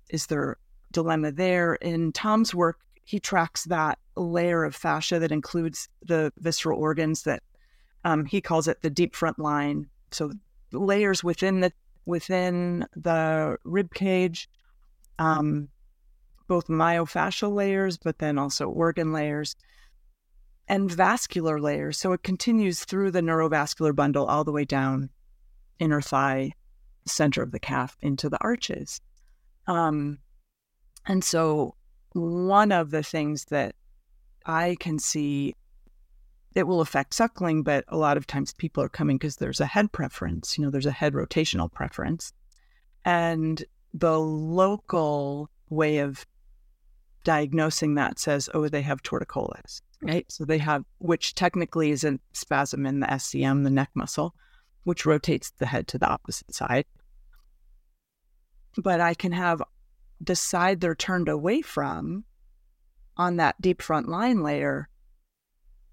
Is 0.09 0.27
there 0.27 0.57
dilemma 0.91 1.31
there? 1.31 1.75
In 1.75 2.11
Tom's 2.11 2.53
work, 2.53 2.79
he 3.03 3.19
tracks 3.19 3.63
that 3.63 3.97
layer 4.15 4.63
of 4.63 4.75
fascia 4.75 5.17
that 5.17 5.31
includes 5.31 5.89
the 6.03 6.31
visceral 6.37 6.79
organs 6.79 7.23
that 7.23 7.41
um, 8.05 8.23
he 8.23 8.39
calls 8.39 8.67
it 8.67 8.81
the 8.81 8.89
deep 8.89 9.15
front 9.15 9.39
line. 9.39 9.89
So 10.11 10.31
layers 10.71 11.23
within 11.23 11.59
the 11.59 11.73
within 12.05 12.85
the 12.95 13.57
rib 13.63 13.93
cage, 13.95 14.47
um, 15.17 15.69
both 16.47 16.67
myofascial 16.67 17.51
layers, 17.51 17.97
but 17.97 18.19
then 18.19 18.37
also 18.37 18.69
organ 18.69 19.11
layers 19.11 19.55
and 20.67 20.91
vascular 20.91 21.59
layers. 21.59 21.97
So 21.97 22.13
it 22.13 22.21
continues 22.21 22.85
through 22.85 23.09
the 23.09 23.21
neurovascular 23.21 23.95
bundle 23.95 24.27
all 24.27 24.43
the 24.43 24.51
way 24.51 24.65
down 24.65 25.09
inner 25.79 26.01
thigh, 26.01 26.51
center 27.07 27.41
of 27.41 27.51
the 27.51 27.59
calf 27.59 27.97
into 28.01 28.29
the 28.29 28.37
arches. 28.41 29.01
Um, 29.65 30.19
and 31.07 31.23
so 31.23 31.73
one 32.13 32.71
of 32.71 32.91
the 32.91 33.03
things 33.03 33.45
that 33.45 33.73
I 34.45 34.77
can 34.79 34.99
see 34.99 35.55
it 36.55 36.67
will 36.67 36.81
affect 36.81 37.13
suckling, 37.13 37.63
but 37.63 37.85
a 37.89 37.97
lot 37.97 38.17
of 38.17 38.25
times 38.25 38.53
people 38.53 38.81
are 38.81 38.89
coming 38.89 39.17
because 39.17 39.35
there's 39.35 39.59
a 39.59 39.65
head 39.65 39.91
preference, 39.91 40.57
you 40.57 40.63
know, 40.63 40.71
there's 40.71 40.85
a 40.85 40.91
head 40.91 41.13
rotational 41.13 41.71
preference. 41.71 42.33
And 43.03 43.63
the 43.93 44.19
local 44.19 45.49
way 45.69 45.99
of 45.99 46.25
diagnosing 47.23 47.95
that 47.95 48.19
says, 48.19 48.49
oh, 48.53 48.67
they 48.67 48.81
have 48.81 49.03
torticollis 49.03 49.81
right? 50.01 50.31
So 50.31 50.45
they 50.45 50.57
have, 50.59 50.83
which 50.99 51.35
technically 51.35 51.91
is 51.91 52.03
a 52.03 52.19
spasm 52.33 52.85
in 52.85 52.99
the 52.99 53.07
SCM, 53.07 53.63
the 53.63 53.69
neck 53.69 53.89
muscle, 53.93 54.35
which 54.83 55.05
rotates 55.05 55.51
the 55.51 55.65
head 55.65 55.87
to 55.89 55.97
the 55.97 56.07
opposite 56.07 56.53
side. 56.53 56.85
But 58.77 59.01
I 59.01 59.13
can 59.13 59.31
have 59.31 59.61
the 60.21 60.35
side 60.35 60.81
they're 60.81 60.95
turned 60.95 61.29
away 61.29 61.61
from 61.61 62.23
on 63.17 63.37
that 63.37 63.59
deep 63.61 63.81
front 63.81 64.07
line 64.07 64.43
layer 64.43 64.89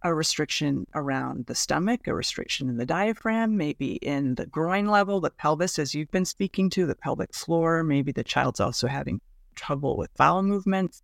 a 0.05 0.15
restriction 0.15 0.87
around 0.95 1.47
the 1.47 1.55
stomach, 1.55 2.07
a 2.07 2.15
restriction 2.15 2.69
in 2.69 2.77
the 2.77 2.87
diaphragm, 2.87 3.57
maybe 3.57 3.95
in 3.97 4.35
the 4.35 4.47
groin 4.47 4.87
level, 4.87 5.21
the 5.21 5.31
pelvis, 5.31 5.79
as 5.79 5.95
you've 5.95 6.11
been 6.11 6.25
speaking 6.25 6.71
to, 6.71 6.87
the 6.87 6.95
pelvic 6.95 7.35
floor. 7.35 7.85
Maybe 7.85 8.13
the 8.13 8.25
child's 8.25 8.61
also 8.61 8.89
having 8.89 9.21
trouble 9.55 9.97
with 9.97 10.15
bowel 10.17 10.43
movements. 10.43 11.03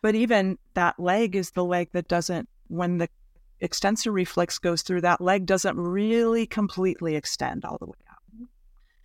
But 0.00 0.14
even 0.14 0.58
that 0.74 0.98
leg 0.98 1.36
is 1.36 1.52
the 1.52 1.64
leg 1.64 1.90
that 1.92 2.08
doesn't, 2.08 2.48
when 2.68 2.98
the 2.98 3.08
extensor 3.60 4.10
reflex 4.10 4.58
goes 4.58 4.82
through, 4.82 5.02
that 5.02 5.20
leg 5.20 5.46
doesn't 5.46 5.78
really 5.78 6.46
completely 6.46 7.14
extend 7.14 7.64
all 7.64 7.78
the 7.78 7.86
way 7.86 7.98
out. 8.10 8.48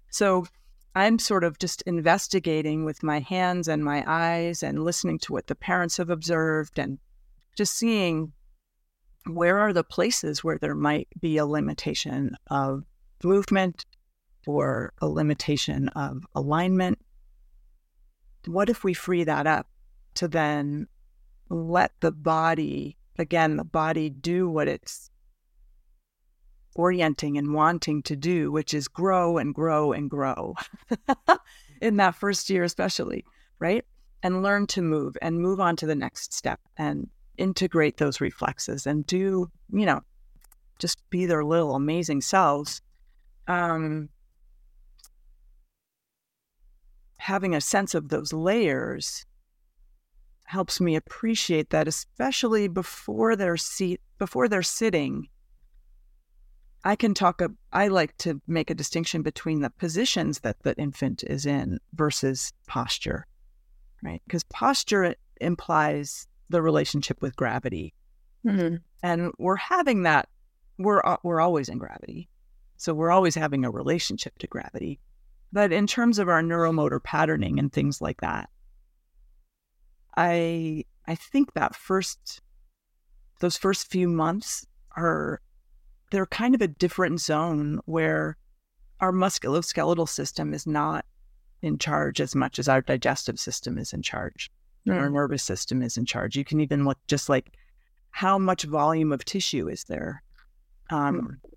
So 0.10 0.48
I'm 0.96 1.20
sort 1.20 1.44
of 1.44 1.60
just 1.60 1.84
investigating 1.84 2.84
with 2.84 3.04
my 3.04 3.20
hands 3.20 3.68
and 3.68 3.84
my 3.84 4.04
eyes 4.08 4.64
and 4.64 4.84
listening 4.84 5.20
to 5.20 5.34
what 5.34 5.46
the 5.46 5.54
parents 5.54 5.98
have 5.98 6.10
observed 6.10 6.80
and 6.80 6.98
just 7.56 7.76
seeing 7.76 8.34
where 9.30 9.60
are 9.60 9.74
the 9.74 9.84
places 9.84 10.44
where 10.44 10.58
there 10.58 10.76
might 10.76 11.08
be 11.20 11.38
a 11.38 11.46
limitation 11.46 12.36
of 12.48 12.84
movement 13.24 13.86
or 14.46 14.94
a 15.02 15.08
limitation 15.08 15.90
of 15.90 16.26
alignment. 16.34 17.00
What 18.46 18.70
if 18.70 18.84
we 18.84 18.94
free 18.94 19.24
that 19.26 19.46
up 19.46 19.68
to 20.16 20.28
then 20.28 20.88
let 21.50 21.92
the 22.00 22.12
body, 22.12 22.98
again, 23.20 23.58
the 23.58 23.64
body 23.64 24.10
do 24.10 24.50
what 24.50 24.68
it's 24.68 25.12
orienting 26.76 27.38
and 27.38 27.54
wanting 27.54 28.04
to 28.04 28.16
do, 28.16 28.52
which 28.52 28.74
is 28.74 28.88
grow 28.88 29.38
and 29.38 29.54
grow 29.54 29.92
and 29.92 30.10
grow 30.10 30.56
in 31.82 31.98
that 31.98 32.16
first 32.16 32.50
year, 32.50 32.64
especially, 32.64 33.26
right? 33.60 33.84
And 34.24 34.44
learn 34.44 34.68
to 34.68 34.82
move 34.82 35.18
and 35.22 35.42
move 35.42 35.60
on 35.60 35.76
to 35.78 35.86
the 35.86 35.96
next 35.96 36.34
step 36.34 36.60
and 36.78 37.10
integrate 37.38 37.98
those 37.98 38.22
reflexes 38.22 38.88
and 38.88 39.06
do, 39.06 39.50
you 39.72 39.86
know, 39.86 40.02
just 40.80 40.98
be 41.10 41.26
their 41.26 41.44
little 41.44 41.76
amazing 41.76 42.22
selves. 42.22 42.82
Um, 43.48 44.10
having 47.18 47.56
a 47.56 47.62
sense 47.62 47.94
of 47.94 48.10
those 48.10 48.34
layers 48.34 49.26
helps 50.46 50.80
me 50.80 50.96
appreciate 50.96 51.70
that, 51.72 51.88
especially 51.88 52.68
before 52.68 53.36
they're 53.36 53.58
seat 53.58 54.02
before 54.18 54.48
they're 54.48 54.64
sitting. 54.64 55.28
I 56.84 56.96
can 56.96 57.14
talk. 57.14 57.42
A, 57.42 57.50
I 57.74 57.90
like 57.90 58.18
to 58.20 58.42
make 58.48 58.70
a 58.70 58.76
distinction 58.76 59.22
between 59.22 59.62
the 59.62 59.70
positions 59.70 60.40
that 60.40 60.64
the 60.64 60.76
infant 60.78 61.24
is 61.24 61.46
in 61.46 61.80
versus 61.94 62.54
posture, 62.66 63.28
right? 64.04 64.22
Because 64.26 64.44
posture 64.46 65.16
implies 65.42 66.28
the 66.50 66.62
relationship 66.62 67.22
with 67.22 67.36
gravity, 67.36 67.94
mm-hmm. 68.46 68.78
and 69.04 69.32
we're 69.38 69.56
having 69.56 70.04
that. 70.04 70.30
We're 70.78 71.02
we're 71.24 71.42
always 71.42 71.70
in 71.70 71.78
gravity, 71.78 72.30
so 72.78 72.94
we're 72.94 73.12
always 73.12 73.36
having 73.36 73.66
a 73.66 73.72
relationship 73.72 74.38
to 74.40 74.48
gravity. 74.48 75.00
But 75.52 75.72
in 75.72 75.88
terms 75.88 76.20
of 76.20 76.30
our 76.30 76.42
neuromotor 76.42 77.02
patterning 77.04 77.58
and 77.58 77.72
things 77.72 78.02
like 78.02 78.22
that, 78.22 78.50
I 80.16 80.86
I 81.08 81.16
think 81.16 81.54
that 81.54 81.76
first 81.76 82.42
those 83.40 83.58
first 83.58 83.90
few 83.90 84.08
months 84.08 84.66
are 84.96 85.42
they're 86.12 86.26
kind 86.26 86.56
of 86.56 86.62
a 86.62 86.68
different 86.68 87.22
zone 87.22 87.80
where 87.86 88.38
our 89.00 89.12
musculoskeletal 89.12 90.10
system 90.10 90.54
is 90.54 90.66
not 90.66 91.06
in 91.62 91.78
charge 91.78 92.22
as 92.22 92.36
much 92.36 92.60
as 92.60 92.68
our 92.68 92.82
digestive 92.82 93.40
system 93.40 93.78
is 93.78 93.94
in 93.94 94.02
charge. 94.02 94.52
Mm. 94.88 95.00
Our 95.00 95.10
nervous 95.10 95.44
system 95.44 95.82
is 95.82 95.98
in 95.98 96.06
charge. 96.06 96.36
You 96.36 96.46
can 96.46 96.60
even 96.60 96.86
look 96.86 96.98
just 97.08 97.30
like 97.30 97.54
how 98.12 98.38
much 98.38 98.64
volume 98.64 99.12
of 99.12 99.26
tissue 99.26 99.68
is 99.68 99.84
there. 99.86 100.24
Um, 100.90 101.40
mm. 101.44 101.52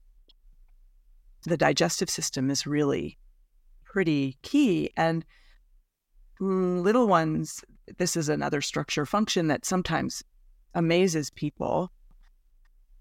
The 1.45 1.57
digestive 1.57 2.11
system 2.11 2.51
is 2.51 2.67
really 2.67 3.17
pretty 3.85 4.37
key. 4.43 4.91
And 4.97 5.25
little 6.41 7.07
ones, 7.07 7.65
this 7.99 8.17
is 8.17 8.29
another 8.29 8.61
structure 8.61 9.07
function 9.07 9.49
that 9.49 9.65
sometimes 9.65 10.23
amazes 10.75 11.31
people. 11.31 11.91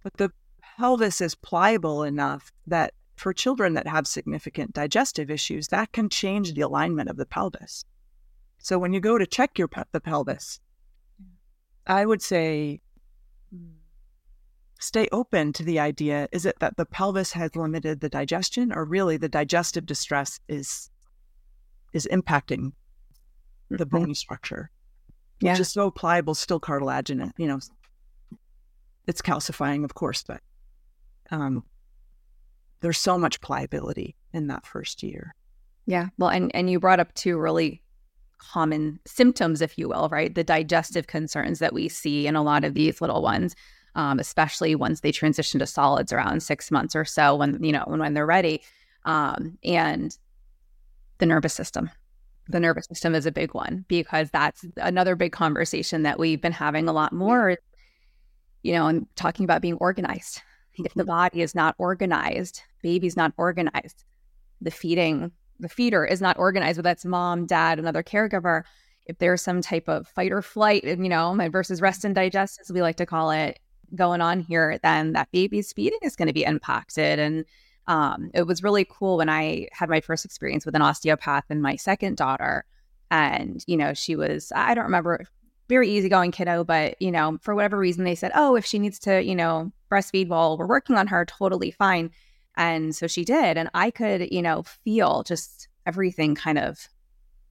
But 0.04 0.18
the 0.18 0.32
pelvis 0.78 1.20
is 1.20 1.36
pliable 1.36 2.04
enough 2.04 2.52
that 2.68 2.94
for 3.18 3.34
children 3.34 3.74
that 3.74 3.88
have 3.88 4.08
significant 4.08 4.74
digestive 4.74 5.30
issues, 5.30 5.68
that 5.68 5.92
can 5.92 6.08
change 6.08 6.54
the 6.54 6.62
alignment 6.62 7.10
of 7.10 7.18
the 7.18 7.26
pelvis. 7.26 7.84
So 8.60 8.78
when 8.78 8.94
you 8.94 9.00
go 9.00 9.18
to 9.18 9.26
check 9.26 9.58
your 9.58 9.70
the 9.92 10.00
pelvis, 10.00 10.60
I 11.88 12.06
would 12.06 12.22
say 12.22 12.82
stay 14.80 15.08
open 15.12 15.52
to 15.54 15.64
the 15.64 15.80
idea 15.80 16.30
is 16.32 16.46
it 16.46 16.58
that 16.60 16.78
the 16.78 16.86
pelvis 16.86 17.34
has 17.34 17.56
limited 17.56 18.00
the 18.00 18.08
digestion 18.08 18.72
or 18.72 18.86
really 18.86 19.18
the 19.18 19.28
digestive 19.28 19.86
distress 19.86 20.40
is 20.48 20.90
is 21.92 22.08
impacting 22.14 22.72
the 23.70 23.86
mm-hmm. 23.86 23.98
bony 23.98 24.14
structure 24.14 24.72
yeah. 25.42 25.52
which 25.52 25.60
is 25.60 25.70
so 25.70 25.92
pliable 25.92 26.34
still 26.34 26.62
cartilaginous 26.62 27.34
you 27.38 27.46
know 27.46 27.60
it's 29.06 29.22
calcifying 29.22 29.84
of 29.84 29.94
course 29.96 30.24
but 30.24 30.40
um, 31.32 31.64
there's 32.82 32.98
so 32.98 33.18
much 33.18 33.42
pliability 33.42 34.16
in 34.34 34.48
that 34.48 34.66
first 34.66 35.04
year. 35.04 35.36
Yeah. 35.86 36.08
Well, 36.18 36.30
and, 36.30 36.54
and 36.56 36.70
you 36.70 36.80
brought 36.80 37.00
up 37.00 37.14
two 37.14 37.38
really 37.38 37.82
common 38.40 39.00
symptoms, 39.06 39.62
if 39.62 39.78
you 39.78 39.88
will, 39.88 40.10
right? 40.10 40.34
The 40.34 40.44
digestive 40.44 41.08
concerns 41.08 41.60
that 41.60 41.74
we 41.74 41.90
see 41.90 42.28
in 42.28 42.36
a 42.36 42.44
lot 42.44 42.64
of 42.64 42.74
these 42.74 43.02
little 43.02 43.22
ones, 43.22 43.56
um, 43.96 44.20
especially 44.20 44.76
once 44.76 45.02
they 45.02 45.12
transition 45.12 45.60
to 45.60 45.68
solids 45.68 46.12
around 46.12 46.42
six 46.42 46.72
months 46.72 46.96
or 46.96 47.06
so 47.06 47.36
when, 47.36 47.64
you 47.64 47.72
know, 47.72 47.84
when, 47.88 48.00
when 48.00 48.14
they're 48.14 48.26
ready. 48.26 48.62
Um, 49.06 49.58
and 49.64 50.18
the 51.20 51.26
nervous 51.26 51.54
system. 51.54 51.90
The 52.48 52.60
nervous 52.60 52.88
system 52.88 53.14
is 53.14 53.26
a 53.26 53.32
big 53.32 53.54
one 53.54 53.86
because 53.88 54.32
that's 54.32 54.66
another 54.78 55.16
big 55.16 55.32
conversation 55.32 56.04
that 56.04 56.18
we've 56.18 56.42
been 56.42 56.52
having 56.52 56.88
a 56.88 56.94
lot 56.94 57.14
more, 57.14 57.58
you 58.64 58.74
know, 58.74 58.88
and 58.88 59.06
talking 59.16 59.44
about 59.44 59.62
being 59.62 59.76
organized 59.76 60.42
if 60.86 60.94
the 60.94 61.06
body 61.06 61.42
is 61.42 61.56
not 61.56 61.76
organized, 61.78 62.62
baby's 62.82 63.18
not 63.18 63.34
organized, 63.38 64.06
the 64.62 64.72
feeding, 64.72 65.32
the 65.60 65.70
feeder 65.70 66.06
is 66.06 66.22
not 66.22 66.38
organized, 66.38 66.78
whether 66.78 66.90
that's 66.90 67.06
mom, 67.06 67.46
dad, 67.46 67.80
another 67.80 68.04
caregiver. 68.04 68.64
If 69.06 69.18
there's 69.18 69.42
some 69.42 69.62
type 69.62 69.88
of 69.88 70.08
fight 70.08 70.32
or 70.32 70.42
flight, 70.42 70.84
you 70.84 70.98
know, 70.98 71.36
versus 71.52 71.82
rest 71.82 72.06
and 72.06 72.14
digest, 72.14 72.60
as 72.62 72.72
we 72.72 72.82
like 72.82 72.98
to 72.98 73.06
call 73.06 73.32
it, 73.32 73.60
going 73.96 74.22
on 74.22 74.40
here, 74.40 74.80
then 74.84 75.14
that 75.14 75.32
baby's 75.32 75.74
feeding 75.74 76.00
is 76.04 76.16
going 76.16 76.28
to 76.28 76.34
be 76.34 76.44
impacted. 76.44 77.18
And 77.18 77.46
um, 77.88 78.30
it 78.36 78.44
was 78.44 78.62
really 78.62 78.86
cool 78.86 79.18
when 79.18 79.30
I 79.30 79.68
had 79.72 79.90
my 79.90 80.00
first 80.00 80.26
experience 80.26 80.66
with 80.66 80.76
an 80.76 80.82
osteopath 80.84 81.46
and 81.50 81.62
my 81.62 81.76
second 81.76 82.18
daughter. 82.18 82.66
And, 83.10 83.64
you 83.66 83.78
know, 83.78 83.96
she 83.96 84.16
was, 84.16 84.52
I 84.56 84.76
don't 84.76 84.84
remember 84.84 85.26
very 85.70 85.90
easygoing 85.90 86.32
kiddo, 86.32 86.64
but 86.64 87.00
you 87.00 87.12
know, 87.12 87.38
for 87.42 87.56
whatever 87.56 87.78
reason, 87.78 88.04
they 88.04 88.16
said, 88.16 88.32
"Oh, 88.34 88.56
if 88.56 88.66
she 88.66 88.80
needs 88.80 88.98
to, 89.00 89.24
you 89.24 89.36
know, 89.36 89.72
breastfeed 89.90 90.28
while 90.28 90.58
we're 90.58 90.68
working 90.68 90.98
on 90.98 91.08
her, 91.08 91.26
totally 91.26 91.72
fine." 91.72 92.10
And 92.60 92.94
so 92.94 93.08
she 93.08 93.24
did, 93.24 93.58
and 93.58 93.70
I 93.74 93.90
could, 93.90 94.34
you 94.34 94.42
know, 94.42 94.64
feel 94.64 95.24
just 95.24 95.70
everything 95.86 96.36
kind 96.36 96.60
of 96.60 96.90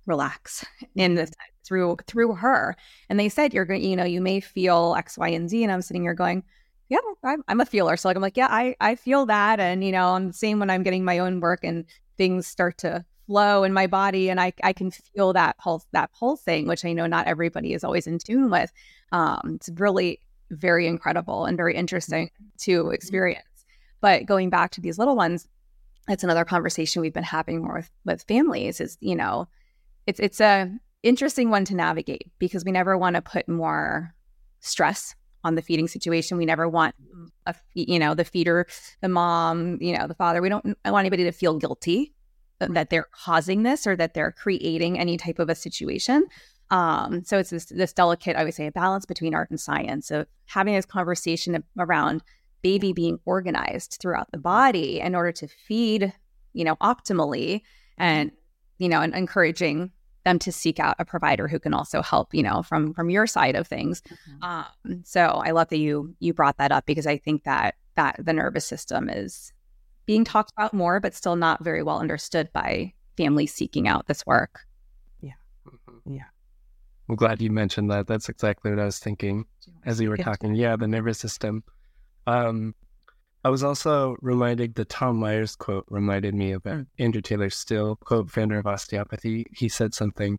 relax 0.05 0.67
in 0.95 1.15
this 1.15 1.31
through 1.65 1.97
through 2.07 2.35
her. 2.35 2.77
And 3.09 3.19
they 3.19 3.31
said, 3.31 3.55
"You're 3.55 3.65
going, 3.65 3.83
you 3.83 3.97
know, 3.97 4.05
you 4.05 4.21
may 4.21 4.41
feel 4.41 4.95
X, 4.99 5.17
Y, 5.17 5.29
and 5.29 5.49
Z." 5.49 5.63
And 5.63 5.73
I'm 5.73 5.81
sitting 5.81 6.03
here 6.03 6.13
going, 6.13 6.45
"Yeah, 6.91 6.99
I'm, 7.25 7.43
I'm 7.49 7.61
a 7.63 7.65
feeler." 7.65 7.97
So 7.97 8.09
like, 8.09 8.17
I'm 8.17 8.23
like, 8.23 8.37
"Yeah, 8.37 8.49
I 8.51 8.77
I 8.81 8.97
feel 8.97 9.25
that," 9.27 9.61
and 9.61 9.83
you 9.83 9.93
know, 9.93 10.09
I'm 10.11 10.29
the 10.29 10.35
same 10.35 10.59
when 10.59 10.69
I'm 10.69 10.83
getting 10.83 11.07
my 11.07 11.19
own 11.21 11.41
work 11.41 11.65
and 11.65 11.87
things 12.19 12.47
start 12.47 12.77
to 12.79 13.03
flow 13.27 13.63
in 13.63 13.73
my 13.73 13.87
body 13.87 14.31
and 14.31 14.41
I, 14.41 14.55
I 14.65 14.73
can 14.73 14.91
feel 14.91 15.35
that 15.35 15.59
pulse 15.59 15.87
that 15.93 16.11
pulsing 16.13 16.67
which 16.67 16.83
i 16.83 16.95
know 16.95 17.07
not 17.07 17.27
everybody 17.27 17.75
is 17.75 17.85
always 17.85 18.07
in 18.07 18.19
tune 18.19 18.49
with 18.49 18.73
um, 19.13 19.53
it's 19.57 19.69
really 19.77 20.21
very 20.51 20.87
incredible 20.87 21.45
and 21.45 21.55
very 21.55 21.77
interesting 21.77 22.31
to 22.61 22.85
mm-hmm. 22.85 22.95
experience 22.95 23.45
but 24.01 24.27
going 24.27 24.51
back 24.51 24.71
to 24.71 24.81
these 24.81 24.99
little 24.99 25.17
ones 25.17 25.49
it's 26.09 26.25
another 26.25 26.45
conversation 26.45 27.03
we've 27.03 27.13
been 27.13 27.23
having 27.23 27.63
more 27.63 27.75
with, 27.75 27.91
with 28.05 28.23
families 28.23 28.81
is 28.81 28.97
you 29.01 29.15
know 29.15 29.47
it's 30.07 30.21
it's 30.21 30.41
a 30.41 30.71
interesting 31.03 31.51
one 31.51 31.65
to 31.67 31.75
navigate 31.75 32.31
because 32.39 32.65
we 32.65 32.73
never 32.73 32.97
want 32.97 33.17
to 33.17 33.23
put 33.23 33.49
more 33.49 34.15
stress 34.61 35.15
on 35.45 35.55
the 35.55 35.63
feeding 35.63 35.89
situation. 35.89 36.37
We 36.37 36.47
never 36.47 36.69
want 36.69 36.95
a 37.47 37.55
you 37.75 37.99
know 37.99 38.15
the 38.15 38.25
feeder 38.25 38.67
the 39.01 39.09
mom 39.09 39.79
you 39.81 39.97
know 39.97 40.07
the 40.07 40.15
father. 40.15 40.43
We 40.43 40.49
don't 40.49 40.65
want 40.65 40.99
anybody 40.99 41.25
to 41.25 41.33
feel 41.33 41.59
guilty 41.59 42.13
that 42.61 42.91
they're 42.91 43.09
causing 43.13 43.63
this 43.63 43.87
or 43.87 43.95
that 43.95 44.15
they're 44.15 44.33
creating 44.33 44.99
any 44.99 45.17
type 45.17 45.39
of 45.39 45.49
a 45.49 45.55
situation. 45.55 46.25
Um, 46.71 47.23
so 47.25 47.39
it's 47.39 47.51
this, 47.51 47.67
this 47.67 47.93
delicate, 47.93 48.37
I 48.37 48.43
would 48.43 48.53
say, 48.53 48.67
a 48.67 48.73
balance 48.73 49.07
between 49.07 49.33
art 49.33 49.49
and 49.51 49.61
science. 49.61 50.11
Of 50.11 50.27
having 50.47 50.75
this 50.75 50.85
conversation 50.85 51.63
around 51.79 52.23
baby 52.63 52.93
being 52.93 53.19
organized 53.25 53.99
throughout 54.01 54.31
the 54.33 54.39
body 54.39 55.01
in 55.01 55.15
order 55.15 55.33
to 55.33 55.49
feed, 55.49 56.13
you 56.53 56.65
know, 56.65 56.77
optimally 56.77 57.63
and, 57.97 58.31
you 58.79 58.89
know, 58.89 59.01
and 59.01 59.15
encouraging 59.15 59.93
them 60.25 60.39
to 60.41 60.53
seek 60.53 60.79
out 60.79 60.97
a 60.99 61.05
provider 61.05 61.49
who 61.49 61.59
can 61.59 61.73
also 61.73 62.03
help, 62.03 62.35
you 62.35 62.43
know, 62.43 62.63
from 62.63 62.93
from 62.95 63.11
your 63.11 63.27
side 63.27 63.57
of 63.57 63.67
things. 63.67 64.03
Mm-hmm. 64.03 64.45
Um, 64.45 65.05
so 65.05 65.27
I 65.45 65.53
love 65.53 65.69
that 65.69 65.79
you 65.79 66.15
you 66.21 66.35
brought 66.35 66.59
that 66.59 66.73
up 66.73 66.87
because 66.87 67.07
I 67.07 67.17
think 67.17 67.45
that 67.45 67.77
that 67.97 68.17
the 68.19 68.33
nervous 68.33 68.67
system 68.67 69.09
is 69.09 69.53
being 70.07 70.25
talked 70.25 70.53
about 70.57 70.73
more, 70.73 71.01
but 71.01 71.15
still 71.15 71.37
not 71.37 71.65
very 71.65 71.83
well 71.83 71.99
understood 71.99 72.51
by 72.53 72.93
families 73.17 73.53
seeking 73.53 73.89
out 73.89 74.07
this 74.07 74.25
work. 74.27 74.61
Yeah. 75.21 75.33
Mm-hmm. 75.67 76.15
Yeah. 76.15 76.25
I'm 77.09 77.17
glad 77.17 77.41
you 77.41 77.51
mentioned 77.51 77.91
that. 77.91 78.07
That's 78.07 78.29
exactly 78.29 78.71
what 78.71 78.81
I 78.81 78.85
was 78.85 78.99
thinking 78.99 79.47
as 79.85 80.01
you 80.01 80.11
were 80.11 80.19
talking. 80.19 80.55
Yeah, 80.55 80.77
the 80.77 80.87
nervous 80.87 81.19
system. 81.19 81.65
Um, 82.29 82.74
I 83.45 83.51
was 83.51 83.62
also 83.62 84.16
reminded 84.20 84.74
the 84.74 84.85
Tom 84.85 85.16
Myers 85.16 85.57
quote 85.57 85.87
reminded 85.89 86.35
me 86.35 86.53
of 86.53 86.62
mm. 86.64 86.87
Andrew 86.99 87.22
Taylor 87.22 87.51
Still 87.51 87.97
quote, 87.97 88.31
founder 88.31 88.59
of 88.59 88.66
osteopathy. 88.66 89.47
He 89.53 89.68
said 89.68 89.95
something, 89.95 90.39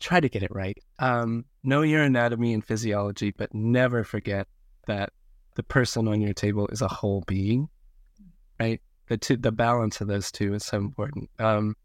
try 0.00 0.20
to 0.20 0.28
get 0.28 0.42
it 0.42 0.54
right. 0.54 0.78
Um, 0.98 1.44
know 1.62 1.82
your 1.82 2.02
anatomy 2.02 2.52
and 2.52 2.64
physiology, 2.64 3.30
but 3.30 3.54
never 3.54 4.04
forget 4.04 4.48
that 4.86 5.12
the 5.56 5.62
person 5.62 6.08
on 6.08 6.20
your 6.20 6.34
table 6.34 6.68
is 6.68 6.82
a 6.82 6.88
whole 6.88 7.24
being 7.26 7.68
right? 8.60 8.80
The 9.08 9.16
two, 9.16 9.36
the 9.36 9.50
balance 9.50 10.00
of 10.00 10.06
those 10.06 10.30
two 10.30 10.54
is 10.54 10.64
so 10.64 10.76
important. 10.76 11.30
Um, 11.38 11.76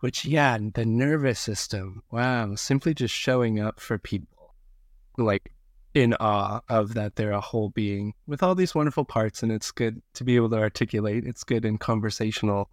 which, 0.00 0.24
yeah, 0.24 0.58
the 0.74 0.84
nervous 0.84 1.40
system. 1.40 2.02
Wow, 2.10 2.54
simply 2.56 2.94
just 2.94 3.14
showing 3.14 3.60
up 3.60 3.80
for 3.80 3.98
people, 3.98 4.54
like 5.16 5.52
in 5.94 6.14
awe 6.14 6.60
of 6.68 6.94
that 6.94 7.16
they're 7.16 7.32
a 7.32 7.40
whole 7.40 7.70
being 7.70 8.14
with 8.26 8.42
all 8.42 8.54
these 8.54 8.74
wonderful 8.74 9.04
parts, 9.04 9.42
and 9.42 9.50
it's 9.50 9.70
good 9.70 10.02
to 10.14 10.24
be 10.24 10.36
able 10.36 10.50
to 10.50 10.58
articulate. 10.58 11.24
It's 11.26 11.44
good 11.44 11.64
in 11.64 11.78
conversational 11.78 12.70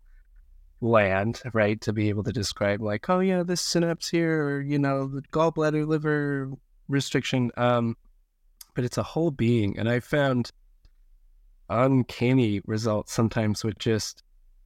land, 0.82 1.42
right? 1.54 1.80
To 1.82 1.94
be 1.94 2.10
able 2.10 2.24
to 2.24 2.34
describe, 2.34 2.82
like, 2.82 3.10
oh 3.10 3.20
yeah, 3.20 3.44
this 3.44 3.62
synapse 3.62 4.10
here, 4.10 4.44
or 4.44 4.62
you 4.62 4.80
know, 4.80 5.08
the 5.08 5.22
gallbladder 5.34 5.88
liver 5.88 6.52
restriction. 6.88 7.52
Um, 7.58 7.98
but 8.74 8.84
it's 8.84 8.98
a 8.98 9.04
whole 9.04 9.32
being, 9.32 9.80
and 9.80 9.90
I 9.90 10.00
found 10.02 10.52
uncanny 11.70 12.62
results 12.66 13.12
sometimes 13.14 13.64
with 13.64 13.80
just 13.80 14.22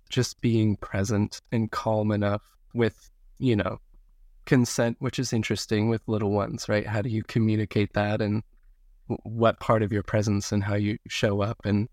just 0.09 0.41
being 0.41 0.75
present 0.75 1.39
and 1.51 1.71
calm 1.71 2.11
enough 2.11 2.41
with 2.73 3.09
you 3.37 3.55
know 3.55 3.79
consent 4.49 4.97
which 4.99 5.19
is 5.19 5.31
interesting 5.31 5.89
with 5.89 6.01
little 6.07 6.31
ones 6.31 6.67
right 6.67 6.87
how 6.87 7.01
do 7.01 7.09
you 7.09 7.21
communicate 7.23 7.93
that 7.93 8.19
and 8.19 8.41
what 9.23 9.59
part 9.59 9.83
of 9.83 9.91
your 9.91 10.01
presence 10.01 10.51
and 10.51 10.63
how 10.63 10.73
you 10.73 10.97
show 11.07 11.41
up 11.41 11.57
and 11.65 11.87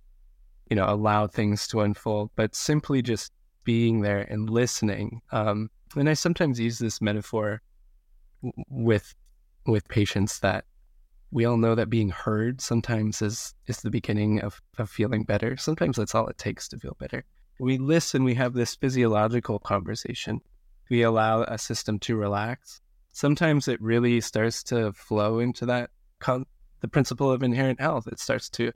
you 0.71 0.77
know 0.77 0.87
allow 0.89 1.27
things 1.27 1.67
to 1.69 1.83
unfold 1.83 2.31
but 2.35 2.55
simply 2.55 3.03
just 3.03 3.31
being 3.65 4.01
there 4.01 4.23
and 4.31 4.49
listening 4.49 5.21
um, 5.33 5.69
and 5.97 6.09
i 6.09 6.15
sometimes 6.15 6.59
use 6.59 6.79
this 6.79 7.03
metaphor 7.03 7.61
with 8.71 9.15
with 9.67 9.87
patients 9.89 10.39
that 10.39 10.65
we 11.31 11.45
all 11.45 11.59
know 11.59 11.75
that 11.75 11.91
being 11.91 12.09
heard 12.09 12.63
sometimes 12.63 13.21
is 13.21 13.55
is 13.67 13.83
the 13.83 13.91
beginning 13.91 14.41
of, 14.41 14.63
of 14.79 14.89
feeling 14.89 15.25
better. 15.25 15.57
Sometimes 15.57 15.97
that's 15.97 16.15
all 16.15 16.29
it 16.29 16.39
takes 16.39 16.69
to 16.69 16.79
feel 16.79 16.97
better. 16.99 17.25
We 17.59 17.77
listen, 17.79 18.25
we 18.25 18.35
have 18.35 18.55
this 18.55 18.75
physiological 18.75 19.59
conversation. 19.59 20.41
We 20.89 21.03
allow 21.03 21.43
a 21.43 21.59
system 21.59 21.99
to 22.01 22.17
relax. 22.17 22.81
sometimes 23.17 23.67
it 23.67 23.81
really 23.81 24.21
starts 24.21 24.63
to 24.63 24.93
flow 24.93 25.39
into 25.39 25.65
that 25.65 25.89
con- 26.19 26.45
the 26.81 26.89
principle 26.89 27.33
of 27.33 27.43
inherent 27.43 27.81
health. 27.81 28.07
It 28.07 28.21
starts 28.21 28.51
to 28.51 28.73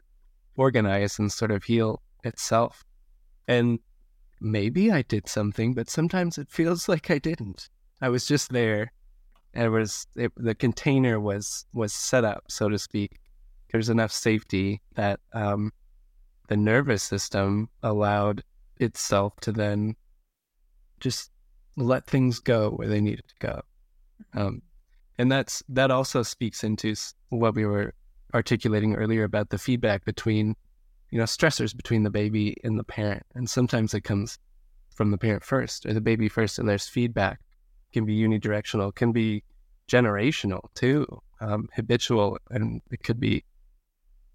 organize 0.56 1.18
and 1.18 1.30
sort 1.30 1.50
of 1.50 1.64
heal 1.64 2.00
itself. 2.24 2.82
And 3.46 3.80
maybe 4.40 4.90
I 4.90 5.02
did 5.02 5.28
something, 5.28 5.74
but 5.74 5.90
sometimes 5.90 6.38
it 6.38 6.48
feels 6.50 6.88
like 6.88 7.10
I 7.10 7.18
didn't. 7.18 7.68
I 8.00 8.08
was 8.08 8.24
just 8.24 8.50
there. 8.50 8.92
And 9.52 9.64
it 9.66 9.68
was 9.68 10.06
it, 10.16 10.32
the 10.36 10.54
container 10.54 11.20
was 11.20 11.66
was 11.74 11.92
set 11.92 12.24
up, 12.24 12.44
so 12.48 12.70
to 12.70 12.78
speak. 12.78 13.20
There's 13.70 13.90
enough 13.90 14.12
safety 14.12 14.80
that 14.94 15.20
um, 15.34 15.72
the 16.48 16.56
nervous 16.56 17.02
system 17.02 17.68
allowed 17.82 18.42
itself 18.78 19.34
to 19.40 19.52
then 19.52 19.96
just 20.98 21.30
let 21.76 22.06
things 22.06 22.38
go 22.38 22.70
where 22.70 22.88
they 22.88 23.00
needed 23.00 23.24
to 23.28 23.46
go. 23.46 23.62
Um, 24.34 24.62
and 25.18 25.30
that's 25.30 25.62
that 25.68 25.90
also 25.90 26.22
speaks 26.22 26.64
into 26.64 26.94
what 27.28 27.54
we 27.54 27.66
were 27.66 27.94
articulating 28.34 28.94
earlier 28.94 29.24
about 29.24 29.50
the 29.50 29.58
feedback 29.58 30.04
between 30.04 30.54
you 31.10 31.18
know 31.18 31.24
stressors 31.24 31.76
between 31.76 32.02
the 32.02 32.10
baby 32.10 32.56
and 32.64 32.78
the 32.78 32.84
parent. 32.84 33.24
And 33.34 33.48
sometimes 33.48 33.94
it 33.94 34.02
comes 34.02 34.38
from 34.94 35.10
the 35.10 35.18
parent 35.18 35.44
first 35.44 35.86
or 35.86 35.92
the 35.92 36.00
baby 36.00 36.28
first 36.28 36.58
and 36.58 36.68
there's 36.68 36.88
feedback. 36.88 37.40
It 37.90 37.94
can 37.94 38.04
be 38.04 38.16
unidirectional 38.18 38.94
can 38.94 39.12
be 39.12 39.42
generational 39.88 40.62
too 40.74 41.04
um, 41.40 41.68
habitual 41.74 42.38
and 42.50 42.80
it 42.90 43.02
could 43.02 43.18
be 43.18 43.44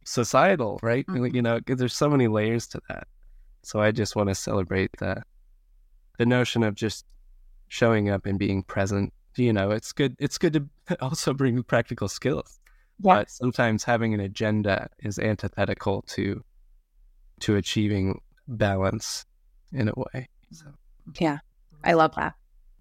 societal 0.04 0.80
right? 0.84 1.06
Mm-hmm. 1.08 1.36
you 1.36 1.42
know 1.42 1.60
there's 1.66 1.96
so 1.96 2.10
many 2.10 2.28
layers 2.28 2.68
to 2.68 2.82
that. 2.90 3.08
So 3.64 3.80
i 3.82 3.92
just 3.92 4.16
want 4.16 4.30
to 4.30 4.36
celebrate 4.36 4.92
the 5.00 5.24
the 6.18 6.26
notion 6.26 6.64
of 6.64 6.76
just 6.76 7.06
showing 7.68 8.10
up 8.10 8.26
and 8.26 8.40
being 8.40 8.64
present 8.64 9.14
you 9.36 9.52
know 9.52 9.72
it's 9.72 9.92
good 9.92 10.16
it's 10.20 10.38
good 10.38 10.54
to 10.54 10.98
also 11.02 11.34
bring 11.34 11.62
practical 11.64 12.08
skills 12.08 12.60
yeah. 13.02 13.16
but 13.16 13.30
sometimes 13.30 13.84
having 13.84 14.14
an 14.14 14.20
agenda 14.20 14.90
is 15.00 15.20
antithetical 15.20 16.04
to 16.04 16.44
to 17.40 17.56
achieving 17.56 18.22
balance 18.48 19.26
in 19.74 19.90
a 19.90 19.94
way 19.96 20.28
so. 20.52 20.66
yeah 21.20 21.40
i 21.84 21.94
love 21.94 22.14
that 22.16 22.34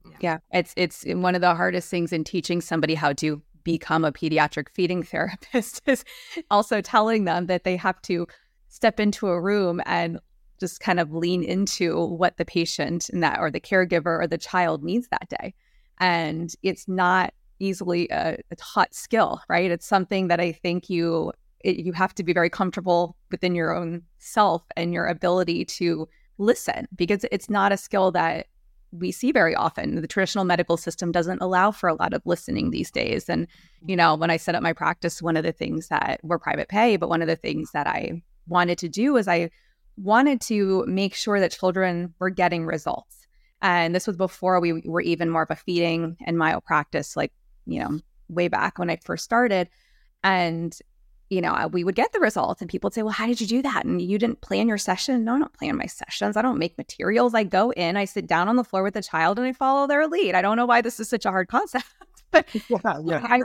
yeah. 0.04 0.16
yeah 0.20 0.38
it's 0.52 0.72
it's 0.76 1.04
one 1.06 1.34
of 1.34 1.40
the 1.40 1.54
hardest 1.54 1.90
things 1.90 2.12
in 2.12 2.22
teaching 2.22 2.60
somebody 2.60 2.94
how 2.94 3.12
to 3.12 3.42
become 3.64 4.04
a 4.04 4.12
pediatric 4.12 4.68
feeding 4.68 5.02
therapist 5.02 5.82
is 5.86 6.04
also 6.50 6.80
telling 6.80 7.24
them 7.24 7.46
that 7.46 7.64
they 7.64 7.76
have 7.76 8.00
to 8.02 8.26
step 8.68 9.00
into 9.00 9.28
a 9.28 9.40
room 9.40 9.80
and 9.86 10.18
just 10.60 10.80
kind 10.80 11.00
of 11.00 11.12
lean 11.12 11.42
into 11.42 12.06
what 12.06 12.36
the 12.36 12.44
patient 12.44 13.08
and 13.08 13.22
that 13.22 13.38
or 13.38 13.50
the 13.50 13.60
caregiver 13.60 14.20
or 14.20 14.26
the 14.26 14.38
child 14.38 14.82
needs 14.82 15.08
that 15.08 15.28
day 15.28 15.54
and 15.98 16.54
it's 16.62 16.88
not 16.88 17.32
easily 17.58 18.08
a, 18.10 18.36
a 18.50 18.56
taught 18.56 18.94
skill, 18.94 19.40
right? 19.48 19.70
It's 19.70 19.86
something 19.86 20.28
that 20.28 20.40
I 20.40 20.52
think 20.52 20.90
you 20.90 21.32
it, 21.60 21.76
you 21.76 21.92
have 21.92 22.14
to 22.16 22.22
be 22.22 22.34
very 22.34 22.50
comfortable 22.50 23.16
within 23.30 23.54
your 23.54 23.74
own 23.74 24.02
self 24.18 24.62
and 24.76 24.92
your 24.92 25.06
ability 25.06 25.64
to 25.64 26.06
listen 26.36 26.86
because 26.94 27.24
it's 27.32 27.48
not 27.48 27.72
a 27.72 27.78
skill 27.78 28.10
that 28.12 28.48
we 28.92 29.10
see 29.10 29.32
very 29.32 29.54
often. 29.54 30.00
The 30.00 30.06
traditional 30.06 30.44
medical 30.44 30.76
system 30.76 31.10
doesn't 31.10 31.40
allow 31.40 31.70
for 31.70 31.88
a 31.88 31.94
lot 31.94 32.12
of 32.12 32.20
listening 32.26 32.70
these 32.70 32.90
days. 32.90 33.30
And, 33.30 33.46
you 33.86 33.96
know, 33.96 34.14
when 34.14 34.30
I 34.30 34.36
set 34.36 34.54
up 34.54 34.62
my 34.62 34.74
practice, 34.74 35.22
one 35.22 35.38
of 35.38 35.42
the 35.42 35.52
things 35.52 35.88
that 35.88 36.20
we're 36.22 36.38
private 36.38 36.68
pay, 36.68 36.96
but 36.96 37.08
one 37.08 37.22
of 37.22 37.28
the 37.28 37.34
things 37.34 37.70
that 37.72 37.86
I 37.86 38.22
wanted 38.46 38.76
to 38.78 38.88
do 38.88 39.14
was 39.14 39.26
I 39.26 39.50
wanted 39.96 40.40
to 40.42 40.84
make 40.86 41.14
sure 41.14 41.40
that 41.40 41.52
children 41.52 42.14
were 42.18 42.30
getting 42.30 42.66
results. 42.66 43.26
And 43.62 43.94
this 43.94 44.06
was 44.06 44.16
before 44.16 44.60
we 44.60 44.82
were 44.84 45.00
even 45.00 45.30
more 45.30 45.42
of 45.42 45.50
a 45.50 45.56
feeding 45.56 46.16
and 46.26 46.36
myo 46.36 46.60
practice, 46.60 47.16
like, 47.16 47.32
you 47.66 47.80
know, 47.80 48.00
way 48.28 48.48
back 48.48 48.78
when 48.78 48.90
I 48.90 48.96
first 48.96 49.24
started. 49.24 49.68
And, 50.22 50.76
you 51.30 51.40
know, 51.40 51.68
we 51.72 51.84
would 51.84 51.94
get 51.94 52.12
the 52.12 52.20
results 52.20 52.60
and 52.60 52.70
people 52.70 52.88
would 52.88 52.94
say, 52.94 53.02
well, 53.02 53.12
how 53.12 53.26
did 53.26 53.40
you 53.40 53.46
do 53.46 53.62
that? 53.62 53.84
And 53.84 54.02
you 54.02 54.18
didn't 54.18 54.42
plan 54.42 54.68
your 54.68 54.78
session? 54.78 55.24
No, 55.24 55.36
I 55.36 55.38
don't 55.38 55.52
plan 55.54 55.76
my 55.76 55.86
sessions. 55.86 56.36
I 56.36 56.42
don't 56.42 56.58
make 56.58 56.76
materials. 56.76 57.34
I 57.34 57.44
go 57.44 57.70
in, 57.70 57.96
I 57.96 58.04
sit 58.04 58.26
down 58.26 58.48
on 58.48 58.56
the 58.56 58.64
floor 58.64 58.82
with 58.82 58.94
the 58.94 59.02
child 59.02 59.38
and 59.38 59.46
I 59.48 59.52
follow 59.52 59.86
their 59.86 60.06
lead. 60.06 60.34
I 60.34 60.42
don't 60.42 60.56
know 60.56 60.66
why 60.66 60.82
this 60.82 61.00
is 61.00 61.08
such 61.08 61.24
a 61.24 61.30
hard 61.30 61.48
concept. 61.48 61.86
but 62.34 62.46
yeah, 62.68 62.98
yeah. 63.04 63.26
I, 63.28 63.42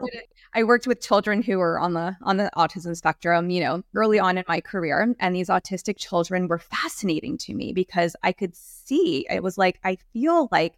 I 0.54 0.64
worked 0.64 0.88
with 0.88 1.00
children 1.02 1.42
who 1.42 1.60
were 1.60 1.80
on 1.80 1.94
the 1.94 2.18
on 2.24 2.38
the 2.38 2.50
autism 2.58 2.96
spectrum, 2.98 3.50
you 3.50 3.62
know, 3.62 3.84
early 3.96 4.20
on 4.20 4.38
in 4.38 4.44
my 4.48 4.60
career, 4.60 5.16
and 5.20 5.36
these 5.36 5.50
autistic 5.50 5.98
children 5.98 6.48
were 6.48 6.60
fascinating 6.60 7.38
to 7.40 7.54
me 7.54 7.72
because 7.72 8.16
I 8.24 8.32
could 8.32 8.56
see 8.56 9.26
it 9.30 9.44
was 9.44 9.58
like 9.58 9.80
I 9.84 9.98
feel 10.14 10.50
like 10.52 10.74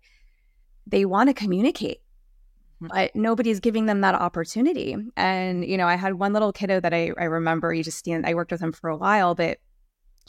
they 0.85 1.05
want 1.05 1.29
to 1.29 1.33
communicate 1.33 2.01
mm-hmm. 2.81 2.87
but 2.87 3.15
nobody's 3.15 3.59
giving 3.59 3.85
them 3.85 4.01
that 4.01 4.15
opportunity. 4.15 4.95
And, 5.15 5.65
you 5.65 5.77
know, 5.77 5.87
I 5.87 5.95
had 5.95 6.15
one 6.15 6.33
little 6.33 6.51
kiddo 6.51 6.79
that 6.79 6.93
I, 6.93 7.11
I 7.17 7.25
remember, 7.25 7.71
he 7.71 7.83
just 7.83 7.97
stand, 7.97 8.25
I 8.25 8.33
worked 8.33 8.51
with 8.51 8.61
him 8.61 8.71
for 8.71 8.89
a 8.89 8.97
while, 8.97 9.35
but 9.35 9.59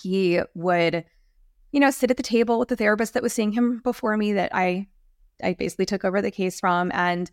he 0.01 0.41
would, 0.55 1.05
you 1.73 1.81
know, 1.81 1.91
sit 1.91 2.11
at 2.11 2.17
the 2.17 2.23
table 2.23 2.59
with 2.59 2.69
the 2.69 2.77
therapist 2.77 3.15
that 3.15 3.23
was 3.23 3.33
seeing 3.33 3.53
him 3.53 3.81
before 3.83 4.17
me 4.17 4.35
that 4.35 4.55
I, 4.55 4.89
I 5.43 5.55
basically 5.55 5.87
took 5.87 6.05
over 6.05 6.21
the 6.23 6.31
case 6.31 6.61
from. 6.61 6.91
And 6.93 7.31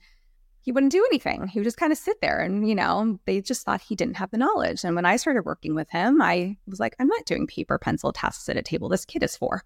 he 0.69 0.71
wouldn't 0.71 0.91
do 0.91 1.03
anything. 1.09 1.47
He 1.47 1.57
would 1.57 1.63
just 1.63 1.77
kind 1.77 1.91
of 1.91 1.97
sit 1.97 2.21
there 2.21 2.41
and, 2.41 2.69
you 2.69 2.75
know, 2.75 3.17
they 3.25 3.41
just 3.41 3.65
thought 3.65 3.81
he 3.81 3.95
didn't 3.95 4.17
have 4.17 4.29
the 4.29 4.37
knowledge. 4.37 4.83
And 4.83 4.95
when 4.95 5.03
I 5.03 5.15
started 5.15 5.43
working 5.43 5.73
with 5.73 5.89
him, 5.89 6.21
I 6.21 6.57
was 6.67 6.79
like, 6.79 6.95
I'm 6.99 7.07
not 7.07 7.25
doing 7.25 7.47
paper 7.47 7.79
pencil 7.79 8.13
tasks 8.13 8.47
at 8.49 8.55
a 8.55 8.61
table. 8.61 8.87
This 8.87 9.03
kid 9.03 9.23
is 9.23 9.35
four. 9.35 9.63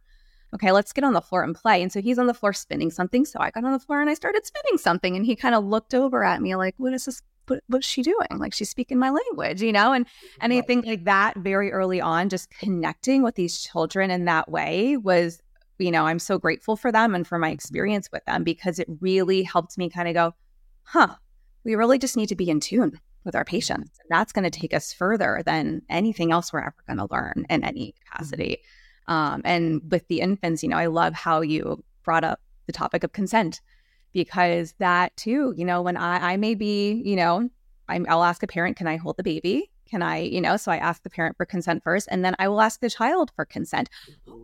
Okay, 0.56 0.72
let's 0.72 0.94
get 0.94 1.04
on 1.04 1.12
the 1.12 1.20
floor 1.20 1.44
and 1.44 1.54
play. 1.54 1.82
And 1.82 1.92
so 1.92 2.00
he's 2.00 2.18
on 2.18 2.28
the 2.28 2.34
floor 2.34 2.54
spinning 2.54 2.90
something. 2.90 3.26
So 3.26 3.38
I 3.42 3.52
got 3.52 3.66
on 3.66 3.74
the 3.74 3.80
floor 3.80 4.00
and 4.00 4.10
I 4.10 4.14
started 4.14 4.46
spinning 4.46 4.78
something. 4.78 5.18
And 5.18 5.26
he 5.26 5.36
kind 5.36 5.54
of 5.56 5.66
looked 5.66 5.94
over 5.94 6.24
at 6.24 6.42
me 6.42 6.56
like, 6.56 6.76
what 6.78 6.94
is 6.94 7.04
this? 7.04 7.22
What, 7.48 7.62
what's 7.68 7.86
she 7.86 8.02
doing? 8.02 8.38
Like 8.38 8.54
she's 8.54 8.70
speaking 8.70 8.98
my 8.98 9.10
language, 9.10 9.62
you 9.62 9.74
know? 9.74 9.92
And 9.92 10.08
anything 10.42 10.84
like 10.84 11.04
that 11.04 11.36
very 11.36 11.74
early 11.74 12.00
on, 12.00 12.30
just 12.30 12.50
connecting 12.50 13.24
with 13.24 13.36
these 13.36 13.60
children 13.60 14.10
in 14.10 14.24
that 14.24 14.50
way 14.50 14.96
was, 14.96 15.42
you 15.80 15.92
know, 15.92 16.06
I'm 16.06 16.20
so 16.20 16.38
grateful 16.38 16.78
for 16.78 16.94
them 16.94 17.14
and 17.14 17.28
for 17.28 17.38
my 17.38 17.50
experience 17.50 18.08
with 18.10 18.24
them 18.24 18.46
because 18.46 18.80
it 18.80 18.88
really 19.02 19.44
helped 19.44 19.78
me 19.78 19.90
kind 19.90 20.08
of 20.08 20.14
go, 20.14 20.34
huh, 20.84 21.16
we 21.64 21.76
really 21.76 21.98
just 21.98 22.18
need 22.18 22.30
to 22.30 22.36
be 22.36 22.50
in 22.50 22.60
tune 22.60 23.00
with 23.24 23.36
our 23.36 23.46
patients. 23.46 24.00
And 24.00 24.08
that's 24.10 24.34
going 24.34 24.50
to 24.50 24.60
take 24.60 24.74
us 24.74 24.94
further 24.94 25.42
than 25.46 25.82
anything 25.90 26.32
else 26.32 26.52
we're 26.52 26.60
ever 26.60 26.76
going 26.88 26.98
to 26.98 27.08
learn 27.10 27.46
in 27.50 27.64
any 27.64 27.88
mm-hmm. 27.88 28.12
capacity. 28.12 28.58
Um, 29.08 29.42
and 29.46 29.82
with 29.90 30.08
the 30.08 30.22
infants, 30.22 30.64
you 30.64 30.70
know, 30.70 30.78
I 30.78 30.88
love 30.88 31.14
how 31.14 31.42
you 31.42 31.84
brought 32.04 32.24
up 32.24 32.40
the 32.68 32.74
topic 32.74 33.04
of 33.04 33.12
consent 33.12 33.62
because 34.14 34.74
that 34.80 35.16
too, 35.18 35.54
you 35.58 35.66
know, 35.66 35.82
when 35.82 35.98
I, 35.98 36.34
I 36.34 36.38
may 36.38 36.56
be, 36.56 37.02
you 37.04 37.16
know, 37.16 37.50
I'm, 37.88 38.06
I'll 38.08 38.24
ask 38.24 38.44
a 38.44 38.48
parent, 38.48 38.78
can 38.78 38.88
I 38.88 38.96
hold 38.96 39.18
the 39.18 39.24
baby? 39.24 39.72
Can 39.94 40.02
I, 40.02 40.22
you 40.22 40.42
know, 40.42 40.58
so 40.58 40.72
I 40.72 40.78
ask 40.78 41.04
the 41.04 41.10
parent 41.12 41.38
for 41.38 41.46
consent 41.46 41.84
first 41.84 42.08
and 42.10 42.26
then 42.26 42.36
I 42.40 42.48
will 42.48 42.62
ask 42.62 42.80
the 42.80 42.90
child 42.90 43.32
for 43.36 43.46
consent. 43.46 43.92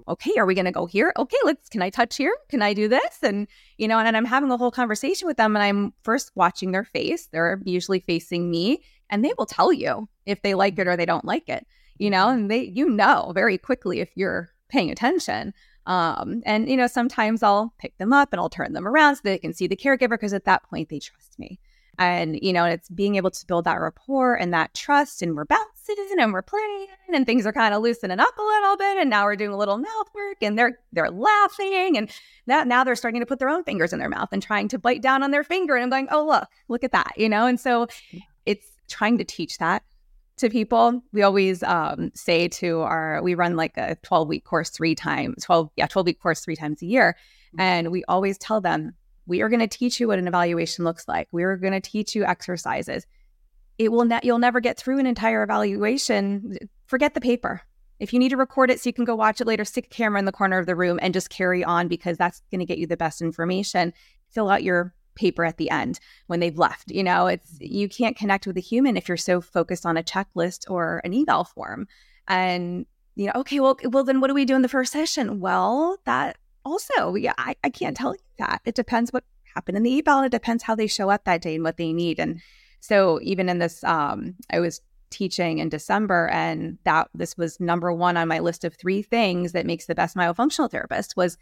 Okay, 0.08 0.34
are 0.38 0.46
we 0.46 0.54
going 0.54 0.66
to 0.66 0.72
go 0.72 0.86
here? 0.86 1.12
Okay, 1.18 1.38
let's, 1.44 1.70
can 1.70 1.82
I 1.82 1.90
touch 1.90 2.18
here? 2.18 2.38
Can 2.50 2.62
I 2.62 2.76
do 2.76 2.88
this? 2.88 3.18
And, 3.24 3.48
you 3.80 3.88
know, 3.88 3.98
and, 3.98 4.08
and 4.08 4.16
I'm 4.16 4.26
having 4.26 4.52
a 4.52 4.58
whole 4.58 4.70
conversation 4.70 5.28
with 5.28 5.38
them 5.38 5.56
and 5.56 5.64
I'm 5.64 5.92
first 6.04 6.30
watching 6.36 6.72
their 6.72 6.84
face. 6.84 7.30
They're 7.32 7.64
usually 7.66 8.00
facing 8.00 8.52
me 8.52 8.84
and 9.10 9.26
they 9.26 9.34
will 9.40 9.48
tell 9.48 9.74
you 9.74 10.08
if 10.28 10.40
they 10.44 10.54
like 10.54 10.78
it 10.78 10.88
or 10.88 10.96
they 10.96 11.08
don't 11.08 11.26
like 11.26 11.50
it, 11.50 11.66
you 11.98 12.12
know, 12.12 12.30
and 12.30 12.52
they, 12.52 12.66
you 12.66 12.88
know, 12.88 13.32
very 13.34 13.58
quickly 13.58 14.02
if 14.02 14.12
you're 14.14 14.52
paying 14.70 14.92
attention. 14.92 15.56
Um, 15.88 16.44
and, 16.46 16.70
you 16.70 16.78
know, 16.78 16.86
sometimes 16.86 17.42
I'll 17.42 17.74
pick 17.80 17.98
them 17.98 18.14
up 18.14 18.30
and 18.34 18.40
I'll 18.40 18.50
turn 18.50 18.74
them 18.74 18.88
around 18.88 19.16
so 19.16 19.22
they 19.24 19.40
can 19.40 19.54
see 19.54 19.66
the 19.66 19.76
caregiver 19.76 20.10
because 20.10 20.34
at 20.34 20.46
that 20.46 20.62
point 20.70 20.90
they 20.90 21.00
trust 21.00 21.40
me. 21.40 21.60
And, 22.00 22.40
you 22.42 22.54
know, 22.54 22.64
it's 22.64 22.88
being 22.88 23.18
able 23.18 23.30
to 23.30 23.46
build 23.46 23.66
that 23.66 23.80
rapport 23.80 24.34
and 24.36 24.54
that 24.54 24.74
trust. 24.74 25.22
And 25.22 25.36
we're 25.36 25.44
bouncing 25.44 25.98
and 26.18 26.32
we're 26.32 26.42
playing 26.42 26.88
and 27.14 27.26
things 27.26 27.46
are 27.46 27.52
kind 27.52 27.74
of 27.74 27.82
loosening 27.82 28.20
up 28.20 28.38
a 28.38 28.42
little 28.42 28.78
bit. 28.78 28.98
And 28.98 29.10
now 29.10 29.26
we're 29.26 29.36
doing 29.36 29.52
a 29.52 29.58
little 29.58 29.78
mouth 29.78 30.08
work 30.16 30.38
and 30.42 30.58
they're 30.58 30.80
they're 30.94 31.12
laughing. 31.12 31.98
And 31.98 32.10
now, 32.48 32.64
now 32.64 32.86
they're 32.86 32.96
starting 32.96 33.20
to 33.20 33.26
put 33.26 33.40
their 33.40 33.50
own 33.50 33.66
fingers 33.66 33.92
in 33.92 34.00
their 34.00 34.10
mouth 34.10 34.30
and 34.32 34.42
trying 34.42 34.70
to 34.70 34.80
bite 34.80 35.02
down 35.02 35.24
on 35.24 35.32
their 35.32 35.44
finger. 35.44 35.76
And 35.76 35.84
I'm 35.84 35.90
going, 35.90 36.08
oh, 36.10 36.26
look, 36.26 36.48
look 36.70 36.86
at 36.86 36.94
that, 36.94 37.14
you 37.18 37.28
know? 37.28 37.46
And 37.46 37.60
so 37.60 37.88
it's 38.46 38.66
trying 38.88 39.18
to 39.18 39.26
teach 39.26 39.58
that 39.58 39.84
to 40.38 40.50
people. 40.50 41.02
We 41.12 41.22
always 41.22 41.64
um, 41.64 42.12
say 42.16 42.48
to 42.48 42.80
our, 42.80 43.22
we 43.22 43.36
run 43.36 43.58
like 43.58 43.78
a 43.78 43.98
12 44.04 44.28
week 44.28 44.46
course 44.46 44.70
three 44.70 44.96
times, 44.96 45.44
12, 45.44 45.70
yeah, 45.76 45.88
12 45.88 46.06
week 46.06 46.22
course 46.22 46.40
three 46.40 46.56
times 46.56 46.82
a 46.82 46.86
year. 46.86 47.18
Mm-hmm. 47.50 47.62
And 47.62 47.92
we 47.92 48.04
always 48.06 48.38
tell 48.38 48.62
them, 48.62 48.94
we 49.30 49.42
are 49.42 49.50
going 49.50 49.62
to 49.62 49.68
teach 49.68 50.00
you 50.00 50.08
what 50.08 50.20
an 50.20 50.28
evaluation 50.28 50.84
looks 50.84 51.08
like. 51.08 51.28
We're 51.32 51.56
going 51.56 51.74
to 51.74 51.80
teach 51.80 52.16
you 52.16 52.26
exercises. 52.26 53.06
It 53.78 53.92
will 53.92 54.06
ne- 54.06 54.20
you'll 54.24 54.40
never 54.40 54.60
get 54.60 54.78
through 54.78 55.00
an 55.00 55.06
entire 55.06 55.44
evaluation. 55.44 56.58
Forget 56.88 57.14
the 57.14 57.22
paper. 57.22 57.62
If 58.00 58.12
you 58.12 58.20
need 58.20 58.30
to 58.30 58.38
record 58.38 58.72
it 58.72 58.80
so 58.80 58.90
you 58.90 58.94
can 58.94 59.06
go 59.06 59.16
watch 59.16 59.40
it 59.40 59.48
later, 59.48 59.64
stick 59.64 59.86
a 59.86 59.90
camera 59.90 60.20
in 60.20 60.26
the 60.26 60.32
corner 60.32 60.58
of 60.58 60.66
the 60.66 60.76
room 60.76 61.00
and 61.02 61.14
just 61.14 61.30
carry 61.30 61.64
on 61.64 61.88
because 61.88 62.18
that's 62.18 62.42
going 62.52 62.60
to 62.60 62.66
get 62.66 62.78
you 62.78 62.88
the 62.88 62.98
best 62.98 63.22
information. 63.22 63.94
Fill 64.32 64.50
out 64.50 64.64
your 64.64 64.94
paper 65.16 65.46
at 65.46 65.58
the 65.58 65.70
end 65.70 66.00
when 66.28 66.40
they've 66.40 66.58
left. 66.58 66.92
You 66.92 67.04
know, 67.04 67.28
it's 67.28 67.58
you 67.60 67.88
can't 67.88 68.18
connect 68.18 68.48
with 68.48 68.58
a 68.58 68.62
human 68.62 68.98
if 68.98 69.08
you're 69.08 69.18
so 69.18 69.42
focused 69.42 69.86
on 69.86 69.98
a 69.98 70.04
checklist 70.04 70.70
or 70.70 71.02
an 71.04 71.14
eval 71.14 71.44
form. 71.44 71.88
And 72.28 72.86
you 73.16 73.28
know, 73.28 73.34
okay, 73.36 73.60
well, 73.60 73.78
well, 73.84 74.06
then 74.06 74.22
what 74.22 74.28
do 74.28 74.34
we 74.34 74.46
do 74.46 74.56
in 74.56 74.62
the 74.62 74.70
first 74.70 74.94
session? 74.94 75.42
Well, 75.42 75.98
that 76.06 76.38
also, 76.66 77.16
yeah, 77.16 77.34
I, 77.38 77.56
I 77.64 77.70
can't 77.70 77.96
tell 77.98 78.14
you 78.14 78.20
that. 78.38 78.62
It 78.66 78.76
depends 78.76 79.12
what 79.12 79.24
happened 79.56 79.78
in 79.78 79.84
the 79.84 80.00
eval. 80.00 80.18
And 80.18 80.26
it 80.26 80.32
depends 80.32 80.64
how 80.64 80.76
they 80.76 80.88
show 80.88 81.10
up 81.10 81.24
that 81.26 81.42
day 81.42 81.56
and 81.56 81.64
what 81.64 81.78
they 81.78 81.94
need. 81.94 82.20
And 82.20 82.42
so 82.80 83.20
even 83.22 83.50
in 83.50 83.60
this, 83.60 83.84
um, 83.84 84.36
I 84.52 84.60
was 84.60 84.82
teaching 85.10 85.58
in 85.58 85.70
December, 85.70 86.28
and 86.30 86.78
that 86.84 87.10
this 87.16 87.36
was 87.36 87.60
number 87.60 87.92
one 87.92 88.16
on 88.16 88.28
my 88.28 88.40
list 88.40 88.64
of 88.64 88.76
three 88.76 89.02
things 89.02 89.54
that 89.54 89.66
makes 89.66 89.88
the 89.88 89.96
best 89.96 90.16
myofunctional 90.16 90.70
therapist 90.70 91.18
was 91.18 91.38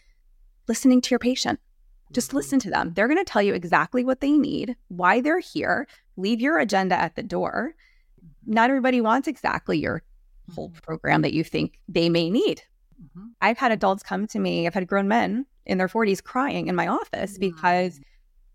listening 0.67 1.01
to 1.01 1.09
your 1.11 1.19
patient. 1.19 1.59
Just 2.13 2.29
Mm-hmm. 2.29 2.37
listen 2.37 2.59
to 2.59 2.69
them. 2.69 2.93
They're 2.93 3.09
going 3.09 3.17
to 3.17 3.29
tell 3.29 3.41
you 3.41 3.53
exactly 3.53 4.05
what 4.05 4.21
they 4.21 4.37
need, 4.37 4.77
why 4.87 5.19
they're 5.19 5.39
here. 5.39 5.87
Leave 6.15 6.39
your 6.39 6.57
agenda 6.57 6.95
at 6.95 7.15
the 7.15 7.23
door. 7.23 7.75
Not 8.45 8.69
everybody 8.69 9.01
wants 9.01 9.27
exactly 9.27 9.77
your 9.79 10.03
whole 10.55 10.69
program 10.81 11.21
that 11.23 11.33
you 11.33 11.43
think 11.43 11.77
they 11.89 12.07
may 12.07 12.29
need. 12.29 12.61
Mhm. 13.01 13.29
I've 13.41 13.57
had 13.57 13.71
adults 13.71 14.03
come 14.03 14.27
to 14.27 14.39
me, 14.39 14.65
I've 14.67 14.73
had 14.73 14.87
grown 14.87 15.07
men 15.07 15.45
in 15.65 15.77
their 15.77 15.87
40s 15.87 16.21
crying 16.21 16.67
in 16.67 16.75
my 16.75 16.87
office 16.87 17.37
because 17.37 17.99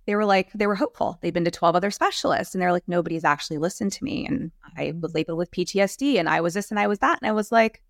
they 0.06 0.16
were 0.16 0.24
like, 0.24 0.52
they 0.52 0.66
were 0.66 0.74
hopeful. 0.74 1.18
They'd 1.20 1.34
been 1.34 1.44
to 1.44 1.50
12 1.50 1.76
other 1.76 1.90
specialists 1.90 2.54
and 2.54 2.62
they're 2.62 2.72
like, 2.72 2.88
nobody's 2.88 3.24
actually 3.24 3.58
listened 3.58 3.92
to 3.92 4.04
me. 4.04 4.26
And 4.26 4.50
I 4.76 4.92
was 5.00 5.14
labeled 5.14 5.38
with 5.38 5.50
PTSD 5.52 6.18
and 6.18 6.28
I 6.28 6.40
was 6.40 6.54
this 6.54 6.70
and 6.70 6.80
I 6.80 6.88
was 6.88 6.98
that. 7.00 7.18
And 7.22 7.28
I 7.28 7.32
was 7.32 7.52
like, 7.52 7.82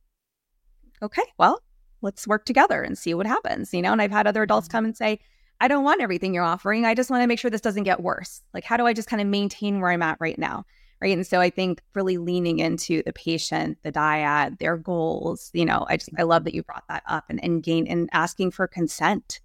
okay, 1.02 1.22
well, 1.38 1.60
let's 2.02 2.26
work 2.26 2.44
together 2.44 2.82
and 2.82 2.98
see 2.98 3.14
what 3.14 3.26
happens, 3.26 3.72
you 3.72 3.82
know? 3.82 3.92
And 3.92 4.02
I've 4.02 4.10
had 4.10 4.26
other 4.26 4.42
adults 4.42 4.68
come 4.68 4.84
and 4.84 4.96
say, 4.96 5.20
I 5.60 5.68
don't 5.68 5.84
want 5.84 6.00
everything 6.00 6.34
you're 6.34 6.44
offering. 6.44 6.84
I 6.84 6.94
just 6.94 7.10
want 7.10 7.22
to 7.22 7.26
make 7.26 7.38
sure 7.38 7.50
this 7.50 7.60
doesn't 7.60 7.84
get 7.84 8.02
worse. 8.02 8.42
Like, 8.52 8.64
how 8.64 8.76
do 8.76 8.86
I 8.86 8.92
just 8.92 9.08
kind 9.08 9.22
of 9.22 9.28
maintain 9.28 9.80
where 9.80 9.90
I'm 9.90 10.02
at 10.02 10.18
right 10.20 10.38
now? 10.38 10.64
Right. 11.02 11.16
And 11.16 11.26
so 11.26 11.40
I 11.40 11.50
think 11.50 11.82
really 11.94 12.16
leaning 12.16 12.60
into 12.60 13.02
the 13.02 13.12
patient, 13.12 13.76
the 13.82 13.90
dyad, 13.90 14.60
their 14.60 14.76
goals, 14.76 15.50
you 15.52 15.64
know, 15.64 15.84
I 15.88 15.96
just, 15.96 16.10
I 16.16 16.22
love 16.22 16.44
that 16.44 16.54
you 16.54 16.62
brought 16.62 16.84
that 16.88 17.02
up 17.08 17.24
and, 17.28 17.42
and 17.42 17.60
gain 17.60 17.88
and 17.88 18.08
asking 18.12 18.52
for 18.52 18.68
consent. 18.68 19.40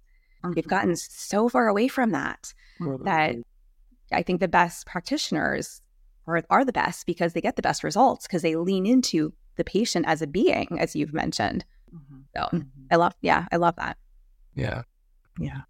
We've 0.54 0.68
gotten 0.68 0.94
so 0.94 1.48
far 1.48 1.66
away 1.66 1.88
from 1.88 2.12
that 2.12 2.54
that 3.02 3.34
I 4.12 4.22
think 4.22 4.38
the 4.38 4.46
best 4.46 4.86
practitioners 4.86 5.82
are, 6.28 6.44
are 6.48 6.64
the 6.64 6.72
best 6.72 7.06
because 7.06 7.32
they 7.32 7.40
get 7.40 7.56
the 7.56 7.62
best 7.62 7.82
results 7.82 8.28
because 8.28 8.42
they 8.42 8.54
lean 8.54 8.86
into 8.86 9.32
the 9.56 9.64
patient 9.64 10.06
as 10.06 10.22
a 10.22 10.28
being, 10.28 10.78
as 10.78 10.94
you've 10.94 11.12
mentioned. 11.12 11.64
Mhm. 11.92 12.22
So 12.36 12.56
Mhm. 12.56 12.68
I 12.92 12.96
love, 12.96 13.14
yeah, 13.20 13.46
I 13.50 13.56
love 13.56 13.74
that. 13.76 13.96
Yeah. 14.54 14.82
Yeah. 15.40 15.62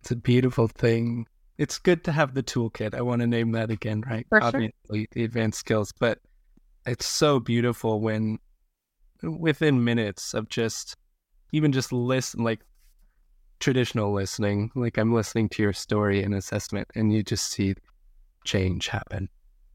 It's 0.00 0.10
a 0.10 0.16
beautiful 0.16 0.66
thing. 0.66 1.28
It's 1.60 1.78
good 1.78 2.02
to 2.04 2.12
have 2.12 2.32
the 2.32 2.42
toolkit. 2.42 2.94
I 2.94 3.02
want 3.02 3.20
to 3.20 3.26
name 3.26 3.52
that 3.52 3.70
again, 3.70 4.02
right? 4.08 4.26
For 4.30 4.40
sure. 4.40 4.48
Obviously, 4.48 5.08
the 5.12 5.24
advanced 5.24 5.58
skills, 5.58 5.92
but 6.00 6.18
it's 6.86 7.06
so 7.06 7.38
beautiful 7.38 8.00
when 8.00 8.38
within 9.22 9.84
minutes 9.84 10.32
of 10.32 10.48
just 10.48 10.96
even 11.52 11.70
just 11.70 11.92
listen, 11.92 12.42
like 12.42 12.60
traditional 13.58 14.10
listening, 14.10 14.70
like 14.74 14.96
I'm 14.96 15.12
listening 15.12 15.50
to 15.50 15.62
your 15.62 15.74
story 15.74 16.22
and 16.22 16.34
assessment, 16.34 16.88
and 16.94 17.12
you 17.12 17.22
just 17.22 17.50
see 17.52 17.74
change 18.44 18.88
happen 18.88 19.28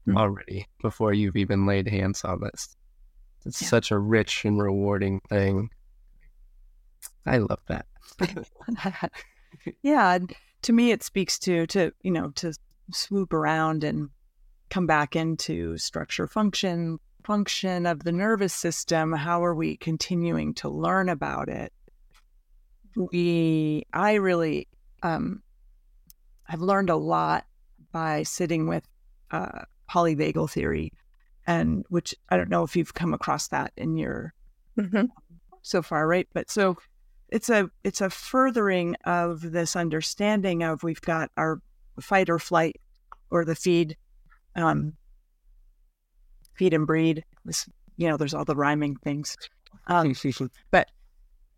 Mhm. 0.08 0.16
already 0.16 0.66
before 0.82 1.12
you've 1.12 1.36
even 1.36 1.66
laid 1.66 1.86
hands 1.86 2.24
on 2.24 2.40
this. 2.40 2.74
It's 3.44 3.62
Yeah. 3.62 3.68
such 3.68 3.92
a 3.92 3.98
rich 4.00 4.44
and 4.44 4.60
rewarding 4.60 5.20
thing. 5.28 5.70
I 7.24 7.38
love 7.38 7.60
that. 7.68 7.86
yeah 9.84 10.18
to 10.66 10.72
me 10.72 10.90
it 10.90 11.04
speaks 11.04 11.38
to 11.38 11.64
to 11.68 11.92
you 12.02 12.10
know 12.10 12.30
to 12.30 12.52
swoop 12.92 13.32
around 13.32 13.84
and 13.84 14.10
come 14.68 14.84
back 14.84 15.14
into 15.14 15.78
structure 15.78 16.26
function 16.26 16.98
function 17.24 17.86
of 17.86 18.04
the 18.04 18.12
nervous 18.12 18.52
system. 18.52 19.12
How 19.12 19.44
are 19.44 19.54
we 19.54 19.76
continuing 19.76 20.54
to 20.54 20.68
learn 20.68 21.08
about 21.08 21.48
it? 21.48 21.72
We 22.96 23.86
i 23.92 24.14
really 24.14 24.66
um 25.02 25.42
i've 26.48 26.62
learned 26.62 26.90
a 26.90 26.96
lot 26.96 27.46
by 27.92 28.24
sitting 28.24 28.66
with 28.66 28.84
uh 29.30 29.62
polyvagal 29.88 30.50
theory 30.50 30.92
and 31.46 31.84
which 31.90 32.12
i 32.30 32.36
don't 32.36 32.48
know 32.50 32.64
if 32.64 32.74
you've 32.74 32.94
come 32.94 33.14
across 33.14 33.48
that 33.48 33.72
in 33.76 33.96
your 33.96 34.34
so 35.62 35.82
far, 35.82 36.06
right? 36.06 36.28
But 36.32 36.50
so 36.50 36.76
it's 37.28 37.50
a 37.50 37.70
it's 37.84 38.00
a 38.00 38.10
furthering 38.10 38.96
of 39.04 39.40
this 39.40 39.76
understanding 39.76 40.62
of 40.62 40.82
we've 40.82 41.00
got 41.00 41.30
our 41.36 41.60
fight 42.00 42.30
or 42.30 42.38
flight 42.38 42.80
or 43.30 43.44
the 43.44 43.54
feed, 43.54 43.96
um, 44.54 44.92
feed 46.54 46.74
and 46.74 46.86
breed. 46.86 47.24
This 47.44 47.68
you 47.96 48.08
know, 48.08 48.16
there's 48.16 48.34
all 48.34 48.44
the 48.44 48.56
rhyming 48.56 48.96
things, 48.96 49.36
um, 49.88 50.14
but 50.70 50.90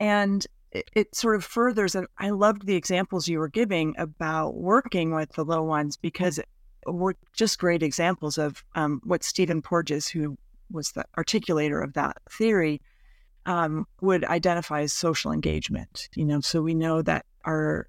and 0.01 0.47
it, 0.73 0.91
it 0.95 1.15
sort 1.15 1.37
of 1.37 1.45
furthers. 1.45 1.95
And 1.95 2.07
I 2.19 2.31
loved 2.31 2.67
the 2.67 2.77
examples 2.77 3.29
you 3.29 3.39
were 3.39 3.49
giving 3.49 3.95
about 3.99 4.55
working 4.55 5.13
with 5.15 5.33
the 5.33 5.45
little 5.45 5.67
ones 5.67 5.97
because 5.97 6.41
were 6.87 7.17
just 7.35 7.59
great 7.59 7.83
examples 7.83 8.39
of 8.39 8.65
um, 8.75 9.01
what 9.05 9.23
Stephen 9.23 9.61
Porges, 9.61 10.09
who 10.09 10.39
was 10.71 10.93
the 10.93 11.05
articulator 11.17 11.83
of 11.83 11.95
that 11.95 12.17
theory, 12.31 12.81
um, 13.49 13.87
would 14.03 14.25
identify 14.27 14.83
as 14.83 14.93
social 14.93 15.33
engagement. 15.33 16.11
You 16.15 16.27
know, 16.27 16.41
so 16.41 16.61
we 16.61 16.75
know 16.75 17.01
that 17.03 17.25
our 17.45 17.87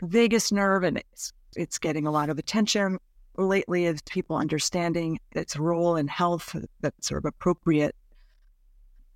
vagus 0.00 0.52
nerve, 0.52 0.84
and 0.84 0.96
it's 0.96 1.32
it's 1.56 1.78
getting 1.78 2.06
a 2.06 2.12
lot 2.12 2.30
of 2.30 2.38
attention 2.38 2.98
lately 3.36 3.86
as 3.86 4.00
people 4.02 4.36
understanding 4.36 5.18
its 5.32 5.56
role 5.56 5.96
in 5.96 6.06
health 6.06 6.54
that's 6.80 7.08
sort 7.08 7.18
of 7.18 7.28
appropriate. 7.28 7.96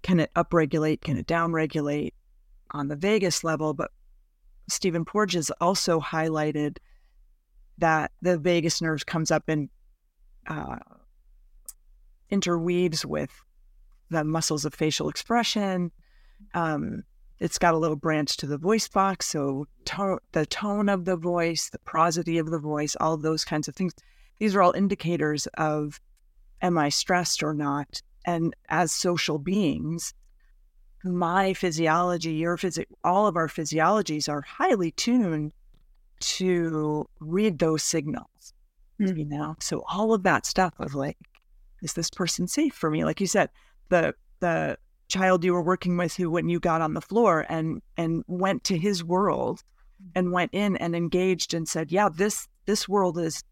Can 0.03 0.18
it 0.18 0.30
upregulate? 0.34 1.01
Can 1.01 1.16
it 1.16 1.26
downregulate 1.26 2.12
on 2.72 2.88
the 2.88 2.97
vagus 2.97 3.45
level? 3.45 3.72
But 3.72 3.92
Stephen 4.68 5.05
Porges 5.05 5.51
also 5.61 6.01
highlighted 6.01 6.78
that 7.78 8.11
the 8.20 8.36
vagus 8.36 8.82
nerve 8.82 9.07
comes 9.07 9.30
up 9.30 9.45
and 9.49 9.68
uh, 10.49 10.78
interweaves 12.30 13.07
with 13.07 13.30
the 14.14 14.24
muscles 14.24 14.64
of 14.64 14.74
facial 14.74 15.08
expression. 15.08 15.90
Um, 16.54 17.02
it's 17.40 17.58
got 17.58 17.74
a 17.74 17.78
little 17.78 17.96
branch 17.96 18.36
to 18.38 18.46
the 18.46 18.58
voice 18.58 18.88
box, 18.88 19.26
so 19.26 19.66
to- 19.86 20.20
the 20.32 20.46
tone 20.46 20.88
of 20.88 21.04
the 21.04 21.16
voice, 21.16 21.68
the 21.68 21.78
prosody 21.80 22.38
of 22.38 22.50
the 22.50 22.58
voice, 22.58 22.96
all 23.00 23.16
those 23.16 23.44
kinds 23.44 23.68
of 23.68 23.74
things. 23.74 23.92
These 24.38 24.54
are 24.54 24.62
all 24.62 24.72
indicators 24.72 25.46
of 25.58 26.00
am 26.62 26.78
I 26.78 26.88
stressed 26.88 27.42
or 27.42 27.52
not? 27.52 28.02
And 28.24 28.54
as 28.68 28.92
social 28.92 29.38
beings, 29.38 30.14
my 31.04 31.52
physiology, 31.52 32.32
your 32.32 32.56
physi- 32.56 32.86
all 33.02 33.26
of 33.26 33.36
our 33.36 33.48
physiologies 33.48 34.28
are 34.28 34.40
highly 34.40 34.92
tuned 34.92 35.52
to 36.20 37.06
read 37.20 37.58
those 37.58 37.82
signals. 37.82 38.54
Mm. 39.00 39.18
You 39.18 39.24
know, 39.26 39.56
so 39.60 39.84
all 39.88 40.14
of 40.14 40.22
that 40.22 40.46
stuff 40.46 40.72
of 40.78 40.94
like, 40.94 41.18
is 41.82 41.92
this 41.92 42.10
person 42.10 42.46
safe 42.46 42.74
for 42.74 42.90
me? 42.90 43.04
Like 43.04 43.20
you 43.20 43.26
said, 43.26 43.50
the 43.95 44.14
the 44.40 44.76
child 45.09 45.45
you 45.45 45.53
were 45.53 45.62
working 45.62 45.97
with 45.97 46.16
who 46.16 46.28
when 46.30 46.49
you 46.49 46.59
got 46.59 46.80
on 46.80 46.95
the 46.95 47.01
floor 47.01 47.47
and 47.49 47.80
and 47.97 48.24
went 48.26 48.64
to 48.64 48.76
his 48.76 49.05
world 49.05 49.62
and 50.14 50.32
went 50.32 50.53
in 50.53 50.76
and 50.76 50.97
engaged 50.97 51.55
and 51.55 51.68
said, 51.68 51.92
Yeah, 51.92 52.09
this 52.09 52.49
this 52.66 52.88
world 52.88 53.18
is 53.18 53.45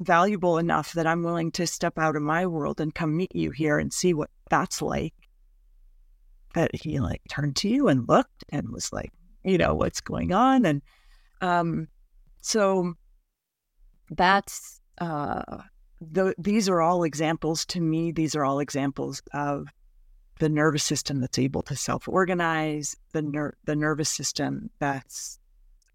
valuable 0.00 0.58
enough 0.58 0.92
that 0.92 1.06
I'm 1.06 1.22
willing 1.22 1.50
to 1.52 1.66
step 1.66 1.98
out 1.98 2.16
of 2.16 2.22
my 2.22 2.46
world 2.46 2.80
and 2.80 2.94
come 2.94 3.16
meet 3.16 3.34
you 3.34 3.50
here 3.50 3.78
and 3.78 3.92
see 3.92 4.14
what 4.14 4.30
that's 4.48 4.80
like. 4.80 5.14
That 6.54 6.74
he 6.74 6.98
like 7.00 7.20
turned 7.28 7.56
to 7.56 7.68
you 7.68 7.88
and 7.88 8.08
looked 8.08 8.44
and 8.48 8.70
was 8.70 8.92
like, 8.92 9.12
you 9.44 9.58
know, 9.58 9.74
what's 9.74 10.00
going 10.00 10.32
on? 10.32 10.64
And 10.64 10.82
um 11.40 11.88
so 12.40 12.94
that's 14.10 14.80
uh 14.98 15.42
th- 16.14 16.34
these 16.38 16.68
are 16.68 16.80
all 16.80 17.02
examples 17.04 17.64
to 17.66 17.80
me 17.80 18.12
these 18.12 18.34
are 18.36 18.44
all 18.44 18.60
examples 18.60 19.22
of 19.32 19.68
the 20.38 20.48
nervous 20.48 20.84
system 20.84 21.20
that's 21.20 21.38
able 21.38 21.62
to 21.62 21.74
self-organize 21.74 22.96
the 23.12 23.22
ner- 23.22 23.56
the 23.64 23.74
nervous 23.74 24.08
system 24.08 24.70
that's 24.78 25.38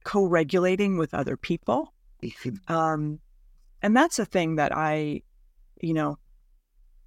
co-regulating 0.04 0.97
with 0.97 1.14
other 1.14 1.38
people. 1.38 1.93
Um 2.68 3.20
and 3.82 3.95
that's 3.95 4.18
a 4.20 4.26
thing 4.26 4.56
that 4.56 4.76
i 4.76 5.22
you 5.82 5.93
know 5.93 6.18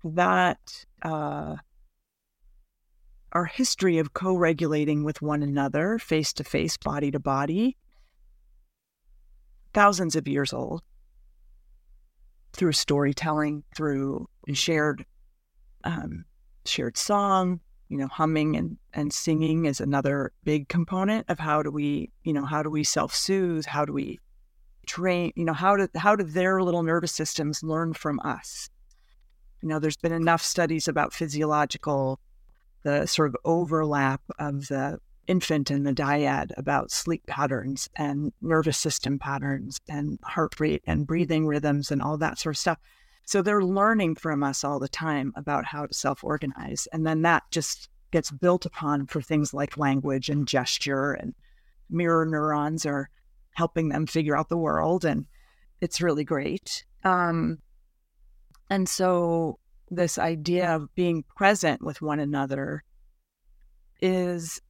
that 0.05 0.85
uh 1.03 1.57
our 3.33 3.47
history 3.47 3.99
of 3.99 4.15
co-regulating 4.15 5.05
with 5.05 5.21
one 5.21 5.43
another 5.43 5.99
face 5.99 6.33
to 6.35 6.45
face 6.45 6.77
body 6.77 7.11
to 7.11 7.19
body 7.19 7.77
thousands 9.75 10.17
of 10.17 10.29
years 10.29 10.53
old 10.53 10.83
through 12.57 12.73
storytelling, 12.73 13.63
through 13.77 14.29
shared 14.53 15.05
um, 15.85 16.25
shared 16.65 16.97
song. 16.97 17.61
You 17.89 17.99
know, 17.99 18.09
humming 18.09 18.57
and, 18.57 18.79
and 18.95 19.13
singing 19.13 19.67
is 19.67 19.81
another 19.81 20.33
big 20.43 20.69
component 20.69 21.27
of 21.29 21.39
how 21.39 21.63
do 21.63 21.71
we, 21.71 22.11
you 22.25 22.33
know, 22.33 22.45
how 22.45 22.65
do 22.65 22.69
we 22.69 22.83
self 22.83 23.15
soothe? 23.15 23.65
How 23.65 23.85
do 23.85 23.93
we 23.93 24.19
train? 24.89 25.33
You 25.37 25.45
know, 25.45 25.53
how 25.53 25.77
do 25.77 25.87
how 25.95 26.17
do 26.17 26.25
their 26.25 26.63
little 26.63 26.83
nervous 26.83 27.13
systems 27.13 27.63
learn 27.63 27.93
from 27.93 28.19
us? 28.25 28.69
You 29.63 29.69
know, 29.69 29.79
there's 29.79 29.97
been 29.97 30.13
enough 30.13 30.43
studies 30.43 30.89
about 30.89 31.13
physiological, 31.13 32.19
the 32.83 33.07
sort 33.07 33.29
of 33.29 33.37
overlap 33.45 34.21
of 34.39 34.67
the 34.67 34.99
infant 35.27 35.70
and 35.70 35.87
the 35.87 35.93
dyad 35.93 36.53
about 36.57 36.91
sleep 36.91 37.27
patterns 37.27 37.89
and 37.97 38.33
nervous 38.41 38.79
system 38.79 39.18
patterns 39.18 39.81
and 39.89 40.18
heart 40.22 40.59
rate 40.61 40.83
and 40.87 41.07
breathing 41.07 41.47
rhythms 41.47 41.91
and 41.91 42.03
all 42.03 42.16
that 42.16 42.39
sort 42.39 42.55
of 42.55 42.59
stuff. 42.59 42.79
So 43.24 43.43
they're 43.43 43.62
learning 43.62 44.16
from 44.16 44.43
us 44.43 44.62
all 44.62 44.79
the 44.79 44.89
time 44.89 45.33
about 45.37 45.64
how 45.64 45.87
to 45.87 45.95
self 45.95 46.22
organize. 46.22 46.87
And 46.93 47.07
then 47.07 47.22
that 47.22 47.43
just 47.51 47.89
gets 48.12 48.31
built 48.31 48.64
upon 48.64 49.07
for 49.07 49.20
things 49.20 49.53
like 49.53 49.77
language 49.77 50.29
and 50.29 50.47
gesture 50.47 51.12
and 51.12 51.35
mirror 51.91 52.24
neurons 52.24 52.87
are 52.87 53.11
helping 53.53 53.89
them 53.89 54.07
figure 54.07 54.37
out 54.37 54.49
the 54.49 54.57
world. 54.57 55.05
And 55.05 55.27
it's 55.81 56.01
really 56.01 56.24
great. 56.24 56.85
Um, 57.05 57.59
and 58.70 58.89
so 58.89 59.59
this 59.91 60.18
idea 60.18 60.74
of 60.74 60.95
being 60.95 61.24
present 61.37 61.83
with 61.83 62.03
one 62.03 62.20
another 62.20 62.83
is 64.01 64.61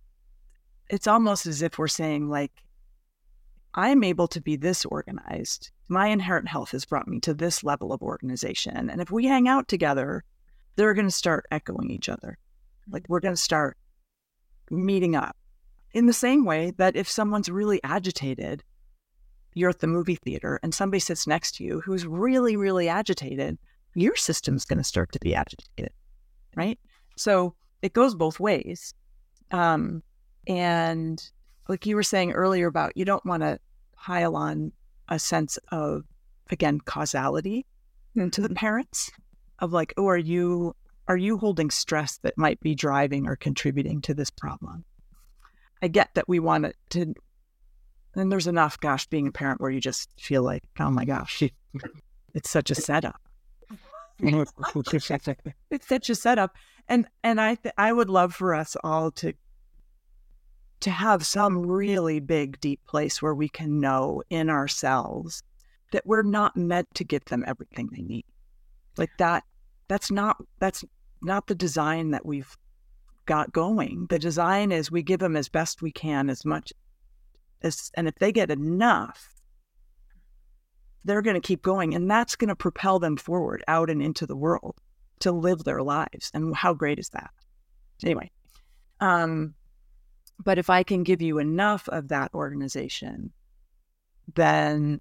it's 0.88 1.06
almost 1.06 1.46
as 1.46 1.62
if 1.62 1.78
we're 1.78 1.88
saying 1.88 2.28
like 2.28 2.52
i'm 3.74 4.04
able 4.04 4.28
to 4.28 4.40
be 4.40 4.56
this 4.56 4.84
organized. 4.84 5.70
My 5.88 6.08
inherent 6.08 6.48
health 6.48 6.72
has 6.72 6.84
brought 6.84 7.06
me 7.06 7.20
to 7.20 7.32
this 7.32 7.62
level 7.62 7.92
of 7.92 8.02
organization. 8.02 8.90
And 8.90 9.00
if 9.00 9.10
we 9.10 9.26
hang 9.26 9.48
out 9.48 9.68
together 9.68 10.24
they're 10.74 10.94
going 10.94 11.06
to 11.06 11.12
start 11.12 11.46
echoing 11.50 11.90
each 11.90 12.08
other. 12.08 12.36
Like 12.90 13.06
we're 13.08 13.20
going 13.20 13.34
to 13.34 13.40
start 13.40 13.78
meeting 14.70 15.16
up. 15.16 15.36
In 15.92 16.06
the 16.06 16.12
same 16.12 16.44
way 16.44 16.72
that 16.76 16.96
if 16.96 17.08
someone's 17.08 17.48
really 17.48 17.80
agitated 17.82 18.62
you're 19.54 19.70
at 19.70 19.78
the 19.78 19.86
movie 19.86 20.16
theater 20.16 20.60
and 20.62 20.74
somebody 20.74 21.00
sits 21.00 21.26
next 21.26 21.56
to 21.56 21.64
you 21.64 21.80
who's 21.80 22.06
really 22.06 22.56
really 22.56 22.88
agitated 22.88 23.58
your 23.94 24.14
system's 24.14 24.66
going 24.66 24.76
to 24.76 24.84
start 24.84 25.10
to 25.12 25.18
be 25.20 25.34
agitated 25.34 25.92
right? 26.56 26.78
So 27.16 27.54
it 27.82 27.92
goes 27.92 28.14
both 28.14 28.40
ways. 28.40 28.92
Um, 29.52 30.02
and 30.46 31.22
like 31.68 31.86
you 31.86 31.96
were 31.96 32.02
saying 32.02 32.32
earlier 32.32 32.66
about 32.66 32.96
you 32.96 33.04
don't 33.04 33.24
want 33.24 33.42
to 33.42 33.58
pile 33.96 34.36
on 34.36 34.72
a 35.08 35.18
sense 35.18 35.58
of, 35.72 36.04
again, 36.50 36.80
causality 36.80 37.66
to 38.14 38.40
the 38.40 38.48
mm-hmm. 38.48 38.54
parents 38.54 39.10
of 39.58 39.72
like, 39.72 39.92
oh, 39.96 40.06
are 40.06 40.16
you 40.16 40.74
are 41.08 41.16
you 41.16 41.38
holding 41.38 41.70
stress 41.70 42.18
that 42.18 42.36
might 42.36 42.58
be 42.60 42.74
driving 42.74 43.28
or 43.28 43.36
contributing 43.36 44.00
to 44.02 44.14
this 44.14 44.30
problem? 44.30 44.84
I 45.82 45.88
get 45.88 46.10
that 46.14 46.28
we 46.28 46.40
want 46.40 46.66
it 46.66 46.76
to, 46.90 47.14
and 48.14 48.32
there's 48.32 48.48
enough, 48.48 48.80
gosh, 48.80 49.06
being 49.06 49.28
a 49.28 49.32
parent 49.32 49.60
where 49.60 49.70
you 49.70 49.80
just 49.80 50.10
feel 50.18 50.42
like, 50.42 50.64
oh 50.80 50.90
my 50.90 51.04
gosh, 51.04 51.42
it's 52.34 52.50
such 52.50 52.70
a 52.70 52.74
setup. 52.74 53.20
it's 55.70 55.86
such 55.86 56.08
a 56.08 56.14
setup, 56.14 56.56
and 56.88 57.06
and 57.22 57.40
I 57.40 57.56
th- 57.56 57.74
I 57.76 57.92
would 57.92 58.08
love 58.08 58.34
for 58.34 58.54
us 58.54 58.74
all 58.82 59.10
to 59.12 59.34
to 60.80 60.90
have 60.90 61.24
some 61.24 61.66
really 61.66 62.20
big, 62.20 62.60
deep 62.60 62.80
place 62.86 63.22
where 63.22 63.34
we 63.34 63.48
can 63.48 63.80
know 63.80 64.22
in 64.30 64.50
ourselves 64.50 65.42
that 65.92 66.06
we're 66.06 66.22
not 66.22 66.56
meant 66.56 66.92
to 66.94 67.04
give 67.04 67.24
them 67.26 67.44
everything 67.46 67.88
they 67.90 68.02
need. 68.02 68.24
Like 68.96 69.10
that, 69.18 69.44
that's 69.88 70.10
not, 70.10 70.36
that's 70.58 70.84
not 71.22 71.46
the 71.46 71.54
design 71.54 72.10
that 72.10 72.26
we've 72.26 72.56
got 73.24 73.52
going. 73.52 74.06
The 74.08 74.18
design 74.18 74.72
is 74.72 74.90
we 74.90 75.02
give 75.02 75.20
them 75.20 75.36
as 75.36 75.48
best 75.48 75.82
we 75.82 75.92
can, 75.92 76.30
as 76.30 76.44
much 76.44 76.72
as, 77.62 77.90
and 77.94 78.06
if 78.06 78.14
they 78.16 78.32
get 78.32 78.50
enough, 78.50 79.32
they're 81.04 81.22
going 81.22 81.34
to 81.34 81.46
keep 81.46 81.62
going. 81.62 81.94
And 81.94 82.10
that's 82.10 82.36
going 82.36 82.48
to 82.48 82.56
propel 82.56 82.98
them 82.98 83.16
forward 83.16 83.62
out 83.68 83.90
and 83.90 84.02
into 84.02 84.26
the 84.26 84.36
world 84.36 84.76
to 85.20 85.32
live 85.32 85.64
their 85.64 85.82
lives. 85.82 86.30
And 86.34 86.54
how 86.54 86.74
great 86.74 86.98
is 86.98 87.08
that? 87.10 87.30
Anyway, 88.02 88.30
um, 89.00 89.54
but 90.42 90.58
if 90.58 90.70
I 90.70 90.82
can 90.82 91.02
give 91.02 91.22
you 91.22 91.38
enough 91.38 91.88
of 91.88 92.08
that 92.08 92.32
organization, 92.34 93.32
then 94.34 95.00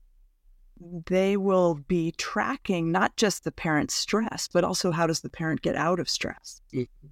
they 1.05 1.37
will 1.37 1.75
be 1.87 2.11
tracking 2.17 2.91
not 2.91 3.15
just 3.17 3.43
the 3.43 3.51
parent's 3.51 3.93
stress, 3.93 4.49
but 4.51 4.63
also 4.63 4.91
how 4.91 5.07
does 5.07 5.21
the 5.21 5.29
parent 5.29 5.61
get 5.61 5.75
out 5.75 5.99
of 5.99 6.09
stress? 6.09 6.61
Mm-hmm. 6.73 7.07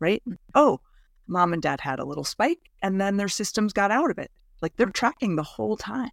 Right? 0.00 0.22
Oh, 0.54 0.80
mom 1.26 1.52
and 1.52 1.62
dad 1.62 1.80
had 1.80 1.98
a 1.98 2.04
little 2.04 2.24
spike 2.24 2.70
and 2.82 3.00
then 3.00 3.16
their 3.16 3.28
systems 3.28 3.72
got 3.72 3.90
out 3.90 4.10
of 4.10 4.18
it. 4.18 4.30
Like 4.60 4.76
they're 4.76 4.86
tracking 4.86 5.36
the 5.36 5.42
whole 5.42 5.76
time. 5.76 6.10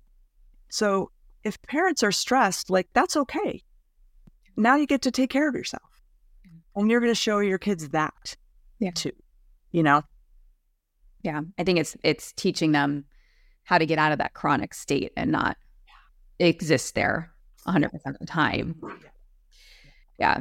So 0.70 1.12
if 1.44 1.62
parents 1.64 2.04
are 2.04 2.12
stressed, 2.12 2.70
like 2.70 2.88
that's 2.94 3.18
okay. 3.18 3.64
Now 4.56 4.76
you 4.76 4.86
get 4.86 5.02
to 5.04 5.12
take 5.12 5.30
care 5.30 5.50
of 5.50 5.56
yourself. 5.56 5.84
And 6.76 6.90
you're 6.90 7.02
going 7.02 7.12
to 7.12 7.16
show 7.16 7.40
your 7.40 7.58
kids 7.58 7.90
that 7.90 8.38
yeah. 8.80 8.92
too. 8.92 9.12
You 9.72 9.84
know, 9.84 10.04
yeah, 11.24 11.42
I 11.58 11.64
think 11.64 11.80
it's 11.80 11.96
it's 12.04 12.34
teaching 12.34 12.72
them 12.72 13.06
how 13.64 13.78
to 13.78 13.86
get 13.86 14.00
out 14.00 14.12
of 14.12 14.18
that 14.18 14.34
chronic 14.34 14.74
state 14.74 15.12
and 15.16 15.32
not 15.32 15.58
exist 16.40 16.96
there 16.96 17.32
100% 17.68 17.94
of 17.94 18.20
the 18.20 18.26
time. 18.26 18.82
Yeah. 20.20 20.40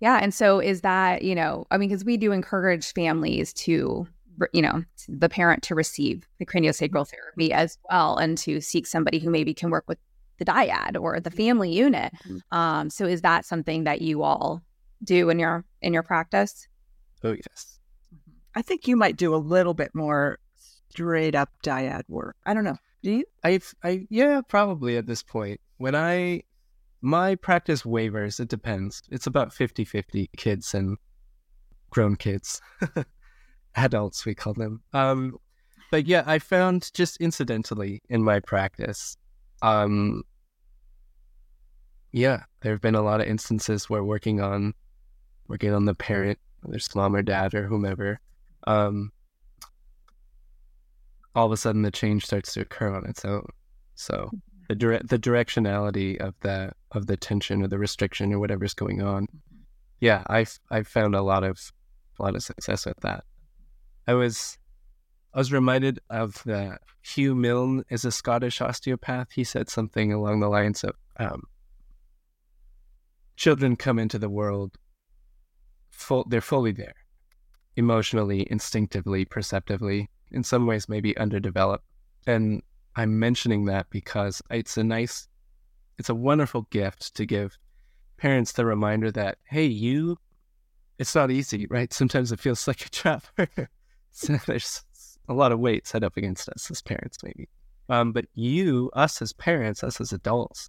Yeah, 0.00 0.18
and 0.22 0.32
so 0.32 0.60
is 0.60 0.82
that, 0.82 1.22
you 1.22 1.34
know, 1.34 1.66
I 1.70 1.78
mean 1.78 1.90
cuz 1.90 2.04
we 2.04 2.16
do 2.16 2.32
encourage 2.32 2.92
families 2.92 3.52
to 3.54 4.06
you 4.52 4.62
know, 4.62 4.84
the 5.08 5.28
parent 5.28 5.62
to 5.64 5.74
receive 5.74 6.26
the 6.38 6.46
craniosacral 6.46 7.08
therapy 7.08 7.52
as 7.52 7.76
well 7.90 8.16
and 8.18 8.38
to 8.38 8.60
seek 8.60 8.86
somebody 8.86 9.18
who 9.18 9.30
maybe 9.30 9.52
can 9.52 9.70
work 9.70 9.84
with 9.88 9.98
the 10.38 10.44
dyad 10.44 11.00
or 11.00 11.18
the 11.18 11.30
family 11.30 11.72
unit. 11.72 12.12
Mm-hmm. 12.24 12.56
Um, 12.56 12.90
so 12.90 13.04
is 13.04 13.22
that 13.22 13.44
something 13.44 13.84
that 13.84 14.00
you 14.00 14.22
all 14.22 14.62
do 15.02 15.30
in 15.30 15.38
your 15.38 15.64
in 15.82 15.92
your 15.92 16.02
practice? 16.02 16.68
Oh 17.24 17.32
yes. 17.32 17.77
I 18.58 18.62
think 18.62 18.88
you 18.88 18.96
might 18.96 19.16
do 19.16 19.36
a 19.36 19.36
little 19.36 19.72
bit 19.72 19.94
more 19.94 20.40
straight 20.90 21.36
up 21.36 21.48
dyad 21.62 22.02
work. 22.08 22.34
I 22.44 22.54
don't 22.54 22.64
know. 22.64 22.76
Do 23.04 23.12
you? 23.12 23.24
I've, 23.44 23.72
I, 23.84 24.08
yeah, 24.10 24.40
probably 24.48 24.96
at 24.96 25.06
this 25.06 25.22
point. 25.22 25.60
When 25.76 25.94
I, 25.94 26.42
my 27.00 27.36
practice 27.36 27.86
wavers, 27.86 28.40
it 28.40 28.48
depends. 28.48 29.00
It's 29.12 29.28
about 29.28 29.52
50 29.52 29.84
50 29.84 30.28
kids 30.36 30.74
and 30.74 30.98
grown 31.90 32.16
kids, 32.16 32.60
adults, 33.76 34.26
we 34.26 34.34
call 34.34 34.54
them. 34.54 34.82
Um, 34.92 35.36
but 35.92 36.08
yeah, 36.08 36.24
I 36.26 36.40
found 36.40 36.92
just 36.94 37.16
incidentally 37.18 38.02
in 38.08 38.24
my 38.24 38.40
practice, 38.40 39.16
um, 39.62 40.24
yeah, 42.10 42.42
there 42.62 42.72
have 42.72 42.80
been 42.82 42.96
a 42.96 43.02
lot 43.02 43.20
of 43.20 43.28
instances 43.28 43.88
where 43.88 44.02
working 44.02 44.40
on, 44.40 44.74
working 45.46 45.72
on 45.72 45.84
the 45.84 45.94
parent, 45.94 46.40
whether 46.62 46.76
it's 46.76 46.92
mom 46.96 47.14
or 47.14 47.22
dad 47.22 47.54
or 47.54 47.68
whomever, 47.68 48.18
um, 48.66 49.12
all 51.34 51.46
of 51.46 51.52
a 51.52 51.56
sudden 51.56 51.82
the 51.82 51.90
change 51.90 52.24
starts 52.24 52.52
to 52.54 52.60
occur 52.60 52.94
on 52.94 53.06
its 53.06 53.24
own. 53.24 53.46
So 53.94 54.30
the 54.68 54.74
direct 54.74 55.08
the 55.08 55.18
directionality 55.18 56.18
of 56.18 56.34
the 56.40 56.72
of 56.92 57.06
the 57.06 57.16
tension 57.16 57.62
or 57.62 57.68
the 57.68 57.78
restriction 57.78 58.32
or 58.32 58.38
whatever's 58.38 58.74
going 58.74 59.02
on, 59.02 59.26
yeah, 60.00 60.22
I've 60.26 60.58
I've 60.70 60.88
found 60.88 61.14
a 61.14 61.22
lot 61.22 61.44
of 61.44 61.58
a 62.18 62.22
lot 62.22 62.34
of 62.34 62.42
success 62.42 62.86
with 62.86 62.98
that. 63.00 63.24
I 64.06 64.14
was 64.14 64.58
I 65.34 65.38
was 65.38 65.52
reminded 65.52 66.00
of 66.10 66.42
the 66.44 66.78
Hugh 67.02 67.34
Milne 67.34 67.84
is 67.90 68.04
a 68.04 68.10
Scottish 68.10 68.60
osteopath. 68.60 69.28
He 69.32 69.44
said 69.44 69.70
something 69.70 70.12
along 70.12 70.40
the 70.40 70.48
lines 70.48 70.84
of 70.84 70.94
um, 71.18 71.42
children 73.36 73.76
come 73.76 73.98
into 73.98 74.18
the 74.18 74.28
world 74.28 74.76
full 75.90 76.24
they're 76.28 76.40
fully 76.40 76.72
there 76.72 76.94
emotionally, 77.78 78.44
instinctively, 78.50 79.24
perceptively, 79.24 80.10
in 80.32 80.42
some 80.42 80.66
ways 80.66 80.88
maybe 80.88 81.16
underdeveloped. 81.16 81.84
And 82.26 82.60
I'm 82.96 83.20
mentioning 83.20 83.66
that 83.66 83.88
because 83.88 84.42
it's 84.50 84.76
a 84.76 84.82
nice, 84.82 85.28
it's 85.96 86.08
a 86.08 86.14
wonderful 86.14 86.62
gift 86.70 87.14
to 87.14 87.24
give 87.24 87.56
parents 88.16 88.52
the 88.52 88.66
reminder 88.66 89.12
that, 89.12 89.38
hey, 89.44 89.64
you, 89.64 90.18
it's 90.98 91.14
not 91.14 91.30
easy, 91.30 91.68
right? 91.70 91.92
Sometimes 91.92 92.32
it 92.32 92.40
feels 92.40 92.66
like 92.66 92.84
a 92.84 92.90
trap. 92.90 93.24
so 94.10 94.36
there's 94.44 94.82
a 95.28 95.34
lot 95.34 95.52
of 95.52 95.60
weight 95.60 95.86
set 95.86 96.02
up 96.02 96.16
against 96.16 96.48
us 96.48 96.68
as 96.72 96.82
parents, 96.82 97.18
maybe. 97.22 97.48
Um, 97.88 98.12
but 98.12 98.26
you, 98.34 98.90
us 98.94 99.22
as 99.22 99.32
parents, 99.32 99.84
us 99.84 100.00
as 100.00 100.12
adults, 100.12 100.68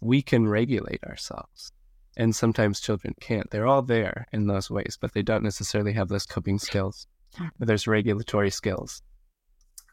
we 0.00 0.22
can 0.22 0.46
regulate 0.46 1.02
ourselves 1.02 1.72
and 2.16 2.34
sometimes 2.34 2.80
children 2.80 3.14
can't. 3.20 3.50
They're 3.50 3.66
all 3.66 3.82
there 3.82 4.26
in 4.32 4.46
those 4.46 4.70
ways, 4.70 4.98
but 5.00 5.12
they 5.12 5.22
don't 5.22 5.42
necessarily 5.42 5.92
have 5.92 6.08
those 6.08 6.26
coping 6.26 6.58
skills. 6.58 7.06
There's 7.58 7.86
regulatory 7.86 8.50
skills, 8.50 9.02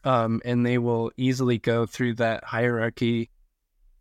um, 0.04 0.40
and 0.44 0.64
they 0.64 0.78
will 0.78 1.12
easily 1.16 1.58
go 1.58 1.84
through 1.84 2.14
that 2.14 2.42
hierarchy, 2.44 3.30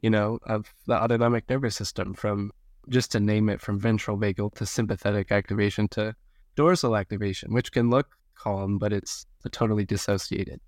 you 0.01 0.09
know, 0.09 0.39
of 0.43 0.74
the 0.88 0.93
autonomic 0.93 1.49
nervous 1.49 1.76
system 1.76 2.13
from 2.13 2.51
just 2.89 3.11
to 3.11 3.19
name 3.19 3.49
it, 3.49 3.61
from 3.61 3.80
ventral 3.80 4.17
vagal 4.17 4.55
to 4.55 4.65
sympathetic 4.65 5.32
activation 5.32 5.88
to 5.89 6.15
dorsal 6.55 6.95
activation, 6.95 7.53
which 7.53 7.71
can 7.71 7.89
look 7.89 8.07
calm, 8.36 8.78
but 8.78 8.93
it's 8.93 9.26
a 9.45 9.49
totally 9.49 9.86
dissociated 9.86 10.59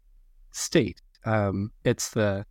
state. 0.51 1.01
Um, 1.25 1.71
it's 1.83 2.09
the 2.09 2.45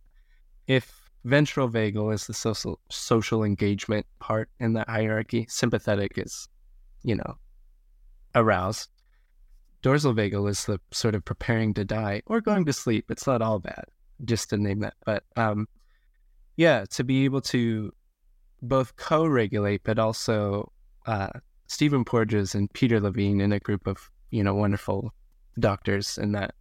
if 0.67 1.04
Ventral 1.25 1.67
vagal 1.69 2.13
is 2.13 2.27
the 2.27 2.35
social 2.35 2.79
social 2.91 3.43
engagement 3.43 4.05
part 4.19 4.47
in 4.59 4.73
that 4.73 4.87
hierarchy. 4.87 5.47
Sympathetic 5.49 6.13
is, 6.17 6.47
you 7.01 7.15
know, 7.15 7.37
aroused. 8.35 8.89
dorsal 9.81 10.13
vagal 10.13 10.47
is 10.47 10.65
the 10.65 10.79
sort 10.91 11.15
of 11.15 11.25
preparing 11.25 11.73
to 11.73 11.83
die 11.83 12.21
or 12.27 12.41
going 12.41 12.63
to 12.65 12.73
sleep. 12.73 13.09
It's 13.09 13.25
not 13.25 13.41
all 13.41 13.57
bad, 13.57 13.85
just 14.23 14.51
to 14.51 14.57
name 14.57 14.81
that. 14.81 14.93
But 15.03 15.23
um, 15.35 15.67
yeah, 16.57 16.85
to 16.91 17.03
be 17.03 17.25
able 17.25 17.41
to 17.41 17.91
both 18.61 18.95
co-regulate, 18.95 19.83
but 19.83 19.97
also 19.97 20.71
uh, 21.07 21.29
Stephen 21.65 22.05
Porges 22.05 22.53
and 22.53 22.71
Peter 22.73 22.99
Levine 22.99 23.41
in 23.41 23.51
a 23.51 23.59
group 23.59 23.87
of 23.87 24.11
you 24.29 24.43
know 24.43 24.53
wonderful 24.53 25.11
doctors 25.59 26.19
in 26.19 26.33
that 26.33 26.53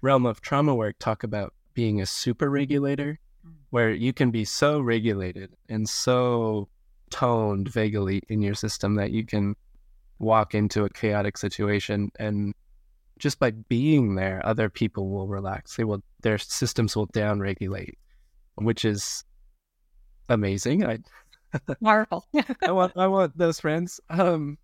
realm 0.00 0.26
of 0.26 0.40
trauma 0.40 0.74
work 0.74 0.96
talk 0.98 1.22
about 1.22 1.54
being 1.74 2.00
a 2.00 2.06
super 2.06 2.50
regulator. 2.50 3.20
Where 3.70 3.90
you 3.90 4.12
can 4.12 4.30
be 4.30 4.44
so 4.44 4.80
regulated 4.80 5.50
and 5.68 5.88
so 5.88 6.68
toned 7.10 7.68
vagally 7.68 8.20
in 8.28 8.42
your 8.42 8.54
system 8.54 8.94
that 8.96 9.10
you 9.10 9.24
can 9.24 9.54
walk 10.18 10.54
into 10.54 10.84
a 10.84 10.90
chaotic 10.90 11.38
situation 11.38 12.10
and 12.18 12.54
just 13.20 13.38
by 13.38 13.50
being 13.50 14.14
there, 14.14 14.40
other 14.44 14.68
people 14.68 15.10
will 15.10 15.28
relax. 15.28 15.76
They 15.76 15.84
will 15.84 16.02
their 16.22 16.38
systems 16.38 16.96
will 16.96 17.06
downregulate, 17.08 17.94
which 18.56 18.84
is 18.84 19.24
amazing. 20.28 20.84
I 20.84 20.98
Marvel. 21.80 22.26
I 22.62 22.72
want 22.72 22.96
I 22.96 23.06
want 23.06 23.36
those 23.36 23.60
friends. 23.60 24.00
Um, 24.08 24.58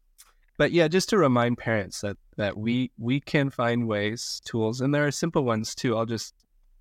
but 0.59 0.73
yeah, 0.73 0.89
just 0.89 1.11
to 1.11 1.19
remind 1.19 1.59
parents 1.59 2.01
that 2.01 2.17
that 2.37 2.57
we 2.57 2.91
we 2.99 3.21
can 3.21 3.51
find 3.51 3.87
ways, 3.87 4.41
tools, 4.45 4.81
and 4.81 4.95
there 4.95 5.07
are 5.07 5.13
simple 5.13 5.45
ones 5.45 5.75
too. 5.75 5.97
I'll 5.97 6.07
just 6.07 6.35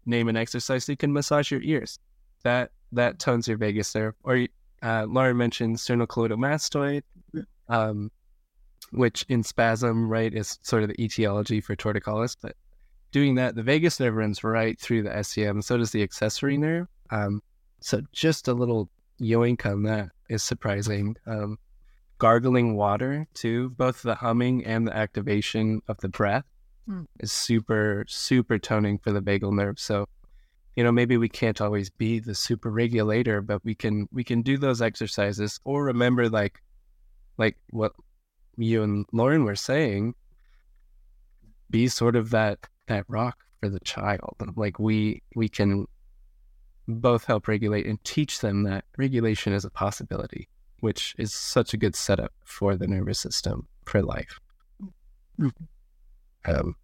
name 0.05 0.27
an 0.27 0.37
exercise 0.37 0.85
so 0.85 0.91
you 0.91 0.97
can 0.97 1.13
massage 1.13 1.51
your 1.51 1.61
ears. 1.61 1.99
That 2.43 2.71
that 2.91 3.19
tones 3.19 3.47
your 3.47 3.57
vagus 3.57 3.93
nerve. 3.95 4.15
Or 4.23 4.47
uh, 4.81 5.05
Lauren 5.07 5.37
mentioned 5.37 5.77
sternocleidomastoid, 5.77 7.01
um, 7.69 8.11
which 8.91 9.25
in 9.29 9.43
spasm, 9.43 10.07
right, 10.07 10.33
is 10.33 10.59
sort 10.61 10.83
of 10.83 10.89
the 10.89 11.03
etiology 11.03 11.61
for 11.61 11.75
torticollis. 11.75 12.35
But 12.41 12.55
doing 13.11 13.35
that, 13.35 13.55
the 13.55 13.63
vagus 13.63 13.99
nerve 13.99 14.15
runs 14.15 14.43
right 14.43 14.79
through 14.79 15.03
the 15.03 15.09
SCM. 15.09 15.63
So 15.63 15.77
does 15.77 15.91
the 15.91 16.03
accessory 16.03 16.57
nerve. 16.57 16.87
Um, 17.09 17.41
so 17.79 18.01
just 18.11 18.47
a 18.47 18.53
little 18.53 18.89
yoink 19.19 19.65
on 19.65 19.83
that 19.83 20.09
is 20.29 20.43
surprising. 20.43 21.15
Um, 21.25 21.57
gargling 22.17 22.75
water 22.75 23.27
too, 23.33 23.69
both 23.71 24.01
the 24.01 24.15
humming 24.15 24.65
and 24.65 24.87
the 24.87 24.95
activation 24.95 25.81
of 25.87 25.97
the 25.97 26.09
breath 26.09 26.45
mm. 26.89 27.05
is 27.19 27.31
super, 27.31 28.05
super 28.07 28.57
toning 28.59 28.97
for 28.97 29.11
the 29.11 29.21
vagal 29.21 29.53
nerve. 29.53 29.79
So, 29.79 30.07
you 30.75 30.83
know, 30.83 30.91
maybe 30.91 31.17
we 31.17 31.29
can't 31.29 31.61
always 31.61 31.89
be 31.89 32.19
the 32.19 32.36
super 32.36 32.69
regulator, 32.69 33.41
but 33.41 33.63
we 33.63 33.75
can 33.75 34.07
we 34.11 34.23
can 34.23 34.41
do 34.41 34.57
those 34.57 34.81
exercises 34.81 35.59
or 35.63 35.86
remember 35.86 36.29
like 36.29 36.61
like 37.38 37.57
what 37.69 37.93
you 38.57 38.83
and 38.83 39.05
Lauren 39.11 39.45
were 39.45 39.55
saying, 39.55 40.15
be 41.69 41.88
sort 41.88 42.15
of 42.15 42.29
that 42.31 42.59
that 42.88 43.05
rock 43.07 43.38
for 43.61 43.69
the 43.69 43.79
child. 43.79 44.36
Like 44.55 44.79
we 44.79 45.21
we 45.36 45.49
can 45.49 45.88
both 46.88 47.25
help 47.25 47.47
regulate 47.47 47.86
and 47.86 48.03
teach 48.03 48.39
them 48.39 48.63
that 48.63 48.86
regulation 48.97 49.53
is 49.53 49.65
a 49.65 49.69
possibility, 49.69 50.47
which 50.81 51.15
is 51.17 51.33
such 51.33 51.73
a 51.73 51.77
good 51.77 51.95
setup 51.95 52.31
for 52.43 52.75
the 52.75 52.88
nervous 52.88 53.19
system 53.19 53.67
for 53.86 54.01
life. 54.01 54.39
Mm-hmm. 55.39 55.63
Um, 56.47 56.75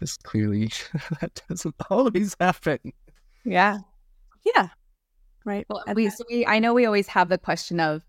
this 0.00 0.16
clearly 0.16 0.70
that 1.20 1.42
doesn't 1.48 1.74
always 1.90 2.36
happen. 2.40 2.78
Yeah. 3.44 3.78
Yeah. 4.44 4.68
Right. 5.44 5.66
Well, 5.68 5.82
we, 5.94 6.10
so 6.10 6.24
we, 6.30 6.46
I 6.46 6.58
know 6.58 6.74
we 6.74 6.86
always 6.86 7.08
have 7.08 7.28
the 7.28 7.38
question 7.38 7.80
of 7.80 8.04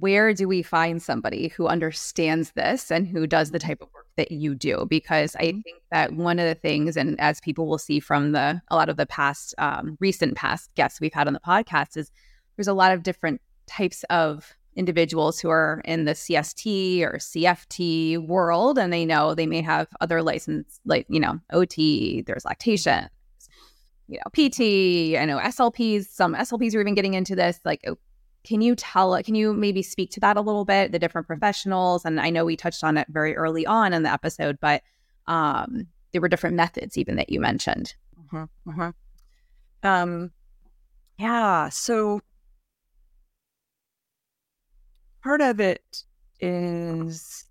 where 0.00 0.34
do 0.34 0.48
we 0.48 0.60
find 0.60 1.00
somebody 1.00 1.48
who 1.48 1.68
understands 1.68 2.50
this 2.52 2.90
and 2.90 3.06
who 3.06 3.28
does 3.28 3.52
the 3.52 3.60
type 3.60 3.80
of 3.80 3.88
work 3.94 4.08
that 4.16 4.32
you 4.32 4.52
do 4.52 4.86
because 4.90 5.36
i 5.36 5.44
mm-hmm. 5.44 5.60
think 5.60 5.82
that 5.92 6.12
one 6.12 6.40
of 6.40 6.46
the 6.46 6.54
things 6.56 6.96
and 6.96 7.18
as 7.20 7.40
people 7.40 7.68
will 7.68 7.78
see 7.78 8.00
from 8.00 8.32
the 8.32 8.60
a 8.68 8.74
lot 8.74 8.88
of 8.88 8.96
the 8.96 9.06
past 9.06 9.54
um, 9.58 9.96
recent 10.00 10.34
past 10.34 10.68
guests 10.74 11.00
we've 11.00 11.14
had 11.14 11.28
on 11.28 11.32
the 11.32 11.38
podcast 11.38 11.96
is 11.96 12.10
there's 12.56 12.66
a 12.66 12.74
lot 12.74 12.90
of 12.90 13.04
different 13.04 13.40
types 13.68 14.04
of 14.10 14.56
individuals 14.76 15.40
who 15.40 15.48
are 15.48 15.80
in 15.84 16.04
the 16.04 16.12
cst 16.12 17.02
or 17.02 17.18
cft 17.18 18.26
world 18.26 18.78
and 18.78 18.92
they 18.92 19.04
know 19.04 19.34
they 19.34 19.46
may 19.46 19.60
have 19.62 19.88
other 20.00 20.22
license 20.22 20.80
like 20.84 21.06
you 21.08 21.20
know 21.20 21.38
ot 21.52 22.24
there's 22.26 22.44
lactation 22.44 23.08
you 24.08 24.18
know 24.18 24.30
pt 24.32 25.16
i 25.18 25.24
know 25.24 25.38
slps 25.38 26.06
some 26.06 26.34
slps 26.34 26.74
are 26.74 26.80
even 26.80 26.94
getting 26.94 27.14
into 27.14 27.36
this 27.36 27.60
like 27.64 27.84
can 28.44 28.60
you 28.60 28.76
tell, 28.76 29.20
can 29.22 29.34
you 29.34 29.54
maybe 29.54 29.82
speak 29.82 30.10
to 30.12 30.20
that 30.20 30.36
a 30.36 30.42
little 30.42 30.66
bit, 30.66 30.92
the 30.92 30.98
different 30.98 31.26
professionals? 31.26 32.04
And 32.04 32.20
I 32.20 32.28
know 32.28 32.44
we 32.44 32.56
touched 32.56 32.84
on 32.84 32.98
it 32.98 33.08
very 33.08 33.34
early 33.34 33.66
on 33.66 33.94
in 33.94 34.02
the 34.02 34.12
episode, 34.12 34.58
but 34.60 34.82
um, 35.26 35.86
there 36.12 36.20
were 36.20 36.28
different 36.28 36.54
methods 36.54 36.98
even 36.98 37.16
that 37.16 37.30
you 37.30 37.40
mentioned. 37.40 37.94
Uh-huh, 38.18 38.46
uh-huh. 38.68 38.92
Um, 39.82 40.30
yeah. 41.18 41.70
So 41.70 42.20
part 45.24 45.40
of 45.40 45.58
it 45.58 46.04
is 46.40 47.44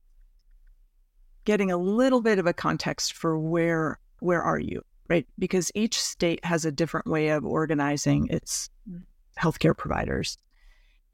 getting 1.44 1.72
a 1.72 1.78
little 1.78 2.22
bit 2.22 2.40
of 2.40 2.48
a 2.48 2.54
context 2.54 3.14
for 3.14 3.38
where 3.38 4.00
where 4.20 4.42
are 4.42 4.60
you 4.60 4.82
right 5.10 5.28
because 5.38 5.72
each 5.76 6.00
state 6.00 6.44
has 6.46 6.64
a 6.64 6.72
different 6.72 7.08
way 7.08 7.30
of 7.30 7.44
organizing 7.44 8.28
its 8.30 8.70
healthcare 9.38 9.76
providers 9.76 10.38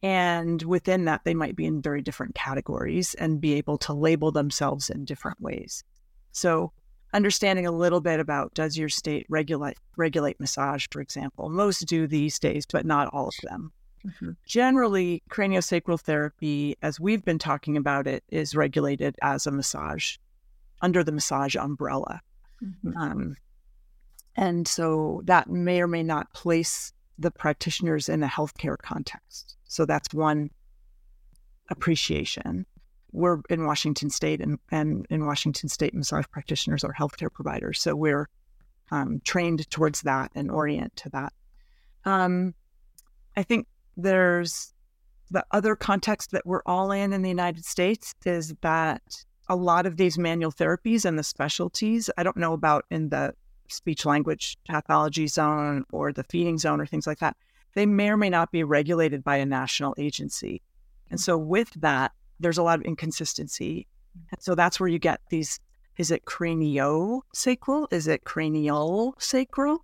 and 0.01 0.61
within 0.61 1.05
that, 1.05 1.21
they 1.25 1.33
might 1.33 1.55
be 1.55 1.65
in 1.65 1.81
very 1.81 2.01
different 2.01 2.35
categories 2.35 3.15
and 3.15 3.41
be 3.41 3.53
able 3.55 3.77
to 3.79 3.93
label 3.93 4.31
themselves 4.31 4.89
in 4.89 5.03
different 5.03 5.41
ways. 5.41 5.83
So, 6.31 6.71
understanding 7.11 7.65
a 7.65 7.71
little 7.71 7.99
bit 7.99 8.19
about 8.19 8.53
does 8.53 8.77
your 8.77 8.87
state 8.87 9.25
regulate 9.29 9.77
regulate 9.97 10.39
massage, 10.39 10.85
for 10.91 11.01
example? 11.01 11.49
Most 11.49 11.81
do 11.81 12.07
these 12.07 12.39
days, 12.39 12.65
but 12.65 12.85
not 12.85 13.09
all 13.11 13.27
of 13.27 13.35
them. 13.43 13.73
Mm-hmm. 14.05 14.31
Generally, 14.45 15.23
craniosacral 15.29 15.99
therapy, 15.99 16.75
as 16.81 16.99
we've 16.99 17.23
been 17.23 17.39
talking 17.39 17.77
about 17.77 18.07
it, 18.07 18.23
is 18.29 18.55
regulated 18.55 19.15
as 19.21 19.45
a 19.45 19.51
massage 19.51 20.15
under 20.81 21.03
the 21.03 21.11
massage 21.11 21.55
umbrella. 21.55 22.21
Mm-hmm. 22.63 22.97
Um, 22.97 23.35
and 24.35 24.67
so 24.67 25.21
that 25.25 25.49
may 25.49 25.81
or 25.81 25.87
may 25.87 26.03
not 26.03 26.31
place 26.33 26.93
the 27.17 27.31
practitioners 27.31 28.07
in 28.07 28.23
a 28.23 28.27
healthcare 28.27 28.77
context. 28.77 29.57
So 29.65 29.85
that's 29.85 30.13
one 30.13 30.49
appreciation. 31.69 32.65
We're 33.11 33.41
in 33.49 33.65
Washington 33.65 34.09
State, 34.09 34.39
and, 34.39 34.59
and 34.71 35.05
in 35.09 35.25
Washington 35.25 35.67
State, 35.67 35.93
massage 35.93 36.25
practitioners 36.31 36.83
are 36.83 36.93
healthcare 36.93 37.31
providers. 37.31 37.81
So 37.81 37.95
we're 37.95 38.29
um, 38.91 39.19
trained 39.25 39.69
towards 39.69 40.03
that 40.03 40.31
and 40.35 40.49
orient 40.49 40.95
to 40.97 41.09
that. 41.09 41.33
Um, 42.05 42.53
I 43.35 43.43
think 43.43 43.67
there's 44.01 44.73
the 45.31 45.45
other 45.51 45.75
context 45.75 46.31
that 46.31 46.45
we're 46.45 46.63
all 46.65 46.91
in 46.91 47.13
in 47.13 47.21
the 47.21 47.29
United 47.29 47.65
States 47.65 48.15
is 48.25 48.55
that 48.61 49.01
a 49.47 49.55
lot 49.55 49.85
of 49.85 49.97
these 49.97 50.17
manual 50.17 50.51
therapies 50.51 51.05
and 51.05 51.17
the 51.17 51.23
specialties, 51.23 52.09
I 52.17 52.23
don't 52.23 52.37
know 52.37 52.53
about 52.53 52.85
in 52.89 53.09
the 53.09 53.33
speech 53.67 54.05
language 54.05 54.57
pathology 54.67 55.27
zone 55.27 55.85
or 55.91 56.11
the 56.11 56.23
feeding 56.23 56.57
zone 56.57 56.81
or 56.81 56.85
things 56.85 57.05
like 57.05 57.19
that, 57.19 57.37
they 57.75 57.85
may 57.85 58.09
or 58.09 58.17
may 58.17 58.29
not 58.29 58.51
be 58.51 58.63
regulated 58.63 59.23
by 59.23 59.37
a 59.37 59.45
national 59.45 59.95
agency. 59.97 60.61
And 61.11 61.19
so 61.19 61.37
with 61.37 61.71
that, 61.81 62.11
there's 62.39 62.57
a 62.57 62.63
lot 62.63 62.79
of 62.79 62.85
inconsistency. 62.85 63.87
And 64.31 64.41
so 64.41 64.55
that's 64.55 64.79
where 64.79 64.89
you 64.89 64.99
get 64.99 65.21
these 65.29 65.59
is 65.97 66.11
it 66.11 66.23
cranio 66.23 67.21
sacral? 67.33 67.89
Is 67.91 68.07
it 68.07 68.23
cranial 68.23 69.15
sacral? 69.19 69.83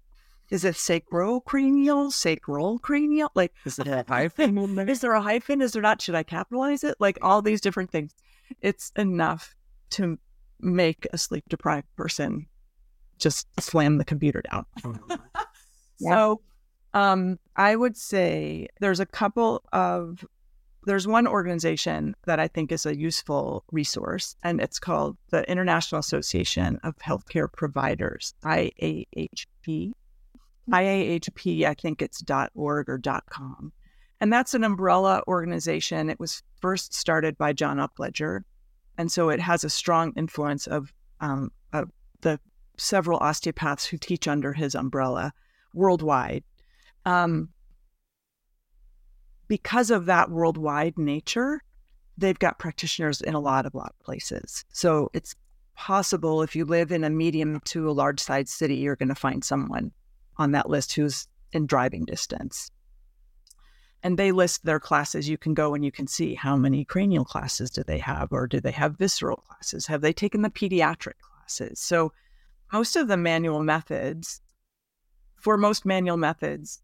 Is 0.50 0.64
it 0.64 0.76
sacrocranial? 0.76 2.12
Sacral 2.12 2.80
cranial? 2.80 3.32
Like 3.36 3.54
is 3.66 3.80
it 3.80 3.88
a 3.88 4.06
hyphen? 4.08 4.58
is 4.89 5.02
there 5.02 5.14
a 5.14 5.22
hyphen? 5.22 5.62
Is 5.62 5.74
there 5.74 5.82
not? 5.82 6.02
Should 6.02 6.16
I 6.16 6.24
capitalize 6.24 6.84
it? 6.84 6.96
Like 7.00 7.18
all 7.22 7.41
these 7.41 7.62
different 7.62 7.91
things. 7.91 8.14
It's 8.62 8.91
enough 8.96 9.56
to 9.91 10.18
make 10.60 11.08
a 11.14 11.18
sleep 11.18 11.43
deprived 11.50 11.88
person 11.96 12.48
just 13.18 13.48
slam 13.60 13.98
the 13.98 14.06
computer 14.06 14.41
down. 14.52 14.66
yeah. 14.84 15.18
So 15.98 16.41
um, 16.93 17.39
I 17.56 17.78
would 17.78 17.96
say 17.96 18.68
there's 18.82 19.00
a 19.00 19.06
couple 19.06 19.64
of 19.72 20.26
there's 20.86 21.08
one 21.08 21.26
organization 21.26 22.16
that 22.26 22.39
I 22.39 22.50
think 22.50 22.72
is 22.72 22.86
a 22.86 22.96
useful 22.96 23.64
resource, 23.72 24.36
and 24.43 24.62
it's 24.62 24.78
called 24.78 25.18
the 25.30 25.50
International 25.50 26.00
Association 26.00 26.80
of 26.84 26.98
Healthcare 26.98 27.52
Providers, 27.52 28.34
IAHP. 28.43 29.93
IAHP, 30.72 31.66
I 31.66 31.74
think 31.74 32.01
it's 32.01 32.24
.org 32.55 32.89
or 32.89 32.99
.com. 33.30 33.72
And 34.22 34.32
that's 34.32 34.53
an 34.53 34.63
umbrella 34.63 35.22
organization. 35.28 36.09
It 36.09 36.20
was 36.20 36.41
first 36.61 36.93
started 36.93 37.38
by 37.38 37.53
John 37.53 37.78
Upledger. 37.78 38.41
And 38.97 39.11
so 39.11 39.30
it 39.30 39.39
has 39.39 39.63
a 39.63 39.70
strong 39.70 40.13
influence 40.16 40.68
of, 40.68 40.93
um, 41.20 41.51
of 41.74 41.91
the 42.22 42.39
several 42.78 43.20
osteopaths 43.20 43.86
who 43.86 43.97
teach 43.97 44.28
under 44.28 44.53
his 44.53 44.74
umbrella 44.74 45.34
worldwide. 45.74 46.43
Um, 47.05 47.49
because 49.47 49.91
of 49.91 50.05
that 50.05 50.32
worldwide 50.32 50.97
nature, 50.97 51.61
they've 52.18 52.39
got 52.39 52.57
practitioners 52.57 53.22
in 53.22 53.36
a 53.36 53.39
lot 53.39 53.66
of 53.66 53.76
lot 53.76 53.93
of 53.97 54.03
places. 54.03 54.66
So 54.72 55.11
it's 55.13 55.36
possible 55.76 56.41
if 56.41 56.55
you 56.55 56.66
live 56.66 56.91
in 56.91 57.03
a 57.03 57.09
medium 57.09 57.59
to 57.66 57.89
a 57.89 57.91
large 57.91 58.20
size 58.20 58.49
city, 58.49 58.78
you're 58.78 58.95
going 58.95 59.09
to 59.09 59.16
find 59.16 59.43
someone 59.43 59.91
on 60.38 60.51
that 60.51 60.69
list 60.69 60.93
who's 60.93 61.27
in 61.51 61.65
driving 61.65 62.05
distance. 62.05 62.71
And 64.03 64.19
they 64.19 64.31
list 64.31 64.65
their 64.65 64.79
classes. 64.79 65.27
You 65.27 65.38
can 65.38 65.53
go 65.53 65.73
and 65.73 65.83
you 65.83 65.91
can 65.91 66.05
see 66.05 66.36
how 66.36 66.55
many 66.55 66.86
cranial 66.86 67.25
classes 67.25 67.71
do 67.71 67.83
they 67.83 67.97
have, 67.99 68.31
or 68.31 68.45
do 68.45 68.59
they 68.59 68.71
have 68.71 68.97
visceral 68.97 69.38
classes? 69.38 69.88
Have 69.88 70.01
they 70.01 70.13
taken 70.13 70.41
the 70.41 70.49
pediatric 70.49 71.19
classes? 71.21 71.79
So, 71.79 72.13
most 72.71 72.95
of 72.95 73.07
the 73.07 73.17
manual 73.17 73.63
methods, 73.63 74.41
for 75.38 75.57
most 75.57 75.86
manual 75.86 76.17
methods, 76.17 76.81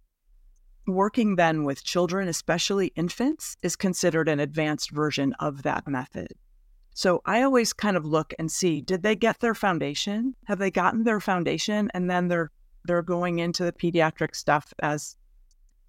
working 0.87 1.35
then 1.35 1.63
with 1.63 1.83
children, 1.83 2.27
especially 2.27 2.87
infants, 2.95 3.57
is 3.61 3.75
considered 3.75 4.29
an 4.29 4.39
advanced 4.39 4.91
version 4.91 5.33
of 5.39 5.63
that 5.63 5.87
method. 5.87 6.33
So 6.93 7.21
I 7.25 7.41
always 7.41 7.73
kind 7.73 7.95
of 7.95 8.05
look 8.05 8.33
and 8.37 8.51
see 8.51 8.81
did 8.81 9.03
they 9.03 9.15
get 9.15 9.39
their 9.39 9.55
foundation? 9.55 10.35
Have 10.45 10.59
they 10.59 10.71
gotten 10.71 11.03
their 11.03 11.19
foundation 11.19 11.89
and 11.93 12.09
then 12.09 12.27
they're 12.27 12.51
they're 12.85 13.01
going 13.01 13.39
into 13.39 13.63
the 13.63 13.71
pediatric 13.71 14.35
stuff 14.35 14.73
as 14.79 15.15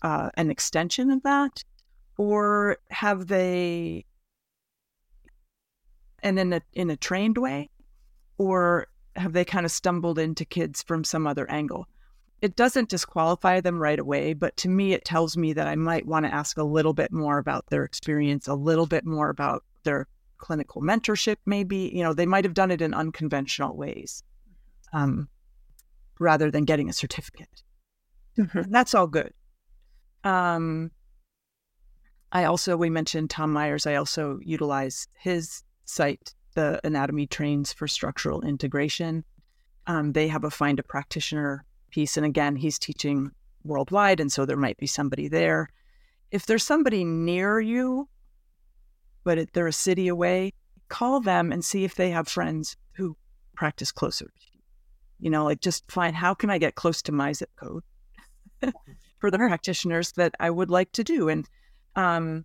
uh, 0.03 0.31
an 0.35 0.51
extension 0.51 1.11
of 1.11 1.23
that, 1.23 1.65
or 2.19 2.79
have 2.91 3.27
they 3.27 4.05
and 6.23 6.39
in 6.39 6.53
a 6.53 6.63
in 6.73 6.91
a 6.91 6.97
trained 6.97 7.39
way, 7.39 7.71
or 8.39 8.89
have 9.17 9.33
they 9.33 9.45
kind 9.45 9.67
of 9.67 9.73
stumbled 9.73 10.19
into 10.19 10.45
kids 10.45 10.83
from 10.83 11.05
some 11.05 11.27
other 11.27 11.49
angle? 11.51 11.87
It 12.41 12.57
doesn't 12.57 12.89
disqualify 12.89 13.61
them 13.61 13.81
right 13.81 13.99
away, 13.99 14.33
but 14.33 14.57
to 14.59 14.69
me, 14.69 14.93
it 14.95 15.05
tells 15.05 15.37
me 15.37 15.53
that 15.53 15.69
I 15.69 15.77
might 15.77 16.07
want 16.07 16.27
to 16.27 16.35
ask 16.35 16.59
a 16.59 16.65
little 16.65 16.93
bit 16.93 17.13
more 17.13 17.39
about 17.39 17.67
their 17.69 17.85
experience, 17.85 18.49
a 18.49 18.55
little 18.55 18.87
bit 18.87 19.05
more 19.05 19.29
about 19.29 19.65
their 19.85 20.09
clinical 20.39 20.83
mentorship, 20.83 21.37
maybe. 21.47 21.93
You 21.95 22.03
know, 22.03 22.15
they 22.15 22.27
might 22.27 22.45
have 22.45 22.55
done 22.55 22.73
it 22.73 22.83
in 22.83 22.95
unconventional 22.95 23.77
ways 23.77 24.25
um, 24.93 25.29
rather 26.23 26.51
than 26.51 26.65
getting 26.65 26.89
a 26.89 26.93
certificate. 26.93 27.63
Mm-hmm. 28.39 28.71
That's 28.71 28.95
all 28.95 29.07
good. 29.07 29.33
Um, 30.25 30.91
I 32.31 32.45
also, 32.45 32.77
we 32.77 32.89
mentioned 32.89 33.31
Tom 33.31 33.53
Myers. 33.53 33.87
I 33.87 33.97
also 33.97 34.39
utilize 34.43 35.07
his 35.19 35.63
site, 35.85 36.35
the 36.55 36.81
Anatomy 36.85 37.27
Trains 37.27 37.73
for 37.73 37.87
Structural 37.87 38.43
Integration. 38.43 39.25
Um, 39.87 40.13
they 40.13 40.29
have 40.29 40.45
a 40.45 40.51
find 40.51 40.79
a 40.79 40.83
practitioner 40.83 41.65
piece. 41.91 42.17
And 42.17 42.25
again, 42.25 42.57
he's 42.57 42.79
teaching 42.79 43.31
worldwide. 43.65 44.21
And 44.21 44.33
so 44.33 44.47
there 44.47 44.57
might 44.57 44.79
be 44.79 44.87
somebody 44.87 45.29
there. 45.29 45.69
If 46.31 46.47
there's 46.47 46.65
somebody 46.65 47.05
near 47.05 47.61
you 47.61 48.09
but 49.25 49.53
they're 49.53 49.67
a 49.67 49.73
city 49.73 50.09
away, 50.09 50.53
call 50.89 51.21
them 51.21 51.53
and 51.53 51.65
see 51.65 51.85
if 51.85 51.95
they 51.95 52.11
have 52.11 52.29
friends 52.29 52.77
who 52.93 53.17
practice 53.55 53.93
closer. 53.93 54.31
You 55.23 55.31
know, 55.31 55.45
like 55.45 55.61
just 55.61 55.91
find 55.91 56.15
how 56.15 56.35
can 56.35 56.51
I 56.51 56.59
get 56.59 56.75
close 56.75 57.01
to 57.03 57.13
my 57.13 57.33
zip 57.33 57.51
code 57.57 57.83
for 59.19 59.31
the 59.31 59.39
practitioners 59.39 60.13
that 60.13 60.35
I 60.39 60.51
would 60.51 60.71
like 60.71 60.93
to 60.93 61.05
do. 61.05 61.31
And 61.31 61.49
um, 61.97 62.45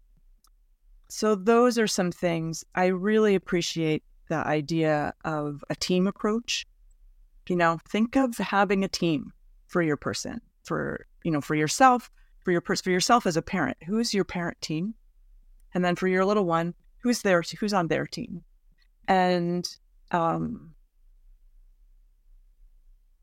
so 1.10 1.36
those 1.36 1.78
are 1.78 1.88
some 1.88 2.12
things 2.12 2.64
I 2.74 2.86
really 2.88 3.36
appreciate 3.36 4.04
the 4.30 4.38
idea 4.38 5.14
of 5.26 5.64
a 5.70 5.76
team 5.76 6.08
approach. 6.08 6.66
You 7.50 7.58
know, 7.58 7.80
think 7.90 8.16
of 8.16 8.38
having 8.38 8.84
a 8.84 8.90
team 8.90 9.34
for 9.68 9.82
your 9.82 9.98
person, 9.98 10.40
for 10.64 11.06
you 11.26 11.32
know, 11.32 11.42
for 11.42 11.56
yourself, 11.56 12.10
for 12.46 12.52
your 12.52 12.62
person, 12.62 12.84
for 12.84 12.92
yourself 12.92 13.26
as 13.26 13.36
a 13.36 13.42
parent. 13.42 13.78
Who's 13.86 14.14
your 14.14 14.24
parent 14.24 14.62
team? 14.62 14.94
and 15.74 15.84
then 15.86 15.96
for 15.96 16.08
your 16.08 16.26
little 16.26 16.46
one, 16.46 16.74
who's 17.04 17.22
there, 17.22 17.44
who's 17.60 17.74
on 17.74 17.88
their 17.88 18.08
team, 18.08 18.44
and 19.08 19.68
um, 20.12 20.74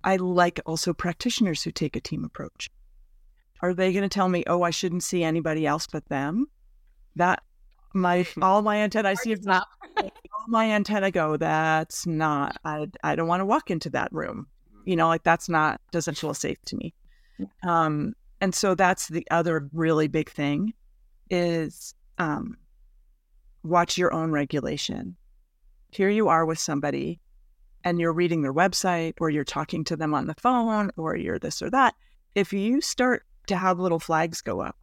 I 0.05 0.17
like 0.17 0.61
also 0.67 0.93
practitioners 0.93 1.63
who 1.63 1.73
take 1.73 1.97
a 1.97 2.01
team 2.01 2.25
approach. 2.25 2.71
Are 3.61 3.73
they 3.73 3.93
going 3.93 4.03
to 4.03 4.09
tell 4.09 4.29
me, 4.29 4.45
"Oh, 4.47 4.63
I 4.63 4.71
shouldn't 4.71 5.03
see 5.03 5.25
anybody 5.25 5.67
else 5.67 5.87
but 5.91 6.09
them"? 6.09 6.47
That 7.17 7.43
my 7.95 8.27
all 8.43 8.63
my 8.63 8.77
antenna, 8.77 9.09
I 9.09 9.15
see 9.15 9.33
if 9.33 9.45
not 9.45 9.67
all 9.97 10.47
my 10.49 10.71
antenna 10.71 11.11
go. 11.11 11.37
That's 11.37 12.07
not. 12.07 12.59
I 12.65 12.87
I 13.03 13.17
don't 13.17 13.29
want 13.29 13.41
to 13.41 13.47
walk 13.47 13.71
into 13.71 13.91
that 13.91 14.13
room. 14.13 14.47
You 14.85 14.97
know, 14.97 15.09
like 15.09 15.25
that's 15.25 15.49
not 15.49 15.81
doesn't 15.91 16.19
feel 16.19 16.35
safe 16.35 16.61
to 16.67 16.77
me. 16.77 16.95
Um, 17.67 18.15
and 18.41 18.55
so 18.55 18.75
that's 18.75 19.09
the 19.09 19.27
other 19.31 19.69
really 19.73 20.07
big 20.07 20.31
thing 20.31 20.75
is 21.31 21.95
um, 22.19 22.59
watch 23.63 23.97
your 23.97 24.13
own 24.13 24.31
regulation. 24.31 25.17
Here 25.91 26.11
you 26.11 26.29
are 26.29 26.45
with 26.45 26.59
somebody 26.59 27.21
and 27.85 28.01
you're 28.01 28.13
reading 28.13 28.43
their 28.43 28.53
website 28.53 29.15
or 29.21 29.31
you're 29.31 29.45
talking 29.45 29.85
to 29.85 29.97
them 29.97 30.15
on 30.15 30.27
the 30.27 30.35
phone 30.35 30.91
or 30.97 31.17
you're 31.17 31.39
this 31.39 31.63
or 31.63 31.71
that. 31.71 31.95
If 32.35 32.53
you 32.53 32.81
start 32.81 33.25
to 33.47 33.57
have 33.57 33.79
little 33.79 34.01
flags 34.01 34.41
go 34.41 34.61
up 34.61 34.77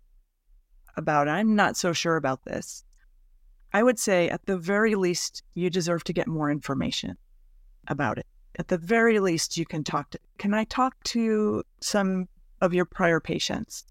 about, 0.96 1.28
I'm 1.28 1.56
not 1.56 1.76
so 1.76 1.94
sure 1.94 2.16
about 2.16 2.46
this, 2.46 2.84
I 3.74 3.84
would 3.84 4.00
say 4.00 4.30
at 4.30 4.46
the 4.46 4.58
very 4.58 4.96
least, 4.96 5.44
you 5.54 5.70
deserve 5.70 6.04
to 6.06 6.14
get 6.14 6.28
more 6.28 6.52
information 6.52 7.18
about 7.88 8.18
it. 8.18 8.28
At 8.58 8.68
the 8.68 8.78
very 8.78 9.20
least, 9.20 9.58
you 9.58 9.66
can 9.66 9.84
talk 9.84 10.10
to, 10.12 10.20
can 10.38 10.54
I 10.54 10.66
talk 10.66 11.02
to 11.06 11.64
some 11.80 12.28
of 12.60 12.74
your 12.74 12.86
prior 12.86 13.20
patients? 13.20 13.86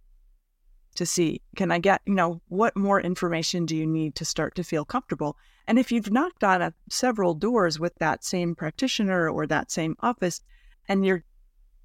to 0.95 1.07
see 1.07 1.41
can 1.57 1.71
I 1.71 1.79
get, 1.79 2.03
you 2.07 2.15
know, 2.15 2.41
what 2.49 2.77
more 2.77 3.01
information 3.01 3.67
do 3.67 3.77
you 3.77 3.87
need 3.87 4.15
to 4.17 4.25
start 4.25 4.55
to 4.57 4.65
feel 4.65 4.85
comfortable? 4.85 5.37
And 5.71 5.79
if 5.79 5.93
you've 5.93 6.11
knocked 6.11 6.43
on 6.43 6.63
a, 6.63 6.75
several 6.91 7.33
doors 7.33 7.79
with 7.79 7.95
that 8.01 8.25
same 8.25 8.57
practitioner 8.57 9.31
or 9.31 9.47
that 9.47 9.71
same 9.71 9.95
office 10.01 10.41
and 10.89 11.07
you're 11.07 11.23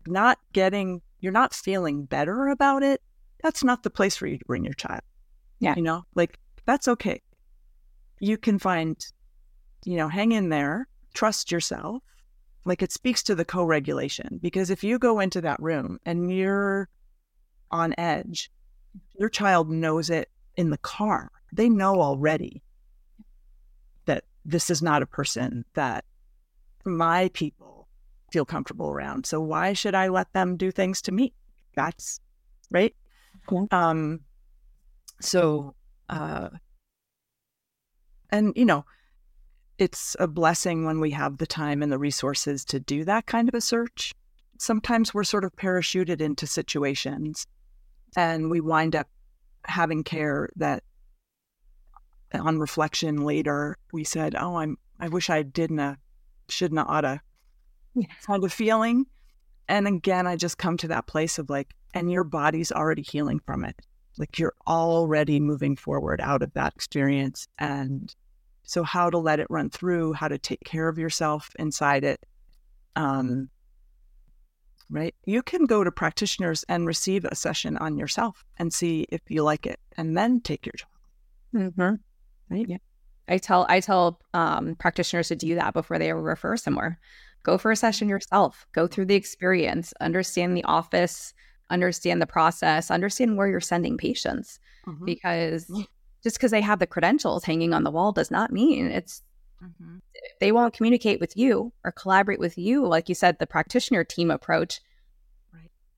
not 0.07 0.39
getting, 0.53 1.03
you're 1.19 1.31
not 1.31 1.53
feeling 1.53 2.05
better 2.05 2.47
about 2.47 2.81
it, 2.81 2.99
that's 3.43 3.63
not 3.63 3.83
the 3.83 3.91
place 3.91 4.17
for 4.17 4.25
you 4.25 4.39
to 4.39 4.45
bring 4.45 4.65
your 4.65 4.73
child. 4.73 5.01
Yeah. 5.59 5.75
You 5.75 5.83
know, 5.83 6.03
like 6.15 6.39
that's 6.65 6.87
okay. 6.87 7.21
You 8.19 8.39
can 8.39 8.57
find, 8.57 8.97
you 9.85 9.97
know, 9.97 10.09
hang 10.09 10.31
in 10.31 10.49
there, 10.49 10.87
trust 11.13 11.51
yourself. 11.51 12.01
Like 12.65 12.81
it 12.81 12.91
speaks 12.91 13.21
to 13.21 13.35
the 13.35 13.45
co 13.45 13.63
regulation 13.65 14.39
because 14.41 14.71
if 14.71 14.83
you 14.83 14.97
go 14.97 15.19
into 15.19 15.41
that 15.41 15.61
room 15.61 15.99
and 16.07 16.35
you're 16.35 16.89
on 17.69 17.93
edge 17.99 18.49
your 19.19 19.29
child 19.29 19.69
knows 19.69 20.09
it 20.09 20.29
in 20.55 20.71
the 20.71 20.79
car. 20.79 21.29
They 21.53 21.69
know 21.69 22.01
already 22.01 22.63
this 24.45 24.69
is 24.69 24.81
not 24.81 25.01
a 25.01 25.07
person 25.07 25.65
that 25.73 26.05
my 26.85 27.29
people 27.33 27.87
feel 28.31 28.45
comfortable 28.45 28.89
around. 28.89 29.25
So 29.25 29.41
why 29.41 29.73
should 29.73 29.95
I 29.95 30.09
let 30.09 30.31
them 30.33 30.55
do 30.55 30.71
things 30.71 31.01
to 31.03 31.11
me? 31.11 31.33
That's 31.75 32.19
right. 32.71 32.95
Yeah. 33.51 33.65
Um 33.71 34.21
so 35.21 35.75
uh 36.09 36.49
and 38.29 38.53
you 38.55 38.65
know 38.65 38.85
it's 39.77 40.15
a 40.19 40.27
blessing 40.27 40.85
when 40.85 40.99
we 40.99 41.11
have 41.11 41.37
the 41.37 41.47
time 41.47 41.81
and 41.81 41.91
the 41.91 41.97
resources 41.97 42.63
to 42.65 42.79
do 42.79 43.03
that 43.03 43.25
kind 43.25 43.49
of 43.49 43.55
a 43.55 43.61
search. 43.61 44.13
Sometimes 44.57 45.13
we're 45.13 45.25
sort 45.25 45.43
of 45.43 45.55
parachuted 45.55 46.21
into 46.21 46.47
situations 46.47 47.45
and 48.15 48.49
we 48.49 48.61
wind 48.61 48.95
up 48.95 49.07
having 49.65 50.03
care 50.03 50.49
that 50.55 50.83
on 52.39 52.59
reflection 52.59 53.21
later 53.21 53.77
we 53.91 54.03
said 54.03 54.35
oh 54.35 54.55
i'm 54.55 54.77
i 54.99 55.07
wish 55.07 55.29
i 55.29 55.41
didn't 55.41 55.97
shouldn't 56.49 56.79
oughta 56.79 57.21
kind 58.25 58.43
of 58.43 58.53
feeling 58.53 59.05
and 59.67 59.87
again 59.87 60.27
i 60.27 60.35
just 60.35 60.57
come 60.57 60.77
to 60.77 60.87
that 60.87 61.07
place 61.07 61.37
of 61.37 61.49
like 61.49 61.73
and 61.93 62.11
your 62.11 62.23
body's 62.23 62.71
already 62.71 63.01
healing 63.01 63.39
from 63.45 63.63
it 63.63 63.75
like 64.17 64.37
you're 64.37 64.55
already 64.67 65.39
moving 65.39 65.75
forward 65.75 66.21
out 66.21 66.41
of 66.41 66.53
that 66.53 66.73
experience 66.75 67.47
and 67.59 68.15
so 68.63 68.83
how 68.83 69.09
to 69.09 69.17
let 69.17 69.39
it 69.39 69.47
run 69.49 69.69
through 69.69 70.13
how 70.13 70.27
to 70.27 70.37
take 70.37 70.63
care 70.65 70.87
of 70.87 70.97
yourself 70.97 71.49
inside 71.57 72.03
it 72.03 72.25
um 72.95 73.49
right? 74.89 75.15
You 75.25 75.41
can 75.41 75.65
go 75.65 75.83
to 75.83 75.91
practitioners 75.91 76.63
and 76.69 76.87
receive 76.87 77.25
a 77.25 77.35
session 77.35 77.77
on 77.77 77.97
yourself 77.97 78.43
and 78.57 78.73
see 78.73 79.05
if 79.09 79.21
you 79.27 79.43
like 79.43 79.65
it, 79.65 79.79
and 79.97 80.17
then 80.17 80.41
take 80.41 80.65
your 80.65 80.73
child. 80.73 80.91
Mm-hmm. 81.53 81.95
Right? 82.49 82.67
Yeah. 82.67 82.77
I 83.27 83.37
tell 83.37 83.65
I 83.69 83.79
tell 83.79 84.19
um, 84.33 84.75
practitioners 84.75 85.29
to 85.29 85.35
do 85.35 85.55
that 85.55 85.73
before 85.73 85.97
they 85.97 86.13
refer 86.13 86.57
somewhere. 86.57 86.99
Go 87.43 87.57
for 87.57 87.71
a 87.71 87.75
session 87.75 88.09
yourself. 88.09 88.67
Go 88.71 88.87
through 88.87 89.05
the 89.05 89.15
experience. 89.15 89.93
Understand 89.99 90.55
the 90.55 90.63
office. 90.63 91.33
Understand 91.69 92.21
the 92.21 92.27
process. 92.27 92.91
Understand 92.91 93.37
where 93.37 93.47
you're 93.47 93.59
sending 93.59 93.97
patients. 93.97 94.59
Mm-hmm. 94.87 95.05
Because 95.05 95.71
just 96.23 96.37
because 96.37 96.51
they 96.51 96.61
have 96.61 96.79
the 96.79 96.87
credentials 96.87 97.43
hanging 97.43 97.73
on 97.73 97.83
the 97.83 97.91
wall 97.91 98.11
does 98.11 98.29
not 98.29 98.51
mean 98.51 98.87
it's 98.87 99.23
Mm-hmm. 99.63 99.97
They 100.39 100.51
won't 100.51 100.73
communicate 100.73 101.19
with 101.19 101.35
you 101.37 101.71
or 101.83 101.91
collaborate 101.91 102.39
with 102.39 102.57
you, 102.57 102.85
like 102.85 103.09
you 103.09 103.15
said, 103.15 103.39
the 103.39 103.47
practitioner 103.47 104.03
team 104.03 104.31
approach. 104.31 104.81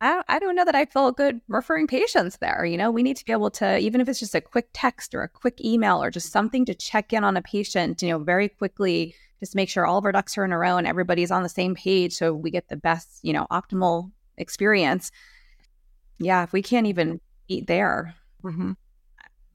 Right. 0.01 0.23
I, 0.27 0.35
I 0.35 0.39
don't 0.39 0.55
know 0.55 0.65
that 0.65 0.75
I 0.75 0.85
feel 0.85 1.11
good 1.11 1.41
referring 1.47 1.87
patients 1.87 2.37
there. 2.37 2.65
You 2.65 2.77
know, 2.77 2.91
we 2.91 3.03
need 3.03 3.17
to 3.17 3.25
be 3.25 3.31
able 3.31 3.51
to, 3.51 3.77
even 3.79 4.01
if 4.01 4.09
it's 4.09 4.19
just 4.19 4.35
a 4.35 4.41
quick 4.41 4.69
text 4.73 5.15
or 5.15 5.23
a 5.23 5.29
quick 5.29 5.63
email 5.63 6.01
or 6.01 6.11
just 6.11 6.31
something 6.31 6.65
to 6.65 6.75
check 6.75 7.13
in 7.13 7.23
on 7.23 7.37
a 7.37 7.41
patient, 7.41 8.01
you 8.01 8.09
know, 8.09 8.19
very 8.19 8.49
quickly 8.49 9.15
just 9.39 9.55
make 9.55 9.69
sure 9.69 9.85
all 9.85 9.97
of 9.97 10.05
our 10.05 10.11
ducks 10.11 10.37
are 10.37 10.45
in 10.45 10.51
a 10.51 10.57
row 10.57 10.77
and 10.77 10.87
everybody's 10.87 11.31
on 11.31 11.43
the 11.43 11.49
same 11.49 11.75
page 11.75 12.13
so 12.13 12.33
we 12.33 12.49
get 12.49 12.69
the 12.69 12.75
best, 12.75 13.19
you 13.21 13.33
know, 13.33 13.45
optimal 13.51 14.11
experience. 14.37 15.11
Yeah, 16.19 16.43
if 16.43 16.53
we 16.53 16.61
can't 16.61 16.87
even 16.87 17.19
eat 17.47 17.67
there, 17.67 18.15
mm-hmm. 18.43 18.71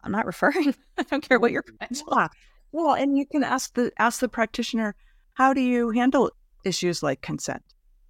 I'm 0.04 0.12
not 0.12 0.26
referring. 0.26 0.74
I 0.98 1.02
don't 1.02 1.26
care 1.26 1.38
what 1.38 1.52
you're. 1.52 1.64
Yeah. 1.90 2.28
Well, 2.72 2.94
and 2.94 3.18
you 3.18 3.26
can 3.26 3.44
ask 3.44 3.74
the 3.74 3.92
ask 3.98 4.20
the 4.20 4.28
practitioner, 4.28 4.94
how 5.34 5.52
do 5.52 5.60
you 5.60 5.90
handle 5.90 6.30
issues 6.64 7.02
like 7.02 7.20
consent? 7.20 7.62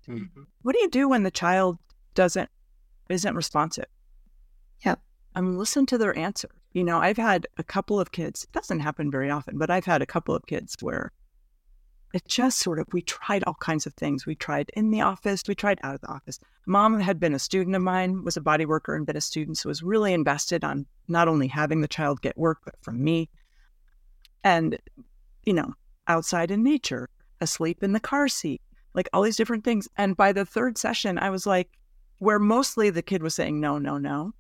Mm-hmm. 0.09 0.43
What 0.63 0.75
do 0.75 0.81
you 0.81 0.89
do 0.89 1.09
when 1.09 1.23
the 1.23 1.31
child 1.31 1.79
doesn't 2.15 2.51
isn't 3.09 3.35
responsive? 3.35 3.87
Yeah. 4.85 4.97
I 5.35 5.41
mean, 5.41 5.59
listen 5.59 5.87
to 5.87 5.99
their 5.99 6.17
answer. 6.17 6.51
You 6.73 6.85
know, 6.85 6.99
I've 6.99 7.17
had 7.17 7.47
a 7.59 7.63
couple 7.63 8.01
of 8.01 8.13
kids, 8.13 8.45
it 8.45 8.53
doesn't 8.53 8.81
happen 8.81 9.11
very 9.11 9.31
often, 9.31 9.59
but 9.59 9.71
I've 9.71 9.85
had 9.85 10.03
a 10.03 10.07
couple 10.07 10.35
of 10.35 10.47
kids 10.47 10.77
where 10.81 11.13
it 12.15 12.27
just 12.27 12.59
sort 12.59 12.79
of, 12.79 12.87
we 12.93 13.03
tried 13.03 13.45
all 13.45 13.57
kinds 13.61 13.87
of 13.87 13.95
things. 13.95 14.27
We 14.27 14.35
tried 14.35 14.71
in 14.75 14.91
the 14.91 15.01
office, 15.01 15.43
we 15.47 15.55
tried 15.55 15.81
out 15.83 15.95
of 15.95 16.01
the 16.03 16.09
office. 16.09 16.39
Mom 16.67 17.01
had 17.01 17.19
been 17.19 17.35
a 17.35 17.39
student 17.39 17.77
of 17.77 17.83
mine, 17.83 18.25
was 18.25 18.37
a 18.37 18.41
body 18.41 18.67
worker 18.67 18.95
and 18.95 19.07
been 19.07 19.17
a 19.17 19.21
student, 19.21 19.59
so 19.59 19.69
was 19.69 19.83
really 19.83 20.13
invested 20.13 20.65
on 20.65 20.87
not 21.09 21.29
only 21.29 21.49
having 21.49 21.81
the 21.81 21.89
child 21.89 22.21
get 22.23 22.37
work, 22.37 22.59
but 22.65 22.75
from 22.83 23.03
me. 23.03 23.31
And, 24.45 24.79
you 25.45 25.55
know, 25.55 25.73
outside 26.07 26.51
in 26.51 26.63
nature, 26.63 27.09
asleep 27.41 27.83
in 27.83 27.93
the 27.93 28.01
car 28.01 28.29
seat, 28.29 28.61
like 28.95 29.09
all 29.13 29.23
these 29.23 29.37
different 29.37 29.65
things. 29.65 29.89
And 29.97 30.17
by 30.17 30.33
the 30.33 30.45
third 30.45 30.77
session, 30.77 31.19
I 31.19 31.31
was 31.31 31.47
like, 31.47 31.71
where 32.23 32.39
mostly 32.39 32.89
the 32.89 33.03
kid 33.03 33.21
was 33.21 33.35
saying 33.35 33.59
no, 33.59 33.79
no, 33.79 33.99
no. 33.99 34.33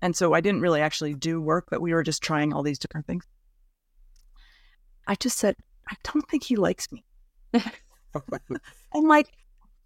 And 0.00 0.14
so 0.14 0.32
I 0.32 0.40
didn't 0.40 0.60
really 0.60 0.80
actually 0.80 1.12
do 1.12 1.40
work, 1.40 1.66
but 1.68 1.80
we 1.80 1.92
were 1.92 2.04
just 2.04 2.22
trying 2.22 2.52
all 2.52 2.62
these 2.62 2.78
different 2.78 3.04
things. 3.04 3.26
I 5.08 5.16
just 5.16 5.36
said, 5.36 5.56
I 5.90 5.96
don't 6.04 6.22
think 6.28 6.44
he 6.44 6.54
likes 6.54 6.86
me. 6.92 7.04
I'm 8.94 9.08
like, 9.08 9.26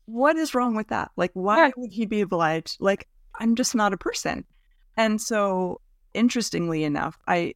what 0.05 0.37
is 0.37 0.55
wrong 0.55 0.77
with 0.77 0.89
that? 0.89 1.13
Like, 1.17 1.31
why 1.33 1.73
would 1.79 1.91
he 1.91 2.05
be 2.05 2.21
obliged? 2.21 2.77
Like, 2.79 3.09
I'm 3.39 3.55
just 3.55 3.75
not 3.75 3.95
a 3.95 3.97
person. 3.97 4.45
And 4.99 5.19
so, 5.19 5.81
interestingly 6.13 6.85
enough, 6.85 7.19
I 7.27 7.55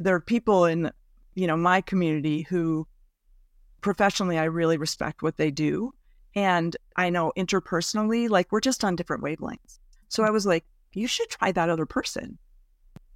there 0.00 0.16
are 0.16 0.20
people 0.20 0.64
in 0.64 0.90
you 1.36 1.46
know 1.46 1.56
my 1.56 1.80
community 1.80 2.42
who 2.42 2.88
professionally 3.82 4.36
I 4.36 4.44
really 4.44 4.78
respect 4.78 5.22
what 5.22 5.36
they 5.36 5.52
do, 5.52 5.94
and 6.34 6.76
I 6.96 7.10
know 7.10 7.32
interpersonally, 7.36 8.28
like 8.28 8.50
we're 8.50 8.60
just 8.60 8.84
on 8.84 8.96
different 8.96 9.22
wavelengths. 9.22 9.78
So 10.08 10.24
I 10.24 10.30
was 10.30 10.46
like, 10.46 10.64
you 10.92 11.06
should 11.06 11.30
try 11.30 11.52
that 11.52 11.68
other 11.68 11.86
person 11.86 12.38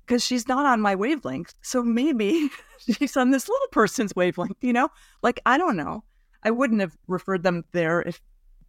because 0.06 0.24
she's 0.24 0.48
not 0.48 0.66
on 0.66 0.80
my 0.80 0.94
wavelength. 0.94 1.54
So 1.62 1.82
maybe 1.82 2.48
she's 2.78 3.16
on 3.16 3.30
this 3.30 3.48
little 3.48 3.68
person's 3.72 4.14
wavelength, 4.14 4.62
you 4.62 4.72
know? 4.72 4.88
Like, 5.22 5.40
I 5.46 5.58
don't 5.58 5.76
know. 5.76 6.04
I 6.42 6.50
wouldn't 6.50 6.80
have 6.80 6.96
referred 7.08 7.42
them 7.42 7.64
there 7.72 8.02
if 8.02 8.20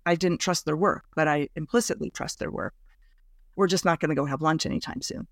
I 0.05 0.15
didn't 0.15 0.39
trust 0.39 0.65
their 0.65 0.77
work, 0.77 1.05
but 1.15 1.27
I 1.27 1.49
implicitly 1.55 2.09
trust 2.09 2.39
their 2.39 2.51
work. 2.51 2.73
We're 3.55 3.67
just 3.67 3.85
not 3.85 3.99
going 3.99 4.09
to 4.09 4.15
go 4.15 4.25
have 4.25 4.41
lunch 4.41 4.65
anytime 4.65 5.01
soon. 5.01 5.27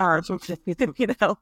Uh, 0.00 0.22
you 0.66 1.06
know, 1.20 1.38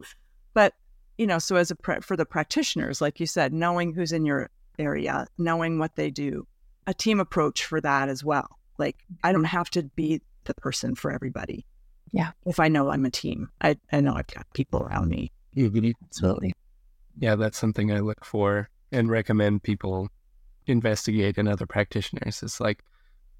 but 0.54 0.74
you 1.18 1.26
know, 1.26 1.38
so 1.38 1.56
as 1.56 1.70
a 1.70 1.76
pra- 1.76 2.00
for 2.00 2.16
the 2.16 2.24
practitioners, 2.24 3.00
like 3.00 3.20
you 3.20 3.26
said, 3.26 3.52
knowing 3.52 3.92
who's 3.92 4.12
in 4.12 4.24
your 4.24 4.50
area, 4.78 5.26
knowing 5.38 5.78
what 5.78 5.94
they 5.94 6.10
do, 6.10 6.46
a 6.86 6.94
team 6.94 7.20
approach 7.20 7.64
for 7.64 7.80
that 7.80 8.08
as 8.08 8.24
well. 8.24 8.58
Like 8.78 8.96
I 9.22 9.32
don't 9.32 9.44
have 9.44 9.70
to 9.70 9.82
be 9.82 10.20
the 10.44 10.54
person 10.54 10.94
for 10.94 11.12
everybody. 11.12 11.64
Yeah. 12.12 12.32
If 12.44 12.60
I 12.60 12.68
know 12.68 12.90
I'm 12.90 13.04
a 13.04 13.10
team, 13.10 13.48
I, 13.60 13.76
I 13.92 14.00
know 14.00 14.14
I've 14.14 14.26
got 14.26 14.46
people 14.54 14.82
around 14.82 15.08
me. 15.08 15.30
Absolutely. 15.56 16.52
Yeah, 17.18 17.36
that's 17.36 17.58
something 17.58 17.92
I 17.92 18.00
look 18.00 18.24
for 18.24 18.68
and 18.90 19.10
recommend 19.10 19.62
people 19.62 20.08
investigate 20.66 21.38
in 21.38 21.48
other 21.48 21.66
practitioners. 21.66 22.42
It's 22.42 22.60
like, 22.60 22.82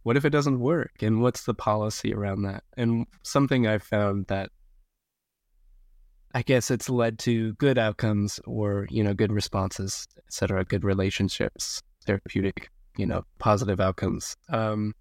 what 0.03 0.17
if 0.17 0.25
it 0.25 0.31
doesn't 0.31 0.61
work? 0.61 1.03
And 1.03 1.23
what's 1.23 1.45
the 1.45 1.55
policy 1.55 2.13
around 2.13 2.43
that? 2.43 2.65
And 2.77 3.07
something 3.23 3.67
I've 3.67 3.83
found 3.83 4.27
that 4.27 4.51
I 6.35 6.43
guess 6.43 6.71
it's 6.71 6.89
led 6.89 7.19
to 7.21 7.53
good 7.55 7.79
outcomes 7.79 8.41
or, 8.47 8.87
you 8.91 9.05
know, 9.05 9.15
good 9.15 9.33
responses, 9.33 10.09
et 10.17 10.33
cetera, 10.33 10.65
good 10.65 10.83
relationships, 10.83 11.83
therapeutic, 12.07 12.71
you 12.97 13.07
know, 13.07 13.25
positive 13.39 13.81
outcomes. 13.81 14.37
Um, 14.49 14.95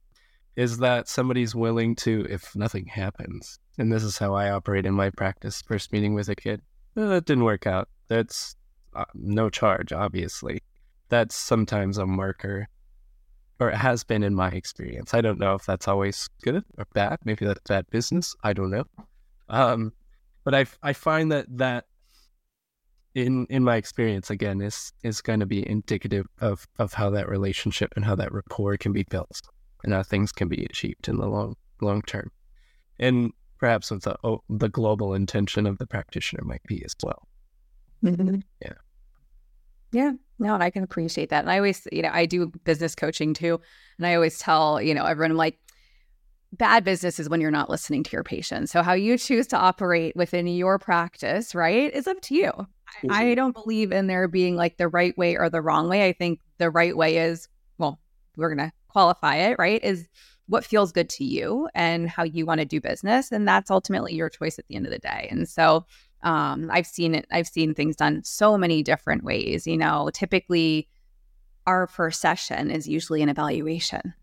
is 0.56 0.78
that 0.80 1.08
somebody's 1.08 1.56
willing 1.56 1.96
to, 1.96 2.26
if 2.30 2.56
nothing 2.56 2.86
happens, 2.86 3.60
and 3.78 3.92
this 3.92 4.04
is 4.04 4.18
how 4.18 4.34
I 4.34 4.52
operate 4.52 4.86
in 4.86 4.94
my 4.94 5.10
practice, 5.10 5.62
first 5.62 5.92
meeting 5.92 6.14
with 6.14 6.30
a 6.30 6.36
kid, 6.36 6.62
oh, 6.98 7.12
it 7.12 7.26
didn't 7.26 7.46
work 7.46 7.66
out. 7.66 7.88
That's 8.08 8.56
uh, 8.94 9.06
no 9.14 9.50
charge, 9.50 9.94
obviously. 9.94 10.62
That's 11.10 11.36
sometimes 11.36 11.98
a 11.98 12.06
marker, 12.06 12.68
or 13.60 13.70
it 13.70 13.78
has 13.78 14.04
been 14.04 14.24
in 14.24 14.36
my 14.36 14.50
experience. 14.50 15.14
I 15.14 15.22
don't 15.22 15.40
know 15.40 15.56
if 15.56 15.66
that's 15.66 15.88
always 15.88 16.28
good 16.42 16.64
or 16.78 16.86
bad. 16.94 17.20
Maybe 17.24 17.46
that's 17.46 17.62
bad 17.68 17.90
business. 17.90 18.36
I 18.44 18.54
don't 18.54 18.72
know. 18.72 18.86
Um, 19.50 19.94
but 20.44 20.56
I, 20.56 20.66
I 20.82 20.94
find 20.94 21.32
that 21.32 21.46
that 21.58 21.86
in 23.14 23.46
in 23.50 23.64
my 23.64 23.76
experience 23.76 24.30
again 24.30 24.62
is 24.62 24.94
is 25.04 25.22
going 25.22 25.40
to 25.40 25.46
be 25.46 25.68
indicative 25.68 26.26
of 26.40 26.68
of 26.80 26.94
how 26.94 27.10
that 27.10 27.28
relationship 27.28 27.94
and 27.96 28.06
how 28.06 28.16
that 28.16 28.32
rapport 28.32 28.78
can 28.78 28.94
be 28.94 29.04
built 29.04 29.42
and 29.84 29.94
how 29.94 30.04
things 30.04 30.32
can 30.32 30.48
be 30.48 30.66
achieved 30.66 31.08
in 31.08 31.18
the 31.18 31.28
long 31.28 31.56
long 31.82 32.02
term. 32.04 32.32
And 33.00 33.32
perhaps 33.60 33.92
what 33.92 34.04
the 34.04 34.16
oh, 34.24 34.42
the 34.50 34.70
global 34.70 35.14
intention 35.14 35.66
of 35.66 35.78
the 35.78 35.88
practitioner 35.88 36.44
might 36.44 36.64
be 36.64 36.84
as 36.86 36.96
well. 37.04 37.28
Mm-hmm. 38.04 38.38
yeah. 38.62 38.74
Yeah. 39.92 40.12
No 40.40 40.54
and 40.54 40.64
i 40.64 40.70
can 40.70 40.84
appreciate 40.84 41.30
that. 41.30 41.42
And 41.42 41.52
i 41.52 41.58
always 41.58 41.88
you 41.92 42.02
know 42.02 42.12
i 42.14 42.26
do 42.26 42.48
business 42.64 42.96
coaching 42.96 43.34
too 43.34 43.60
and 43.98 44.08
i 44.08 44.16
always 44.16 44.40
tell 44.40 44.82
you 44.82 44.94
know 44.94 45.06
everyone 45.06 45.32
i'm 45.32 45.38
like 45.38 45.60
bad 46.54 46.84
business 46.84 47.20
is 47.20 47.30
when 47.30 47.42
you're 47.42 47.52
not 47.52 47.70
listening 47.70 48.04
to 48.04 48.12
your 48.12 48.24
patients. 48.24 48.72
So 48.72 48.84
how 48.84 48.94
you 48.94 49.18
choose 49.18 49.48
to 49.48 49.58
operate 49.58 50.16
within 50.16 50.48
your 50.48 50.78
practice, 50.80 51.56
right, 51.56 51.94
is 51.94 52.08
up 52.08 52.20
to 52.22 52.36
you. 52.36 52.52
Mm-hmm. 52.98 53.12
I 53.12 53.36
don't 53.36 53.54
believe 53.54 53.92
in 53.92 54.08
there 54.08 54.28
being 54.28 54.56
like 54.56 54.78
the 54.78 54.88
right 54.88 55.18
way 55.18 55.38
or 55.38 55.50
the 55.50 55.62
wrong 55.62 55.90
way. 55.90 56.08
I 56.08 56.14
think 56.14 56.40
the 56.58 56.70
right 56.70 56.96
way 56.96 57.18
is, 57.18 57.48
well, 57.78 58.00
we're 58.36 58.54
going 58.54 58.70
to 58.70 58.74
qualify 58.88 59.36
it, 59.38 59.58
right? 59.58 59.84
Is 59.84 60.08
what 60.48 60.66
feels 60.66 60.92
good 60.92 61.10
to 61.10 61.24
you 61.24 61.70
and 61.74 62.10
how 62.10 62.24
you 62.24 62.46
want 62.46 62.60
to 62.60 62.66
do 62.66 62.82
business. 62.82 63.32
And 63.32 63.48
that's 63.48 63.72
ultimately 63.72 64.14
your 64.14 64.30
choice 64.30 64.60
at 64.60 64.68
the 64.68 64.76
end 64.76 64.86
of 64.86 64.92
the 64.92 65.00
day. 65.00 65.28
And 65.32 65.48
so 65.48 65.86
um, 66.24 66.70
I've 66.72 66.88
seen 66.88 67.16
it, 67.16 67.26
I've 67.32 67.48
seen 67.48 67.74
things 67.74 67.96
done 67.96 68.24
so 68.24 68.58
many 68.58 68.84
different 68.84 69.24
ways. 69.24 69.66
You 69.66 69.78
know, 69.78 70.10
typically 70.14 70.90
our 71.66 71.88
first 71.88 72.20
session 72.20 72.70
is 72.70 72.88
usually 72.88 73.22
an 73.22 73.30
evaluation 73.30 74.14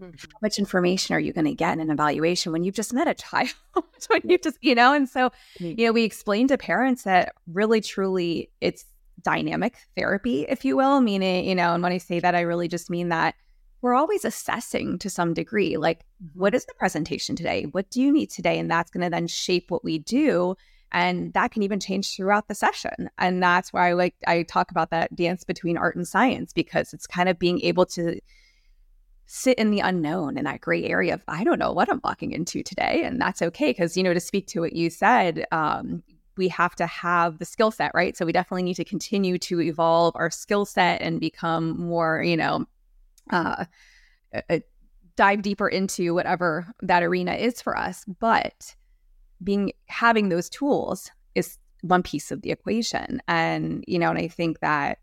Mm-hmm. 0.00 0.16
How 0.32 0.38
much 0.42 0.58
information 0.58 1.14
are 1.14 1.20
you 1.20 1.32
going 1.32 1.44
to 1.44 1.54
get 1.54 1.74
in 1.74 1.80
an 1.80 1.90
evaluation 1.90 2.52
when 2.52 2.64
you've 2.64 2.74
just 2.74 2.92
met 2.92 3.08
a 3.08 3.14
child? 3.14 3.54
when 4.08 4.22
you 4.24 4.38
just, 4.38 4.58
you 4.60 4.74
know, 4.74 4.92
and 4.92 5.08
so, 5.08 5.30
you 5.58 5.86
know, 5.86 5.92
we 5.92 6.04
explain 6.04 6.48
to 6.48 6.58
parents 6.58 7.04
that 7.04 7.34
really, 7.46 7.80
truly, 7.80 8.50
it's 8.60 8.84
dynamic 9.22 9.76
therapy, 9.96 10.46
if 10.48 10.64
you 10.64 10.76
will, 10.76 11.00
meaning, 11.00 11.44
you 11.44 11.54
know, 11.54 11.74
and 11.74 11.82
when 11.82 11.92
I 11.92 11.98
say 11.98 12.20
that, 12.20 12.34
I 12.34 12.40
really 12.40 12.68
just 12.68 12.90
mean 12.90 13.08
that 13.10 13.34
we're 13.80 13.94
always 13.94 14.24
assessing 14.24 14.98
to 14.98 15.10
some 15.10 15.34
degree, 15.34 15.76
like, 15.76 16.00
mm-hmm. 16.22 16.40
what 16.40 16.54
is 16.54 16.64
the 16.64 16.74
presentation 16.74 17.36
today? 17.36 17.64
What 17.64 17.90
do 17.90 18.00
you 18.00 18.12
need 18.12 18.30
today? 18.30 18.58
And 18.58 18.70
that's 18.70 18.90
going 18.90 19.04
to 19.04 19.10
then 19.10 19.26
shape 19.26 19.70
what 19.70 19.84
we 19.84 19.98
do. 19.98 20.56
And 20.90 21.32
that 21.34 21.50
can 21.50 21.62
even 21.62 21.80
change 21.80 22.14
throughout 22.14 22.48
the 22.48 22.54
session. 22.54 23.10
And 23.18 23.42
that's 23.42 23.72
why 23.72 23.90
I 23.90 23.92
like, 23.94 24.14
I 24.26 24.44
talk 24.44 24.70
about 24.70 24.90
that 24.90 25.14
dance 25.14 25.44
between 25.44 25.76
art 25.76 25.96
and 25.96 26.06
science 26.06 26.52
because 26.52 26.94
it's 26.94 27.06
kind 27.06 27.28
of 27.28 27.38
being 27.38 27.60
able 27.60 27.84
to 27.86 28.20
sit 29.26 29.58
in 29.58 29.70
the 29.70 29.80
unknown 29.80 30.36
in 30.36 30.44
that 30.44 30.60
gray 30.60 30.84
area 30.84 31.14
of 31.14 31.22
I 31.28 31.44
don't 31.44 31.58
know 31.58 31.72
what 31.72 31.90
I'm 31.90 32.00
walking 32.04 32.32
into 32.32 32.62
today, 32.62 33.02
and 33.04 33.20
that's 33.20 33.42
okay 33.42 33.70
because 33.70 33.96
you 33.96 34.02
know 34.02 34.14
to 34.14 34.20
speak 34.20 34.46
to 34.48 34.60
what 34.60 34.74
you 34.74 34.90
said, 34.90 35.46
um, 35.52 36.02
we 36.36 36.48
have 36.48 36.74
to 36.76 36.86
have 36.86 37.38
the 37.38 37.44
skill 37.44 37.70
set, 37.70 37.92
right? 37.94 38.16
So 38.16 38.26
we 38.26 38.32
definitely 38.32 38.64
need 38.64 38.74
to 38.74 38.84
continue 38.84 39.38
to 39.38 39.60
evolve 39.60 40.14
our 40.16 40.30
skill 40.30 40.64
set 40.64 41.00
and 41.00 41.20
become 41.20 41.80
more, 41.80 42.22
you 42.22 42.36
know, 42.36 42.66
uh, 43.30 43.64
dive 45.16 45.42
deeper 45.42 45.68
into 45.68 46.14
whatever 46.14 46.66
that 46.82 47.02
arena 47.02 47.34
is 47.34 47.62
for 47.62 47.76
us. 47.76 48.04
But 48.20 48.74
being 49.42 49.72
having 49.86 50.28
those 50.28 50.48
tools 50.48 51.10
is 51.34 51.58
one 51.82 52.02
piece 52.02 52.30
of 52.30 52.42
the 52.42 52.50
equation, 52.50 53.22
and 53.28 53.84
you 53.86 53.98
know, 53.98 54.10
and 54.10 54.18
I 54.18 54.28
think 54.28 54.60
that 54.60 54.98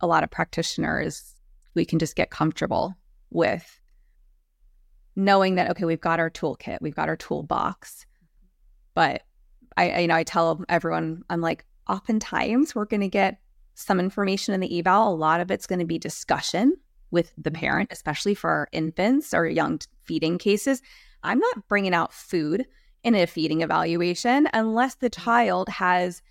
a 0.00 0.06
lot 0.06 0.24
of 0.24 0.30
practitioners 0.30 1.34
we 1.74 1.84
can 1.84 1.98
just 1.98 2.16
get 2.16 2.30
comfortable 2.30 2.94
with 3.32 3.80
knowing 5.14 5.56
that 5.56 5.70
okay 5.70 5.84
we've 5.84 6.00
got 6.00 6.20
our 6.20 6.30
toolkit 6.30 6.78
we've 6.80 6.94
got 6.94 7.08
our 7.08 7.16
toolbox. 7.16 8.06
But 8.94 9.22
I, 9.76 9.90
I 9.90 9.98
you 10.00 10.08
know 10.08 10.14
i 10.14 10.22
tell 10.22 10.64
everyone 10.68 11.22
i'm 11.30 11.40
like 11.40 11.64
oftentimes 11.88 12.74
we're 12.74 12.84
going 12.84 13.00
to 13.00 13.08
get 13.08 13.38
some 13.74 13.98
information 13.98 14.54
in 14.54 14.60
the 14.60 14.78
eval. 14.78 15.12
A 15.12 15.16
lot 15.16 15.40
of 15.40 15.50
it's 15.50 15.66
going 15.66 15.78
to 15.78 15.86
be 15.86 15.98
discussion 15.98 16.74
with 17.10 17.32
the 17.36 17.50
mm-hmm. 17.50 17.60
parent 17.60 17.88
especially 17.92 18.34
for 18.34 18.68
infants 18.72 19.34
or 19.34 19.46
young 19.46 19.80
feeding 20.02 20.38
cases. 20.38 20.82
I'm 21.22 21.38
not 21.38 21.68
bringing 21.68 21.94
out 21.94 22.12
food 22.12 22.66
in 23.02 23.14
a 23.14 23.26
feeding 23.26 23.62
evaluation 23.62 24.48
unless 24.52 24.96
the 24.96 25.10
mm-hmm. 25.10 25.22
child 25.22 25.68
has 25.68 26.22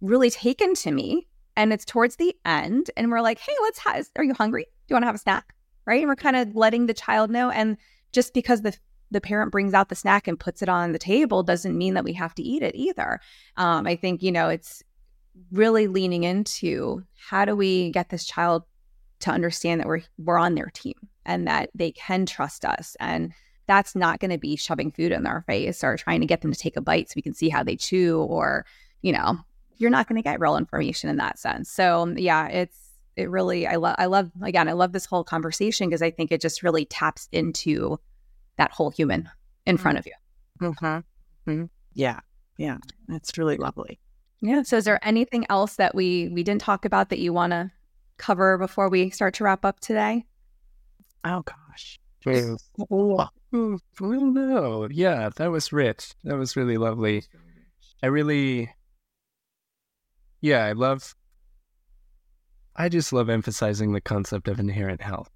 really 0.00 0.30
taken 0.30 0.74
to 0.74 0.90
me 0.90 1.28
and 1.58 1.72
it's 1.72 1.84
towards 1.84 2.14
the 2.16 2.36
end, 2.44 2.88
and 2.96 3.10
we're 3.10 3.20
like, 3.20 3.40
hey, 3.40 3.52
let's 3.62 3.80
have, 3.80 4.06
are 4.14 4.22
you 4.22 4.32
hungry? 4.32 4.62
Do 4.62 4.92
you 4.92 4.94
want 4.94 5.02
to 5.02 5.06
have 5.08 5.16
a 5.16 5.18
snack? 5.18 5.56
Right. 5.88 6.02
And 6.02 6.08
we're 6.08 6.16
kind 6.16 6.36
of 6.36 6.54
letting 6.54 6.84
the 6.84 6.92
child 6.92 7.30
know. 7.30 7.48
And 7.48 7.78
just 8.12 8.34
because 8.34 8.60
the 8.60 8.76
the 9.10 9.22
parent 9.22 9.50
brings 9.50 9.72
out 9.72 9.88
the 9.88 9.94
snack 9.94 10.28
and 10.28 10.38
puts 10.38 10.60
it 10.60 10.68
on 10.68 10.92
the 10.92 10.98
table 10.98 11.42
doesn't 11.42 11.78
mean 11.78 11.94
that 11.94 12.04
we 12.04 12.12
have 12.12 12.34
to 12.34 12.42
eat 12.42 12.62
it 12.62 12.74
either. 12.74 13.20
Um, 13.56 13.86
I 13.86 13.96
think, 13.96 14.22
you 14.22 14.30
know, 14.30 14.50
it's 14.50 14.82
really 15.50 15.86
leaning 15.86 16.24
into 16.24 17.04
how 17.16 17.46
do 17.46 17.56
we 17.56 17.90
get 17.90 18.10
this 18.10 18.26
child 18.26 18.64
to 19.20 19.30
understand 19.30 19.80
that 19.80 19.86
we're 19.86 20.02
we're 20.18 20.36
on 20.38 20.56
their 20.56 20.70
team 20.74 20.94
and 21.24 21.46
that 21.46 21.70
they 21.74 21.92
can 21.92 22.26
trust 22.26 22.66
us 22.66 22.96
and 23.00 23.32
that's 23.66 23.94
not 23.94 24.20
going 24.20 24.30
to 24.30 24.38
be 24.38 24.56
shoving 24.56 24.90
food 24.90 25.10
in 25.12 25.22
their 25.22 25.42
face 25.46 25.82
or 25.82 25.96
trying 25.96 26.20
to 26.20 26.26
get 26.26 26.42
them 26.42 26.52
to 26.52 26.58
take 26.58 26.76
a 26.76 26.82
bite 26.82 27.08
so 27.08 27.14
we 27.16 27.22
can 27.22 27.34
see 27.34 27.48
how 27.48 27.62
they 27.62 27.76
chew 27.76 28.20
or 28.20 28.64
you 29.02 29.12
know 29.12 29.38
you're 29.76 29.90
not 29.90 30.08
going 30.08 30.20
to 30.20 30.22
get 30.22 30.40
real 30.40 30.56
information 30.56 31.10
in 31.10 31.16
that 31.16 31.38
sense 31.38 31.70
so 31.70 32.06
yeah 32.16 32.46
it's 32.48 32.87
it 33.18 33.28
really 33.30 33.66
i 33.66 33.76
love 33.76 33.94
i 33.98 34.06
love 34.06 34.30
again 34.42 34.68
i 34.68 34.72
love 34.72 34.92
this 34.92 35.04
whole 35.06 35.24
conversation 35.24 35.88
because 35.88 36.02
i 36.02 36.10
think 36.10 36.30
it 36.32 36.40
just 36.40 36.62
really 36.62 36.84
taps 36.86 37.28
into 37.32 37.98
that 38.56 38.70
whole 38.72 38.90
human 38.90 39.28
in 39.66 39.76
Mm. 39.76 39.80
front 39.80 39.98
of 39.98 40.06
you 40.06 40.12
Mm-hmm. 40.60 41.50
Mhm. 41.50 41.68
Yeah. 41.94 42.20
Yeah. 42.56 42.78
It's 43.08 43.36
really 43.38 43.56
lovely. 43.56 43.98
yeah 44.40 44.62
so 44.62 44.76
is 44.76 44.84
there 44.84 44.98
anything 45.06 45.46
else 45.50 45.76
that 45.76 45.94
we 45.94 46.28
we 46.28 46.42
didn't 46.42 46.60
talk 46.62 46.84
about 46.84 47.08
that 47.10 47.18
you 47.18 47.32
want 47.32 47.52
to 47.52 47.70
cover 48.16 48.56
before 48.58 48.88
we 48.88 49.10
start 49.10 49.34
to 49.34 49.44
wrap 49.44 49.64
up 49.64 49.78
today 49.80 50.24
Oh, 51.24 51.42
gosh. 51.42 51.98
Oh, 52.90 53.28
no. 54.00 54.88
Yeah, 54.90 55.30
that 55.36 55.50
was 55.50 55.72
rich. 55.72 56.14
That 56.24 56.36
was 56.36 56.56
really 56.56 56.76
lovely. 56.78 57.24
I 58.02 58.06
really, 58.06 58.70
yeah, 60.40 60.64
I 60.64 60.72
love, 60.72 61.14
I 62.78 62.88
just 62.88 63.12
love 63.12 63.28
emphasizing 63.28 63.92
the 63.92 64.00
concept 64.00 64.46
of 64.46 64.60
inherent 64.60 65.02
health. 65.02 65.28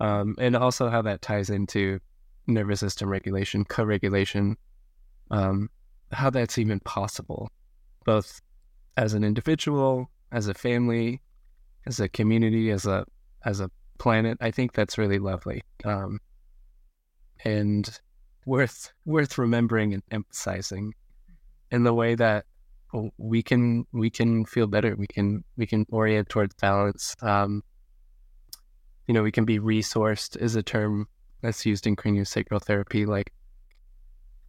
Um, 0.00 0.34
and 0.38 0.56
also 0.56 0.88
how 0.88 1.02
that 1.02 1.20
ties 1.20 1.50
into 1.50 2.00
nervous 2.46 2.80
system 2.80 3.08
regulation, 3.08 3.64
co 3.64 3.84
regulation, 3.84 4.56
um, 5.30 5.68
how 6.10 6.30
that's 6.30 6.58
even 6.58 6.80
possible, 6.80 7.50
both 8.04 8.40
as 8.96 9.12
an 9.14 9.22
individual, 9.22 10.10
as 10.32 10.48
a 10.48 10.54
family, 10.54 11.20
as 11.86 12.00
a 12.00 12.08
community, 12.08 12.70
as 12.70 12.86
a, 12.86 13.04
as 13.44 13.60
a 13.60 13.70
planet. 13.98 14.38
I 14.40 14.50
think 14.50 14.72
that's 14.72 14.96
really 14.96 15.18
lovely. 15.18 15.62
Um, 15.84 16.18
and 17.44 18.00
worth 18.46 18.92
worth 19.04 19.38
remembering 19.38 19.94
and 19.94 20.02
emphasizing 20.10 20.94
in 21.70 21.84
the 21.84 21.94
way 21.94 22.14
that 22.14 22.44
we 23.18 23.42
can 23.42 23.86
we 23.92 24.10
can 24.10 24.44
feel 24.44 24.66
better. 24.66 24.96
We 24.96 25.06
can 25.06 25.44
we 25.56 25.66
can 25.66 25.86
orient 25.90 26.28
towards 26.28 26.54
balance. 26.54 27.14
Um 27.22 27.62
you 29.06 29.14
know 29.14 29.22
we 29.22 29.32
can 29.32 29.44
be 29.44 29.58
resourced 29.58 30.36
is 30.36 30.54
a 30.56 30.62
term 30.62 31.08
that's 31.40 31.66
used 31.66 31.86
in 31.86 31.96
craniosacral 31.96 32.62
therapy 32.62 33.04
like 33.04 33.32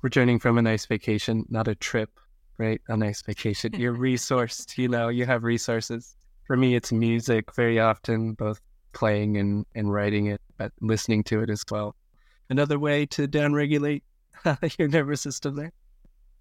returning 0.03 0.37
from 0.37 0.57
a 0.59 0.61
nice 0.61 0.85
vacation 0.85 1.43
not 1.49 1.67
a 1.67 1.75
trip 1.75 2.19
right? 2.57 2.79
A 2.87 2.95
nice 2.95 3.21
vacation. 3.21 3.73
You're 3.77 3.95
resourced 3.95 4.77
you 4.77 4.87
know 4.87 5.09
you 5.09 5.25
have 5.25 5.43
resources. 5.43 6.15
For 6.45 6.57
me 6.57 6.75
it's 6.75 6.91
music 6.91 7.53
very 7.55 7.79
often 7.79 8.33
both 8.33 8.59
playing 8.93 9.37
and 9.37 9.65
and 9.75 9.91
writing 9.91 10.27
it 10.27 10.41
but 10.57 10.71
listening 10.81 11.23
to 11.25 11.41
it 11.41 11.49
as 11.49 11.63
well. 11.69 11.95
Another 12.49 12.77
way 12.77 13.05
to 13.07 13.27
downregulate 13.27 14.03
your 14.77 14.87
nervous 14.87 15.21
system 15.21 15.55
there. 15.55 15.71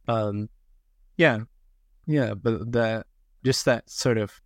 Um, 0.09 0.49
yeah, 1.17 1.41
yeah, 2.07 2.35
but 2.35 2.73
that 2.73 3.07
just 3.45 3.65
that 3.65 3.89
sort 3.89 4.19
of 4.19 4.41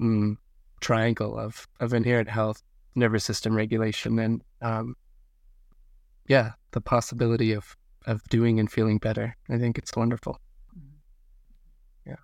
mm, 0.00 0.36
triangle 0.80 1.38
of 1.38 1.66
of 1.80 1.92
inherent 1.92 2.28
health, 2.28 2.62
nervous 2.94 3.24
system 3.24 3.54
regulation, 3.54 4.18
and 4.18 4.42
um, 4.62 4.96
yeah, 6.28 6.52
the 6.72 6.80
possibility 6.80 7.52
of 7.52 7.76
of 8.06 8.22
doing 8.28 8.60
and 8.60 8.70
feeling 8.70 8.98
better. 8.98 9.36
I 9.48 9.58
think 9.58 9.78
it's 9.78 9.96
wonderful. 9.96 10.38
Yeah. 12.06 12.16